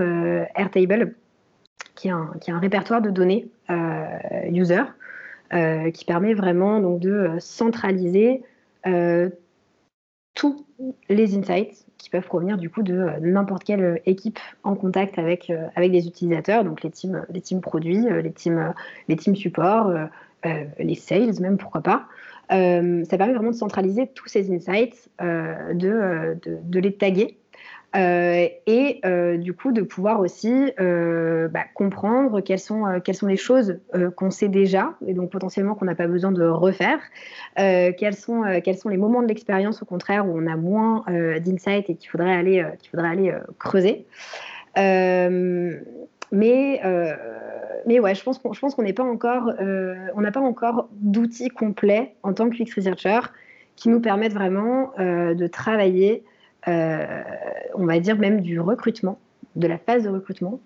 Airtable, 0.55 1.15
qui 1.95 2.07
est 2.07 2.11
un, 2.11 2.59
répertoire 2.59 3.01
de 3.01 3.09
données 3.09 3.49
user, 4.51 4.83
qui 5.93 6.05
permet 6.05 6.33
vraiment 6.33 6.79
donc 6.79 6.99
de 6.99 7.31
centraliser 7.39 8.43
tous 10.35 10.65
les 11.09 11.37
insights 11.37 11.85
qui 11.97 12.09
peuvent 12.09 12.25
provenir 12.25 12.57
du 12.57 12.69
coup 12.69 12.81
de 12.81 13.09
n'importe 13.21 13.65
quelle 13.65 14.01
équipe 14.05 14.39
en 14.63 14.75
contact 14.75 15.19
avec, 15.19 15.51
avec 15.75 15.91
des 15.91 16.07
utilisateurs, 16.07 16.63
donc 16.63 16.81
les 16.81 16.89
teams, 16.89 17.25
les 17.29 17.41
teams 17.41 17.61
produits, 17.61 18.05
les 18.23 18.31
teams, 18.31 18.73
les 19.09 19.17
teams 19.17 19.35
support, 19.35 19.91
les 20.43 20.95
sales 20.95 21.39
même, 21.41 21.57
pourquoi 21.57 21.81
pas. 21.81 22.07
Ça 22.49 23.17
permet 23.17 23.33
vraiment 23.33 23.51
de 23.51 23.55
centraliser 23.55 24.07
tous 24.07 24.27
ces 24.27 24.51
insights, 24.51 25.09
de, 25.19 26.37
de, 26.43 26.79
les 26.79 26.93
taguer 26.93 27.37
euh, 27.95 28.47
et 28.67 29.01
euh, 29.03 29.37
du 29.37 29.53
coup 29.53 29.71
de 29.71 29.81
pouvoir 29.81 30.19
aussi 30.19 30.71
euh, 30.79 31.47
bah, 31.47 31.63
comprendre 31.73 32.39
quelles 32.41 32.59
sont, 32.59 32.85
les 33.23 33.35
choses 33.35 33.79
qu'on 34.15 34.29
sait 34.29 34.47
déjà 34.47 34.93
et 35.07 35.15
donc 35.15 35.31
potentiellement 35.31 35.73
qu'on 35.73 35.85
n'a 35.85 35.95
pas 35.95 36.05
besoin 36.05 36.31
de 36.31 36.43
refaire, 36.43 36.99
quels, 37.55 38.15
sont, 38.15 38.43
les 38.43 38.97
moments 38.97 39.23
de 39.23 39.27
l'expérience 39.27 39.81
au 39.81 39.85
contraire 39.85 40.27
où 40.27 40.37
on 40.37 40.45
a 40.45 40.55
moins 40.55 41.03
d'insight 41.07 41.89
et 41.89 41.95
qu'il 41.95 42.09
faudrait 42.09 42.35
aller, 42.35 42.63
qu'il 42.79 42.91
faudrait 42.91 43.09
aller 43.09 43.35
creuser. 43.57 44.05
mais, 44.75 45.81
mais 47.85 47.99
ouais, 47.99 48.15
je 48.15 48.23
pense 48.23 48.37
qu'on, 48.39 48.51
on 48.51 48.83
n'a 48.83 48.93
pas 50.31 50.39
encore 50.41 50.89
d'outils 50.93 51.49
complets 51.49 52.15
en 52.23 52.33
tant 52.33 52.49
que 52.49 52.55
UX 52.55 52.73
researcher 52.75 53.19
qui 53.75 53.89
nous 53.89 54.01
permettent 54.01 54.33
vraiment 54.33 54.91
de 54.97 55.47
travailler 55.47 56.23
euh, 56.67 57.23
on 57.75 57.85
va 57.85 57.99
dire 57.99 58.17
même 58.17 58.41
du 58.41 58.59
recrutement, 58.59 59.19
de 59.55 59.67
la 59.67 59.77
phase 59.77 60.03
de 60.03 60.09
recrutement, 60.09 60.59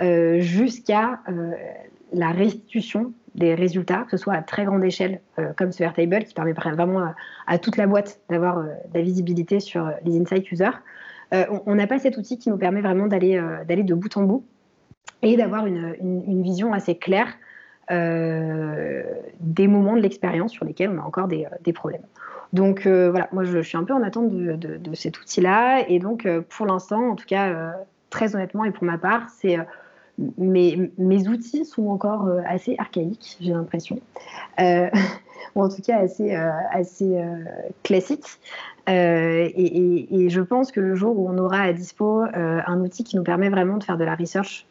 euh, 0.00 0.40
jusqu'à 0.40 1.20
euh, 1.28 1.52
la 2.12 2.30
restitution 2.30 3.12
des 3.34 3.54
résultats, 3.54 4.04
que 4.04 4.12
ce 4.12 4.16
soit 4.16 4.34
à 4.34 4.42
très 4.42 4.64
grande 4.64 4.82
échelle, 4.82 5.20
comme 5.58 5.70
ce 5.70 5.82
Airtable, 5.82 6.24
qui 6.24 6.32
permet 6.32 6.54
vraiment 6.54 7.12
à, 7.46 7.58
toute 7.58 7.76
la 7.76 7.86
boîte 7.86 8.18
d'avoir 8.30 8.62
de 8.62 8.70
la 8.94 9.02
visibilité 9.02 9.60
sur 9.60 9.92
les 10.06 10.18
insight 10.18 10.50
users. 10.50 10.80
on 11.66 11.74
n'a 11.74 11.86
pas 11.86 11.98
cet 11.98 12.16
outil 12.16 12.38
qui 12.38 12.48
nous 12.48 12.56
permet 12.56 12.80
vraiment 12.80 13.08
d'aller 13.08 13.36
de 13.68 13.94
bout 13.94 14.16
en 14.16 14.22
bout 14.22 14.46
et 15.22 15.36
d'avoir 15.36 15.66
une, 15.66 16.42
vision 16.42 16.72
assez 16.72 16.96
claire 16.96 17.28
des 17.88 19.68
moments 19.68 19.96
de 19.96 20.00
l'expérience 20.00 20.52
sur 20.52 20.64
lesquels 20.64 20.90
on 20.90 20.98
a 20.98 21.04
encore 21.04 21.28
des 21.28 21.72
problèmes. 21.72 22.02
Donc 22.52 22.86
euh, 22.86 23.10
voilà, 23.10 23.28
moi 23.32 23.44
je, 23.44 23.60
suis 23.60 23.76
un 23.76 23.84
peu 23.84 23.92
en 23.92 24.02
attente 24.02 24.30
de, 24.30 24.94
cet 24.94 25.20
outil-là. 25.20 25.88
Et 25.88 25.98
donc 25.98 26.26
euh, 26.26 26.42
pour 26.48 26.66
l'instant, 26.66 27.10
en 27.10 27.16
tout 27.16 27.26
cas, 27.26 27.48
euh, 27.48 27.70
très 28.10 28.34
honnêtement 28.34 28.64
et 28.64 28.70
pour 28.70 28.84
ma 28.84 28.98
part, 28.98 29.28
c'est 29.28 29.58
mes, 30.38 30.90
mes, 30.98 31.28
outils 31.28 31.64
sont 31.64 31.88
encore 31.88 32.28
assez 32.46 32.76
archaïques, 32.78 33.36
j'ai 33.40 33.52
l'impression. 33.52 34.00
ou 34.58 35.62
en 35.62 35.68
tout 35.68 35.82
cas 35.82 35.98
assez, 35.98 36.34
assez 36.34 37.22
classiques. 37.82 38.38
Et, 38.86 40.28
je 40.28 40.40
pense 40.40 40.72
que 40.72 40.80
le 40.80 40.94
jour 40.94 41.18
où 41.18 41.28
on 41.28 41.38
aura 41.38 41.60
à 41.60 41.72
dispo 41.72 42.24
un 42.32 42.80
outil 42.80 43.04
qui 43.04 43.16
nous 43.16 43.24
permet 43.24 43.48
vraiment 43.48 43.76
de 43.76 43.84
faire 43.84 43.98
de 43.98 44.04
la 44.04 44.14
research, 44.14 44.66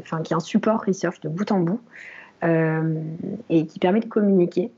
enfin 0.00 0.22
qui 0.22 0.32
est 0.32 0.36
un 0.36 0.40
support 0.40 0.84
research 0.86 1.20
de 1.20 1.28
bout 1.28 1.50
en 1.52 1.60
bout, 1.60 1.80
et 2.42 3.66
qui 3.66 3.78
permet 3.78 4.00
de 4.00 4.06
communiquer, 4.06 4.70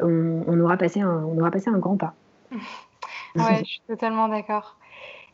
on, 0.00 0.60
aura 0.60 0.76
passé 0.76 1.00
un, 1.00 1.24
on 1.24 1.38
aura 1.38 1.50
passé 1.50 1.70
un 1.70 1.78
grand 1.78 1.96
pas. 1.96 2.14
ouais, 3.36 3.58
je 3.60 3.64
suis 3.64 3.82
totalement 3.86 4.28
d'accord. 4.28 4.76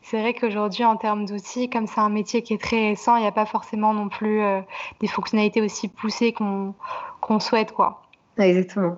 C'est 0.03 0.19
vrai 0.19 0.33
qu'aujourd'hui, 0.33 0.85
en 0.85 0.97
termes 0.97 1.25
d'outils, 1.25 1.69
comme 1.69 1.87
c'est 1.87 1.99
un 1.99 2.09
métier 2.09 2.41
qui 2.41 2.53
est 2.53 2.61
très 2.61 2.89
récent, 2.89 3.15
il 3.15 3.21
n'y 3.21 3.27
a 3.27 3.31
pas 3.31 3.45
forcément 3.45 3.93
non 3.93 4.09
plus 4.09 4.41
euh, 4.41 4.61
des 4.99 5.07
fonctionnalités 5.07 5.61
aussi 5.61 5.87
poussées 5.87 6.33
qu'on 6.33 7.39
souhaite. 7.39 7.71
quoi. 7.71 8.03
Exactement. 8.37 8.97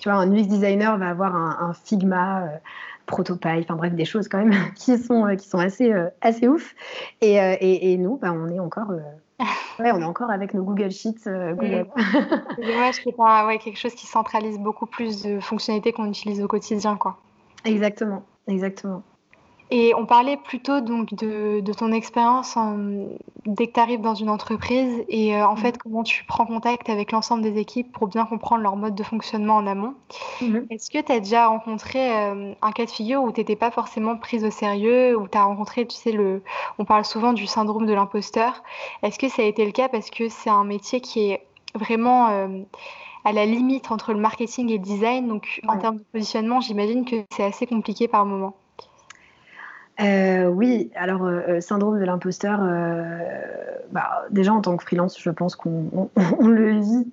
Tu 0.00 0.08
vois, 0.08 0.18
un 0.18 0.32
UX 0.32 0.46
designer 0.46 0.96
va 0.96 1.08
avoir 1.08 1.34
un, 1.34 1.72
Figma, 1.72 2.42
euh, 2.42 2.46
Protopie, 3.06 3.60
enfin 3.60 3.74
bref, 3.74 3.92
des 3.94 4.04
choses 4.04 4.28
quand 4.28 4.38
même 4.38 4.54
qui 4.76 4.96
sont, 4.96 5.26
euh, 5.26 5.34
qui 5.34 5.48
sont 5.48 5.58
assez, 5.58 5.92
assez 6.20 6.48
ouf. 6.48 6.74
Et, 7.20 7.36
et, 7.92 7.96
nous, 7.98 8.16
bah, 8.16 8.32
on 8.32 8.48
est 8.48 8.60
encore 8.60 8.92
Ouais, 9.78 9.92
on 9.92 10.00
est 10.00 10.04
encore 10.04 10.30
avec 10.30 10.54
nos 10.54 10.64
Google 10.64 10.90
Sheets. 10.90 11.28
Euh, 11.28 11.54
Google. 11.54 11.86
C'est 12.56 12.66
dommage 12.66 13.04
pas 13.16 13.46
ouais, 13.46 13.58
quelque 13.58 13.78
chose 13.78 13.94
qui 13.94 14.06
centralise 14.06 14.58
beaucoup 14.58 14.86
plus 14.86 15.22
de 15.22 15.38
fonctionnalités 15.40 15.92
qu'on 15.92 16.06
utilise 16.06 16.42
au 16.42 16.48
quotidien. 16.48 16.96
Quoi. 16.96 17.16
Exactement, 17.64 18.24
exactement. 18.48 19.02
Et 19.70 19.94
on 19.94 20.06
parlait 20.06 20.38
plutôt 20.38 20.80
donc 20.80 21.14
de, 21.14 21.60
ton 21.72 21.92
expérience 21.92 22.56
dès 23.44 23.66
que 23.66 23.72
tu 23.72 23.80
arrives 23.80 24.00
dans 24.00 24.14
une 24.14 24.30
entreprise 24.30 25.04
et 25.08 25.36
euh, 25.36 25.46
en 25.46 25.56
fait 25.56 25.76
mm-hmm. 25.76 25.78
comment 25.78 26.02
tu 26.02 26.24
prends 26.24 26.46
contact 26.46 26.88
avec 26.88 27.12
l'ensemble 27.12 27.42
des 27.42 27.58
équipes 27.58 27.92
pour 27.92 28.08
bien 28.08 28.24
comprendre 28.24 28.62
leur 28.62 28.76
mode 28.76 28.94
de 28.94 29.02
fonctionnement 29.02 29.56
en 29.56 29.66
amont. 29.66 29.94
Mm-hmm. 30.40 30.66
Est-ce 30.70 30.90
que 30.90 31.00
tu 31.00 31.12
as 31.12 31.20
déjà 31.20 31.48
rencontré 31.48 32.16
euh, 32.16 32.54
un 32.60 32.72
cas 32.72 32.86
de 32.86 32.90
figure 32.90 33.22
où 33.22 33.30
tu 33.30 33.40
n'étais 33.40 33.56
pas 33.56 33.70
forcément 33.70 34.16
prise 34.16 34.44
au 34.44 34.50
sérieux, 34.50 35.16
où 35.16 35.28
tu 35.28 35.36
as 35.36 35.44
rencontré, 35.44 35.86
tu 35.86 35.96
sais, 35.96 36.12
le, 36.12 36.42
on 36.78 36.84
parle 36.84 37.04
souvent 37.04 37.34
du 37.34 37.46
syndrome 37.46 37.86
de 37.86 37.92
l'imposteur. 37.92 38.62
Est-ce 39.02 39.18
que 39.18 39.28
ça 39.28 39.42
a 39.42 39.44
été 39.44 39.64
le 39.66 39.72
cas 39.72 39.88
parce 39.88 40.08
que 40.10 40.28
c'est 40.28 40.50
un 40.50 40.64
métier 40.64 41.00
qui 41.00 41.30
est 41.30 41.46
vraiment... 41.74 42.28
Euh, 42.30 42.48
à 43.24 43.32
la 43.32 43.44
limite 43.44 43.90
entre 43.90 44.14
le 44.14 44.20
marketing 44.20 44.70
et 44.70 44.78
le 44.78 44.82
design? 44.82 45.28
Donc, 45.28 45.60
en 45.68 45.76
termes 45.76 45.96
de 45.96 46.04
positionnement, 46.12 46.60
j'imagine 46.60 47.04
que 47.04 47.16
c'est 47.30 47.44
assez 47.44 47.66
compliqué 47.66 48.08
par 48.08 48.24
moment. 48.24 48.54
Euh, 50.00 50.46
oui, 50.46 50.90
alors 50.94 51.24
euh, 51.24 51.40
euh, 51.48 51.60
syndrome 51.60 51.98
de 51.98 52.04
l'imposteur, 52.04 52.60
bah, 53.90 54.26
déjà 54.30 54.52
en 54.52 54.60
tant 54.60 54.76
que 54.76 54.84
freelance, 54.84 55.20
je 55.20 55.30
pense 55.30 55.56
qu'on 55.56 56.10
le 56.40 56.80
vit 56.80 57.12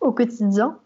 au 0.00 0.12
quotidien. 0.12 0.78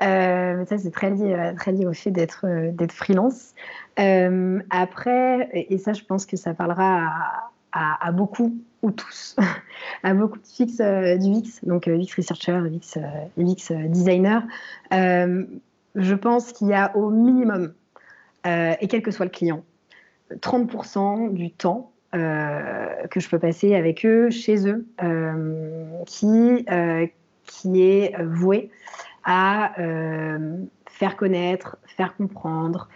mais 0.00 0.64
ça, 0.66 0.78
c'est 0.78 0.90
très 0.90 1.10
lié, 1.10 1.86
au 1.86 1.92
fait 1.92 2.10
d'être 2.10 2.92
freelance. 2.92 3.54
après, 3.96 5.48
et, 5.52 5.78
ça, 5.78 5.92
je 5.92 6.04
pense 6.04 6.26
que 6.26 6.36
ça 6.36 6.54
parlera 6.54 7.50
à, 7.72 8.12
beaucoup 8.12 8.56
ou 8.82 8.90
tous, 8.90 9.36
à 10.02 10.14
beaucoup 10.14 10.38
de 10.38 10.46
fix, 10.46 10.76
du 10.76 11.30
VIX, 11.30 11.64
donc 11.64 11.88
VIX 11.88 12.14
Researcher, 12.14 12.60
VIX 13.36 13.72
Designer. 13.88 14.42
je 14.90 16.14
pense 16.14 16.52
qu'il 16.52 16.68
y 16.68 16.74
a 16.74 16.94
au 16.96 17.10
minimum, 17.10 17.72
et 18.44 18.88
quel 18.88 19.02
que 19.02 19.10
soit 19.10 19.26
le 19.26 19.30
client, 19.30 19.62
30% 20.36 21.32
du 21.32 21.50
temps 21.50 21.92
euh, 22.14 23.06
que 23.10 23.20
je 23.20 23.28
peux 23.28 23.38
passer 23.38 23.74
avec 23.74 24.06
eux, 24.06 24.30
chez 24.30 24.66
eux, 24.66 24.86
euh, 25.02 26.02
qui, 26.06 26.64
euh, 26.70 27.06
qui 27.44 27.82
est 27.82 28.16
voué 28.22 28.70
à 29.24 29.74
faire 30.86 31.16
connaître, 31.16 31.76
faire 31.86 32.16
comprendre, 32.16 32.88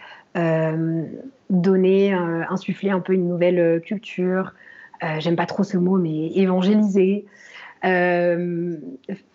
donner, 1.51 2.11
insuffler 2.49 2.89
un 2.89 3.01
peu 3.01 3.13
une 3.13 3.27
nouvelle 3.27 3.81
culture. 3.81 4.55
J'aime 5.19 5.35
pas 5.35 5.45
trop 5.45 5.61
ce 5.61 5.77
mot, 5.77 5.97
mais 5.97 6.31
évangéliser. 6.33 7.25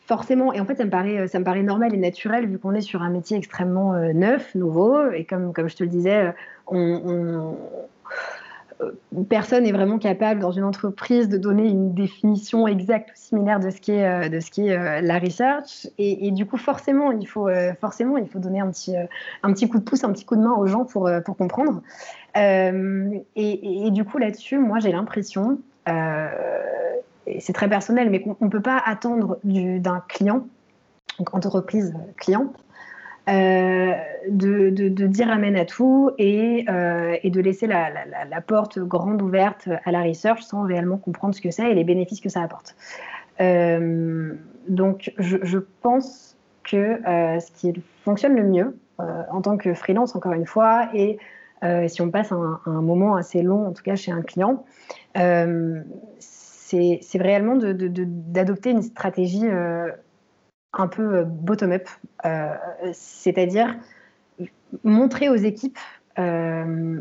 forcément, 0.09 0.53
et 0.53 0.59
en 0.59 0.64
fait, 0.64 0.74
ça 0.74 0.84
me 0.84 0.90
paraît, 0.90 1.28
ça 1.28 1.38
me 1.38 1.44
paraît 1.44 1.62
normal 1.62 1.94
et 1.94 1.99
naturel 1.99 2.49
vu 2.49 2.59
qu'on 2.59 2.74
est 2.74 2.80
sur 2.80 3.03
un 3.03 3.11
métier 3.11 3.36
extrêmement 3.36 3.92
neuf, 4.12 4.57
nouveau, 4.57 5.12
et 5.12 5.24
comme, 5.24 5.53
comme 5.53 5.68
je 5.68 5.76
te 5.76 5.84
le 5.84 5.90
disais, 5.90 6.34
euh, 8.80 8.92
personne 9.28 9.64
n'est 9.64 9.72
vraiment 9.72 9.98
capable 9.98 10.40
dans 10.40 10.52
une 10.52 10.64
entreprise 10.64 11.28
de 11.28 11.36
donner 11.36 11.68
une 11.68 11.94
définition 11.94 12.66
exacte 12.68 13.10
ou 13.10 13.12
similaire 13.14 13.60
de 13.60 13.70
ce 13.70 13.80
qui 13.80 13.92
est, 13.92 14.06
euh, 14.06 14.28
euh, 14.28 15.00
la 15.00 15.18
research. 15.18 15.88
Et, 15.98 16.30
du 16.30 16.46
coup, 16.46 16.56
forcément, 16.56 17.10
il 17.12 17.26
faut, 17.26 17.48
forcément, 17.80 18.16
il 18.16 18.28
faut 18.28 18.38
donner 18.38 18.60
un 18.60 18.70
petit, 18.70 18.94
un 18.96 19.52
petit 19.52 19.68
coup 19.68 19.78
de 19.78 19.84
pouce, 19.84 20.04
un 20.04 20.12
petit 20.12 20.24
coup 20.24 20.36
de 20.36 20.42
main 20.42 20.54
aux 20.54 20.66
gens 20.66 20.84
pour, 20.84 21.10
pour 21.24 21.36
comprendre. 21.36 21.82
et, 22.36 23.90
du 23.90 24.04
coup, 24.04 24.18
là-dessus, 24.18 24.58
moi, 24.58 24.78
j'ai 24.78 24.92
l'impression, 24.92 25.58
c'est 25.86 27.52
très 27.52 27.68
personnel, 27.68 28.10
mais 28.10 28.20
qu'on 28.22 28.36
ne 28.40 28.50
peut 28.50 28.62
pas 28.62 28.80
attendre 28.84 29.38
d'un 29.44 30.02
client, 30.08 30.46
donc 31.18 31.34
entreprise 31.34 31.94
client, 32.16 32.52
euh, 33.29 33.93
de, 34.31 35.07
dire 35.07 35.31
amen 35.31 35.55
à 35.57 35.66
tout 35.66 36.11
et, 36.18 36.64
euh, 36.68 37.16
de 37.22 37.41
laisser 37.41 37.66
la, 37.66 37.91
porte 38.47 38.79
grande 38.79 39.20
ouverte 39.20 39.68
à 39.85 39.93
la 39.93 40.03
research 40.03 40.41
sans 40.43 40.62
réellement 40.62 40.97
comprendre 40.97 41.35
ce 41.35 41.41
que 41.41 41.51
c'est 41.51 41.70
et 41.70 41.74
les 41.74 41.85
bénéfices 41.85 42.20
que 42.20 42.31
ça 42.31 42.43
apporte. 42.43 42.74
Euh, 43.41 44.33
donc, 44.68 45.12
je, 45.18 45.59
pense 45.83 46.37
que 46.64 47.01
ce 47.05 47.53
qui 47.53 47.83
fonctionne 48.05 48.35
le 48.35 48.45
mieux 48.45 48.79
en 48.99 49.43
tant 49.43 49.57
que 49.57 49.74
freelance, 49.74 50.16
encore 50.16 50.33
une 50.33 50.47
fois, 50.47 50.89
et 50.95 51.18
si 51.89 52.01
on 52.01 52.11
passe 52.11 52.33
un, 52.33 52.61
un, 52.64 52.81
moment 52.81 53.16
assez 53.16 53.43
long, 53.43 53.66
en 53.66 53.72
tout 53.72 53.83
cas 53.83 53.97
chez 53.97 54.12
un 54.12 54.22
client, 54.22 54.64
c'est 56.18 57.01
réellement 57.18 57.57
d'adopter 57.57 58.70
une 58.70 58.83
stratégie 58.83 59.47
un 60.72 60.88
peu 60.88 61.16
euh, 61.16 61.24
bottom-up, 61.24 61.88
euh, 62.24 62.54
c'est-à-dire 62.92 63.76
montrer 64.84 65.28
aux 65.28 65.36
équipes 65.36 65.78
euh, 66.18 67.00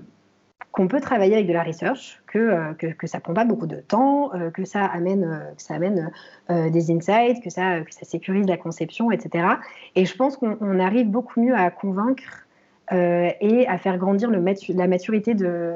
qu'on 0.72 0.88
peut 0.88 1.02
travailler 1.02 1.34
avec 1.34 1.48
de 1.48 1.54
la 1.54 1.64
research, 1.64 2.22
que, 2.28 2.74
que, 2.74 3.08
ça 3.08 3.20
prend 3.20 3.34
pas 3.34 3.46
beaucoup 3.46 3.66
de 3.66 3.78
temps, 3.78 4.30
que 4.54 4.64
ça 4.64 4.86
amène, 4.86 5.44
que 5.56 5.62
ça 5.62 5.74
amène 5.74 6.12
des 6.50 6.92
insights, 6.92 7.42
que 7.44 7.50
ça, 7.50 7.82
que 7.82 7.92
ça 7.92 8.06
sécurise 8.06 8.46
la 8.46 8.58
conception, 8.58 9.10
etc. 9.10 9.48
Et 9.96 10.06
je 10.06 10.16
pense 10.16 10.38
qu'on 10.38 10.80
arrive 10.80 11.10
beaucoup 11.10 11.42
mieux 11.42 11.56
à 11.56 11.72
convaincre 11.72 12.46
et 12.92 13.66
à 13.68 13.78
faire 13.80 13.98
grandir 13.98 14.30
la 14.30 14.88
maturité 14.88 15.34
de 15.34 15.74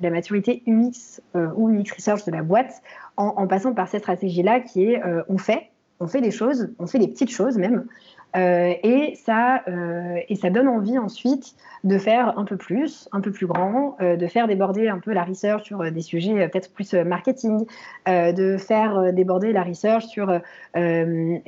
la 0.00 0.08
maturité 0.08 0.62
UX 0.66 1.20
ou 1.34 1.68
UX 1.68 1.92
Research 1.94 2.24
de 2.24 2.30
la 2.30 2.42
boîte 2.42 2.80
en, 3.18 3.46
passant 3.46 3.74
par 3.74 3.88
cette 3.88 4.00
stratégie-là 4.00 4.60
qui 4.60 4.92
est 4.92 5.02
on 5.28 5.36
fait, 5.36 5.71
on 6.02 6.08
fait 6.08 6.20
des 6.20 6.32
choses, 6.32 6.68
on 6.78 6.86
fait 6.86 6.98
des 6.98 7.08
petites 7.08 7.30
choses 7.30 7.56
même, 7.56 7.86
euh, 8.34 8.72
et, 8.82 9.14
ça, 9.14 9.62
euh, 9.68 10.18
et 10.28 10.36
ça 10.36 10.48
donne 10.48 10.68
envie 10.68 10.98
ensuite 10.98 11.54
de 11.84 11.98
faire 11.98 12.38
un 12.38 12.44
peu 12.44 12.56
plus, 12.56 13.08
un 13.12 13.20
peu 13.20 13.30
plus 13.30 13.46
grand, 13.46 13.96
euh, 14.00 14.16
de 14.16 14.26
faire 14.26 14.48
déborder 14.48 14.88
un 14.88 14.98
peu 14.98 15.12
la 15.12 15.24
research 15.24 15.64
sur 15.64 15.90
des 15.90 16.00
sujets 16.00 16.48
peut-être 16.48 16.72
plus 16.72 16.94
marketing, 16.94 17.66
de 18.06 18.56
faire 18.56 19.12
déborder 19.12 19.52
la 19.52 19.62
research 19.62 20.06
sur, 20.06 20.40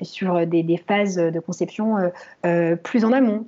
sur 0.02 0.46
des, 0.46 0.62
des, 0.62 0.76
phases 0.76 1.16
de 1.16 1.40
conception 1.40 1.96
plus 2.82 3.05
en 3.05 3.12
amont. 3.12 3.44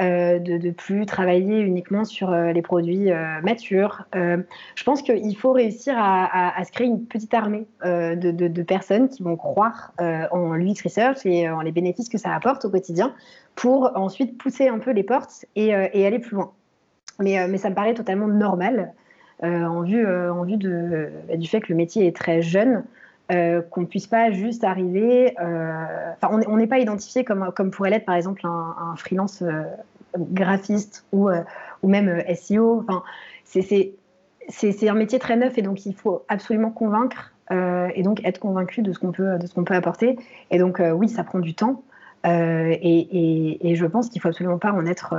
Euh, 0.00 0.38
de 0.38 0.52
ne 0.52 0.70
plus 0.70 1.06
travailler 1.06 1.58
uniquement 1.58 2.04
sur 2.04 2.30
euh, 2.30 2.52
les 2.52 2.62
produits 2.62 3.10
euh, 3.10 3.40
matures. 3.42 4.06
je 4.14 4.84
pense 4.84 5.02
qu'il 5.02 5.36
faut 5.36 5.50
réussir 5.50 5.94
à, 5.98 6.62
se 6.64 6.70
créer 6.70 6.86
une 6.86 7.04
petite 7.04 7.34
armée 7.34 7.66
de, 7.84 8.62
personnes 8.62 9.08
qui 9.08 9.24
vont 9.24 9.36
croire 9.36 9.92
en 9.98 10.54
l'UX 10.54 10.84
Research 10.84 11.26
et 11.26 11.48
en 11.50 11.62
les 11.62 11.72
bénéfices 11.72 12.08
que 12.08 12.18
ça 12.18 12.32
apporte 12.32 12.64
au 12.64 12.70
quotidien 12.70 13.12
pour 13.56 13.90
ensuite 13.96 14.38
pousser 14.38 14.68
un 14.68 14.78
peu 14.78 14.92
les 14.92 15.02
portes 15.02 15.46
et, 15.56 15.74
aller 15.74 16.20
plus 16.20 16.36
loin. 16.36 16.52
Mais, 17.18 17.58
ça 17.58 17.68
me 17.68 17.74
paraît 17.74 17.94
totalement 17.94 18.28
normal 18.28 18.92
en 19.42 19.82
vue, 19.82 20.06
du 20.56 21.48
fait 21.48 21.60
que 21.60 21.70
le 21.70 21.76
métier 21.76 22.06
est 22.06 22.14
très 22.14 22.40
jeune. 22.40 22.84
Qu'on 23.28 23.80
ne 23.80 23.86
puisse 23.86 24.06
pas 24.06 24.30
juste 24.30 24.64
arriver. 24.64 25.34
Enfin, 25.38 26.40
on 26.48 26.56
n'est 26.56 26.66
pas 26.66 26.78
identifié 26.78 27.24
comme, 27.24 27.52
comme 27.54 27.70
pourrait 27.70 27.90
l'être 27.90 28.06
par 28.06 28.14
exemple 28.14 28.46
un, 28.46 28.94
freelance 28.96 29.42
graphiste 30.16 31.04
ou, 31.12 31.28
euh, 31.28 31.42
ou 31.82 31.88
même 31.88 32.08
euh, 32.08 32.34
SEO. 32.34 32.80
Enfin, 32.80 33.02
c'est 33.44 34.88
un 34.88 34.94
métier 34.94 35.18
très 35.18 35.36
neuf 35.36 35.58
et 35.58 35.62
donc 35.62 35.86
il 35.86 35.94
faut 35.94 36.24
absolument 36.28 36.70
convaincre 36.70 37.32
euh, 37.50 37.88
et 37.94 38.02
donc 38.02 38.24
être 38.24 38.38
convaincu 38.38 38.82
de 38.82 38.92
ce 38.92 38.98
qu'on 38.98 39.12
peut, 39.12 39.38
peut 39.64 39.74
apporter. 39.74 40.18
Et 40.50 40.58
donc 40.58 40.82
oui, 40.94 41.08
ça 41.08 41.24
prend 41.24 41.38
du 41.38 41.54
temps. 41.54 41.82
et, 42.24 43.70
et, 43.70 43.74
je 43.74 43.86
pense 43.86 44.08
qu'il 44.08 44.20
faut 44.20 44.28
absolument 44.28 44.58
pas 44.58 44.72
en 44.72 44.86
être, 44.86 45.14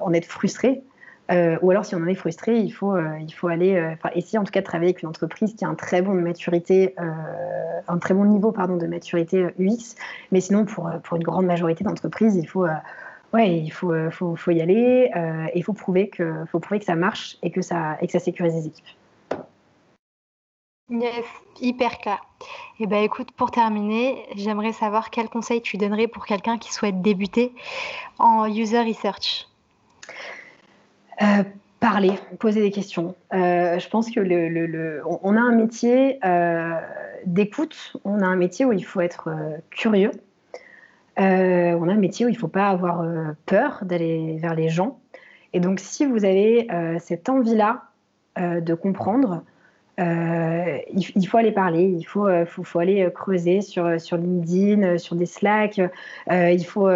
en 0.00 0.12
être 0.12 0.26
frustré. 0.26 0.82
Ou 1.30 1.70
alors, 1.70 1.84
si 1.84 1.94
on 1.94 1.98
en 1.98 2.06
est 2.06 2.14
frustré, 2.14 2.58
il 2.58 2.70
faut, 2.70 2.96
il 2.98 3.32
faut 3.32 3.48
aller, 3.48 3.94
essayer 4.14 4.38
en 4.38 4.44
tout 4.44 4.50
cas 4.50 4.60
de 4.60 4.64
travailler 4.64 4.90
avec 4.90 5.02
une 5.02 5.08
entreprise 5.08 5.54
qui 5.54 5.64
a 5.64 5.68
un 5.68 5.74
très 5.74 6.00
bon 6.00 6.14
niveau 6.14 8.52
de 8.52 8.86
maturité 8.86 9.46
UX. 9.58 9.94
Mais 10.32 10.40
sinon, 10.40 10.64
pour, 10.64 10.90
pour 11.02 11.16
une 11.16 11.22
grande 11.22 11.46
majorité 11.46 11.84
d'entreprises, 11.84 12.36
il 12.36 12.48
faut 12.48 12.66
ouais, 13.32 13.58
il 13.58 13.70
faut, 13.70 13.92
euh, 13.92 14.10
faut, 14.10 14.36
faut 14.36 14.50
y 14.50 14.60
aller 14.60 15.10
euh, 15.16 15.46
et 15.52 15.58
il 15.58 15.64
faut 15.64 15.72
prouver, 15.72 16.08
que, 16.08 16.44
faut 16.46 16.60
prouver 16.60 16.78
que 16.78 16.84
ça 16.84 16.96
marche 16.96 17.36
et 17.42 17.50
que 17.50 17.62
ça, 17.62 17.96
et 18.00 18.06
que 18.06 18.12
ça 18.12 18.18
sécurise 18.18 18.54
les 18.54 18.66
équipes. 18.66 18.86
Yes, 20.90 21.26
hyper 21.60 21.98
clair. 21.98 22.24
Eh 22.80 22.86
ben 22.86 23.02
écoute, 23.02 23.30
pour 23.32 23.50
terminer, 23.50 24.24
j'aimerais 24.36 24.72
savoir 24.72 25.10
quel 25.10 25.28
conseil 25.28 25.60
tu 25.60 25.76
donnerais 25.76 26.06
pour 26.06 26.24
quelqu'un 26.24 26.56
qui 26.56 26.72
souhaite 26.72 27.02
débuter 27.02 27.52
en 28.18 28.46
user 28.46 28.80
research. 28.80 29.48
Euh, 31.22 31.42
parler, 31.80 32.12
poser 32.40 32.60
des 32.60 32.70
questions. 32.70 33.14
je 33.32 33.88
pense 33.88 34.10
que 34.10 34.18
le, 34.20 35.02
on 35.04 35.36
a 35.36 35.40
un 35.40 35.54
métier 35.54 36.18
d'écoute, 37.24 37.96
on 38.04 38.20
a 38.20 38.26
un 38.26 38.36
métier 38.36 38.64
où 38.64 38.72
il 38.72 38.84
faut 38.84 39.00
être 39.00 39.30
curieux, 39.70 40.10
euh, 41.18 41.76
on 41.80 41.88
a 41.88 41.92
un 41.92 41.96
métier 41.96 42.26
où 42.26 42.28
il 42.28 42.34
ne 42.34 42.38
faut 42.38 42.48
pas 42.48 42.68
avoir 42.68 43.00
euh, 43.00 43.32
peur 43.46 43.80
d'aller 43.82 44.36
vers 44.40 44.54
les 44.54 44.68
gens. 44.68 45.00
Et 45.52 45.60
donc, 45.60 45.80
si 45.80 46.06
vous 46.06 46.24
avez 46.24 46.70
euh, 46.70 46.98
cette 47.00 47.28
envie-là 47.28 47.84
de 48.40 48.72
comprendre, 48.74 49.42
il, 49.98 51.26
faut 51.28 51.38
aller 51.38 51.52
parler, 51.52 51.82
il 51.82 52.04
faut, 52.04 52.28
faut, 52.46 52.78
aller 52.78 53.10
creuser 53.14 53.60
sur, 53.62 53.86
LinkedIn, 53.86 54.98
sur 54.98 55.16
des 55.16 55.26
Slack, 55.26 55.80
il 56.30 56.64
faut, 56.64 56.88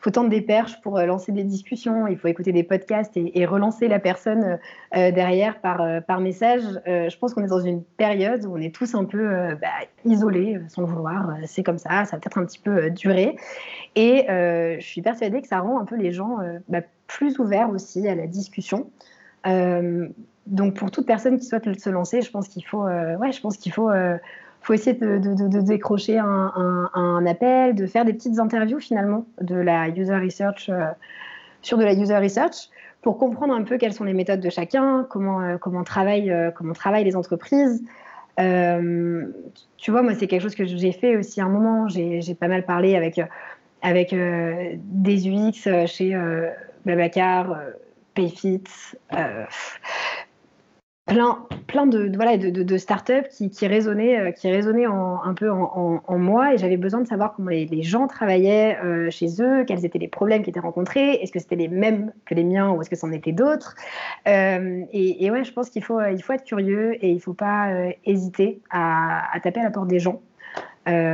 faut 0.00 0.10
tendre 0.10 0.30
des 0.30 0.40
perches 0.40 0.80
pour 0.80 0.98
lancer 0.98 1.32
des 1.32 1.44
discussions, 1.44 2.06
il 2.06 2.16
faut 2.16 2.28
écouter 2.28 2.52
des 2.52 2.62
podcasts 2.62 3.12
et, 3.16 3.44
relancer 3.44 3.88
la 3.88 3.98
personne 3.98 4.58
derrière 4.94 5.60
par, 5.60 6.20
message. 6.20 6.62
je 6.86 7.18
pense 7.18 7.34
qu'on 7.34 7.44
est 7.44 7.48
dans 7.48 7.60
une 7.60 7.82
période 7.82 8.46
où 8.46 8.56
on 8.56 8.60
est 8.60 8.74
tous 8.74 8.94
un 8.94 9.04
peu 9.04 9.54
bah, 9.60 9.68
isolés, 10.06 10.58
sans 10.68 10.82
le 10.82 10.88
vouloir. 10.88 11.36
C'est 11.44 11.62
comme 11.62 11.78
ça, 11.78 12.06
ça 12.06 12.16
va 12.16 12.20
peut-être 12.20 12.38
un 12.38 12.46
petit 12.46 12.58
peu 12.58 12.90
durer. 12.90 13.36
Et 13.96 14.30
euh, 14.30 14.76
je 14.78 14.86
suis 14.86 15.02
persuadée 15.02 15.40
que 15.40 15.48
ça 15.48 15.60
rend 15.60 15.80
un 15.80 15.84
peu 15.84 15.96
les 15.96 16.12
gens 16.12 16.38
euh, 16.40 16.58
bah, 16.68 16.82
plus 17.06 17.38
ouverts 17.38 17.70
aussi 17.70 18.06
à 18.06 18.14
la 18.14 18.26
discussion. 18.26 18.90
Euh, 19.46 20.08
donc 20.46 20.74
pour 20.74 20.90
toute 20.90 21.06
personne 21.06 21.38
qui 21.38 21.46
souhaite 21.46 21.78
se 21.78 21.90
lancer, 21.90 22.22
je 22.22 22.30
pense 22.30 22.48
qu'il 22.48 22.64
faut, 22.64 22.84
ouais, 22.84 23.32
je 23.32 23.40
pense 23.40 23.56
qu'il 23.56 23.72
faut, 23.72 23.90
faut 24.62 24.72
essayer 24.72 24.96
de, 24.96 25.60
décrocher 25.60 26.18
un, 26.18 27.26
appel, 27.26 27.74
de 27.74 27.86
faire 27.86 28.04
des 28.04 28.12
petites 28.12 28.38
interviews 28.38 28.80
finalement 28.80 29.26
de 29.40 29.56
la 29.56 29.88
user 29.88 30.16
research 30.16 30.70
sur 31.62 31.78
de 31.78 31.84
la 31.84 31.94
user 31.94 32.16
research 32.16 32.68
pour 33.02 33.18
comprendre 33.18 33.54
un 33.54 33.62
peu 33.62 33.78
quelles 33.78 33.92
sont 33.92 34.04
les 34.04 34.14
méthodes 34.14 34.40
de 34.40 34.50
chacun, 34.50 35.06
comment, 35.08 35.58
comment, 35.58 35.84
travaillent, 35.84 36.34
comment 36.54 36.72
travaillent 36.72 37.04
les 37.04 37.16
entreprises. 37.16 37.82
tu 38.36 39.90
vois, 39.90 40.02
moi, 40.02 40.14
c'est 40.14 40.26
quelque 40.26 40.42
chose 40.42 40.54
que 40.54 40.64
j'ai 40.64 40.92
fait 40.92 41.16
aussi 41.16 41.40
à 41.40 41.44
un 41.44 41.48
moment. 41.48 41.88
J'ai 41.88 42.34
pas 42.38 42.48
mal 42.48 42.64
parlé 42.64 42.96
avec 42.96 43.20
avec 43.82 44.12
euh, 44.12 44.74
des 44.76 45.28
UX 45.28 45.66
euh, 45.66 45.86
chez 45.86 46.14
euh, 46.14 46.50
Babacar, 46.84 47.56
Payfit, 48.14 48.64
plein, 51.06 51.46
plein 51.66 51.86
de, 51.86 52.10
voilà, 52.14 52.36
de, 52.36 52.76
startups 52.76 53.28
qui, 53.30 53.50
qui 53.50 53.66
résonnaient, 53.66 54.34
qui 54.34 54.50
résonnaient 54.50 54.86
un 54.86 55.34
peu 55.34 55.50
en, 55.50 56.18
moi 56.18 56.54
et 56.54 56.58
j'avais 56.58 56.76
besoin 56.76 57.00
de 57.00 57.06
savoir 57.06 57.34
comment 57.34 57.50
les, 57.50 57.82
gens 57.82 58.06
travaillaient 58.06 58.78
chez 59.10 59.40
eux, 59.40 59.64
quels 59.64 59.84
étaient 59.84 59.98
les 59.98 60.08
problèmes 60.08 60.42
qui 60.42 60.50
étaient 60.50 60.60
rencontrés, 60.60 61.14
est-ce 61.14 61.32
que 61.32 61.38
c'était 61.38 61.56
les 61.56 61.68
mêmes 61.68 62.12
que 62.24 62.34
les 62.34 62.44
miens 62.44 62.70
ou 62.70 62.82
est-ce 62.82 62.90
que 62.90 62.96
c'en 62.96 63.12
était 63.12 63.32
d'autres? 63.32 63.74
et, 64.26 65.30
ouais, 65.30 65.44
je 65.44 65.52
pense 65.52 65.70
qu'il 65.70 65.84
faut, 65.84 66.00
il 66.00 66.22
faut 66.22 66.32
être 66.32 66.44
curieux 66.44 66.94
et 67.04 67.10
il 67.10 67.16
ne 67.16 67.20
faut 67.20 67.34
pas 67.34 67.70
hésiter 68.04 68.60
à, 68.70 69.34
à, 69.34 69.40
taper 69.40 69.60
à 69.60 69.64
la 69.64 69.70
porte 69.70 69.88
des 69.88 70.00
gens 70.00 70.20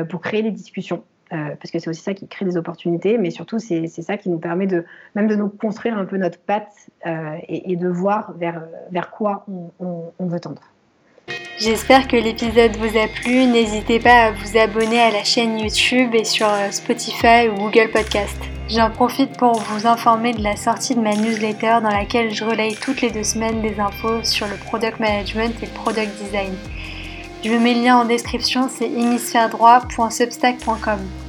pour 0.09 0.21
créer 0.21 0.43
des 0.43 0.51
discussions. 0.51 1.05
Euh, 1.33 1.55
parce 1.59 1.71
que 1.71 1.79
c'est 1.79 1.89
aussi 1.89 2.03
ça 2.03 2.13
qui 2.13 2.29
crée 2.29 2.45
des 2.45 2.59
opportunités, 2.59 3.17
mais 3.17 3.31
surtout 3.31 3.59
c'est 3.59 3.89
ça 3.89 4.19
qui 4.19 4.29
nous 4.29 4.39
permet 4.39 4.67
de 4.67 4.85
même 5.15 5.29
de 5.29 5.35
nous 5.35 5.49
construire 5.49 5.97
un 5.97 6.05
peu 6.05 6.19
notre 6.19 6.39
patte 6.39 6.75
euh, 7.07 7.39
et, 7.49 7.75
de 7.77 7.89
voir 7.89 8.35
vers, 8.37 8.63
vers 8.91 9.11
quoi 9.11 9.47
on, 9.79 10.13
veut 10.21 10.41
tendre. 10.41 10.61
J'espère 11.59 12.07
que 12.07 12.17
l'épisode 12.17 12.77
vous 12.77 12.99
a 12.99 13.09
plu. 13.09 13.47
N'hésitez 13.47 13.99
pas 13.99 14.27
à 14.27 14.33
vous 14.33 14.59
abonner 14.59 15.01
à 15.01 15.11
la 15.11 15.25
chaîne 15.25 15.59
YouTube 15.59 16.15
et 16.15 16.25
sur 16.25 16.49
euh, 16.49 16.71
Spotify 16.71 17.49
ou 17.49 17.55
Google 17.55 17.89
Podcast. 17.91 18.37
J'en 18.69 18.91
profite 18.91 19.39
pour 19.39 19.59
vous 19.59 19.87
informer 19.87 20.35
de 20.35 20.43
la 20.43 20.57
sortie 20.57 20.95
de 20.95 21.01
ma 21.01 21.15
newsletter 21.15 21.79
dans 21.83 21.89
laquelle 21.89 22.35
je 22.35 22.45
relaye 22.45 22.75
toutes 22.75 23.01
les 23.01 23.11
deux 23.11 23.25
semaines 23.25 23.63
des 23.63 23.81
infos 23.81 24.23
sur 24.23 24.47
le 24.49 24.57
product 24.57 25.01
management 25.01 25.55
et 25.63 25.67
le 25.67 25.73
product 25.73 26.13
design. 26.23 26.53
Je 27.43 27.49
vous 27.51 27.59
mets 27.59 27.73
le 27.75 27.81
lien 27.83 27.97
en 27.97 28.05
description, 28.05 28.69
c'est 28.69 28.91
hémisphère-droit.substack.com. 28.91 31.22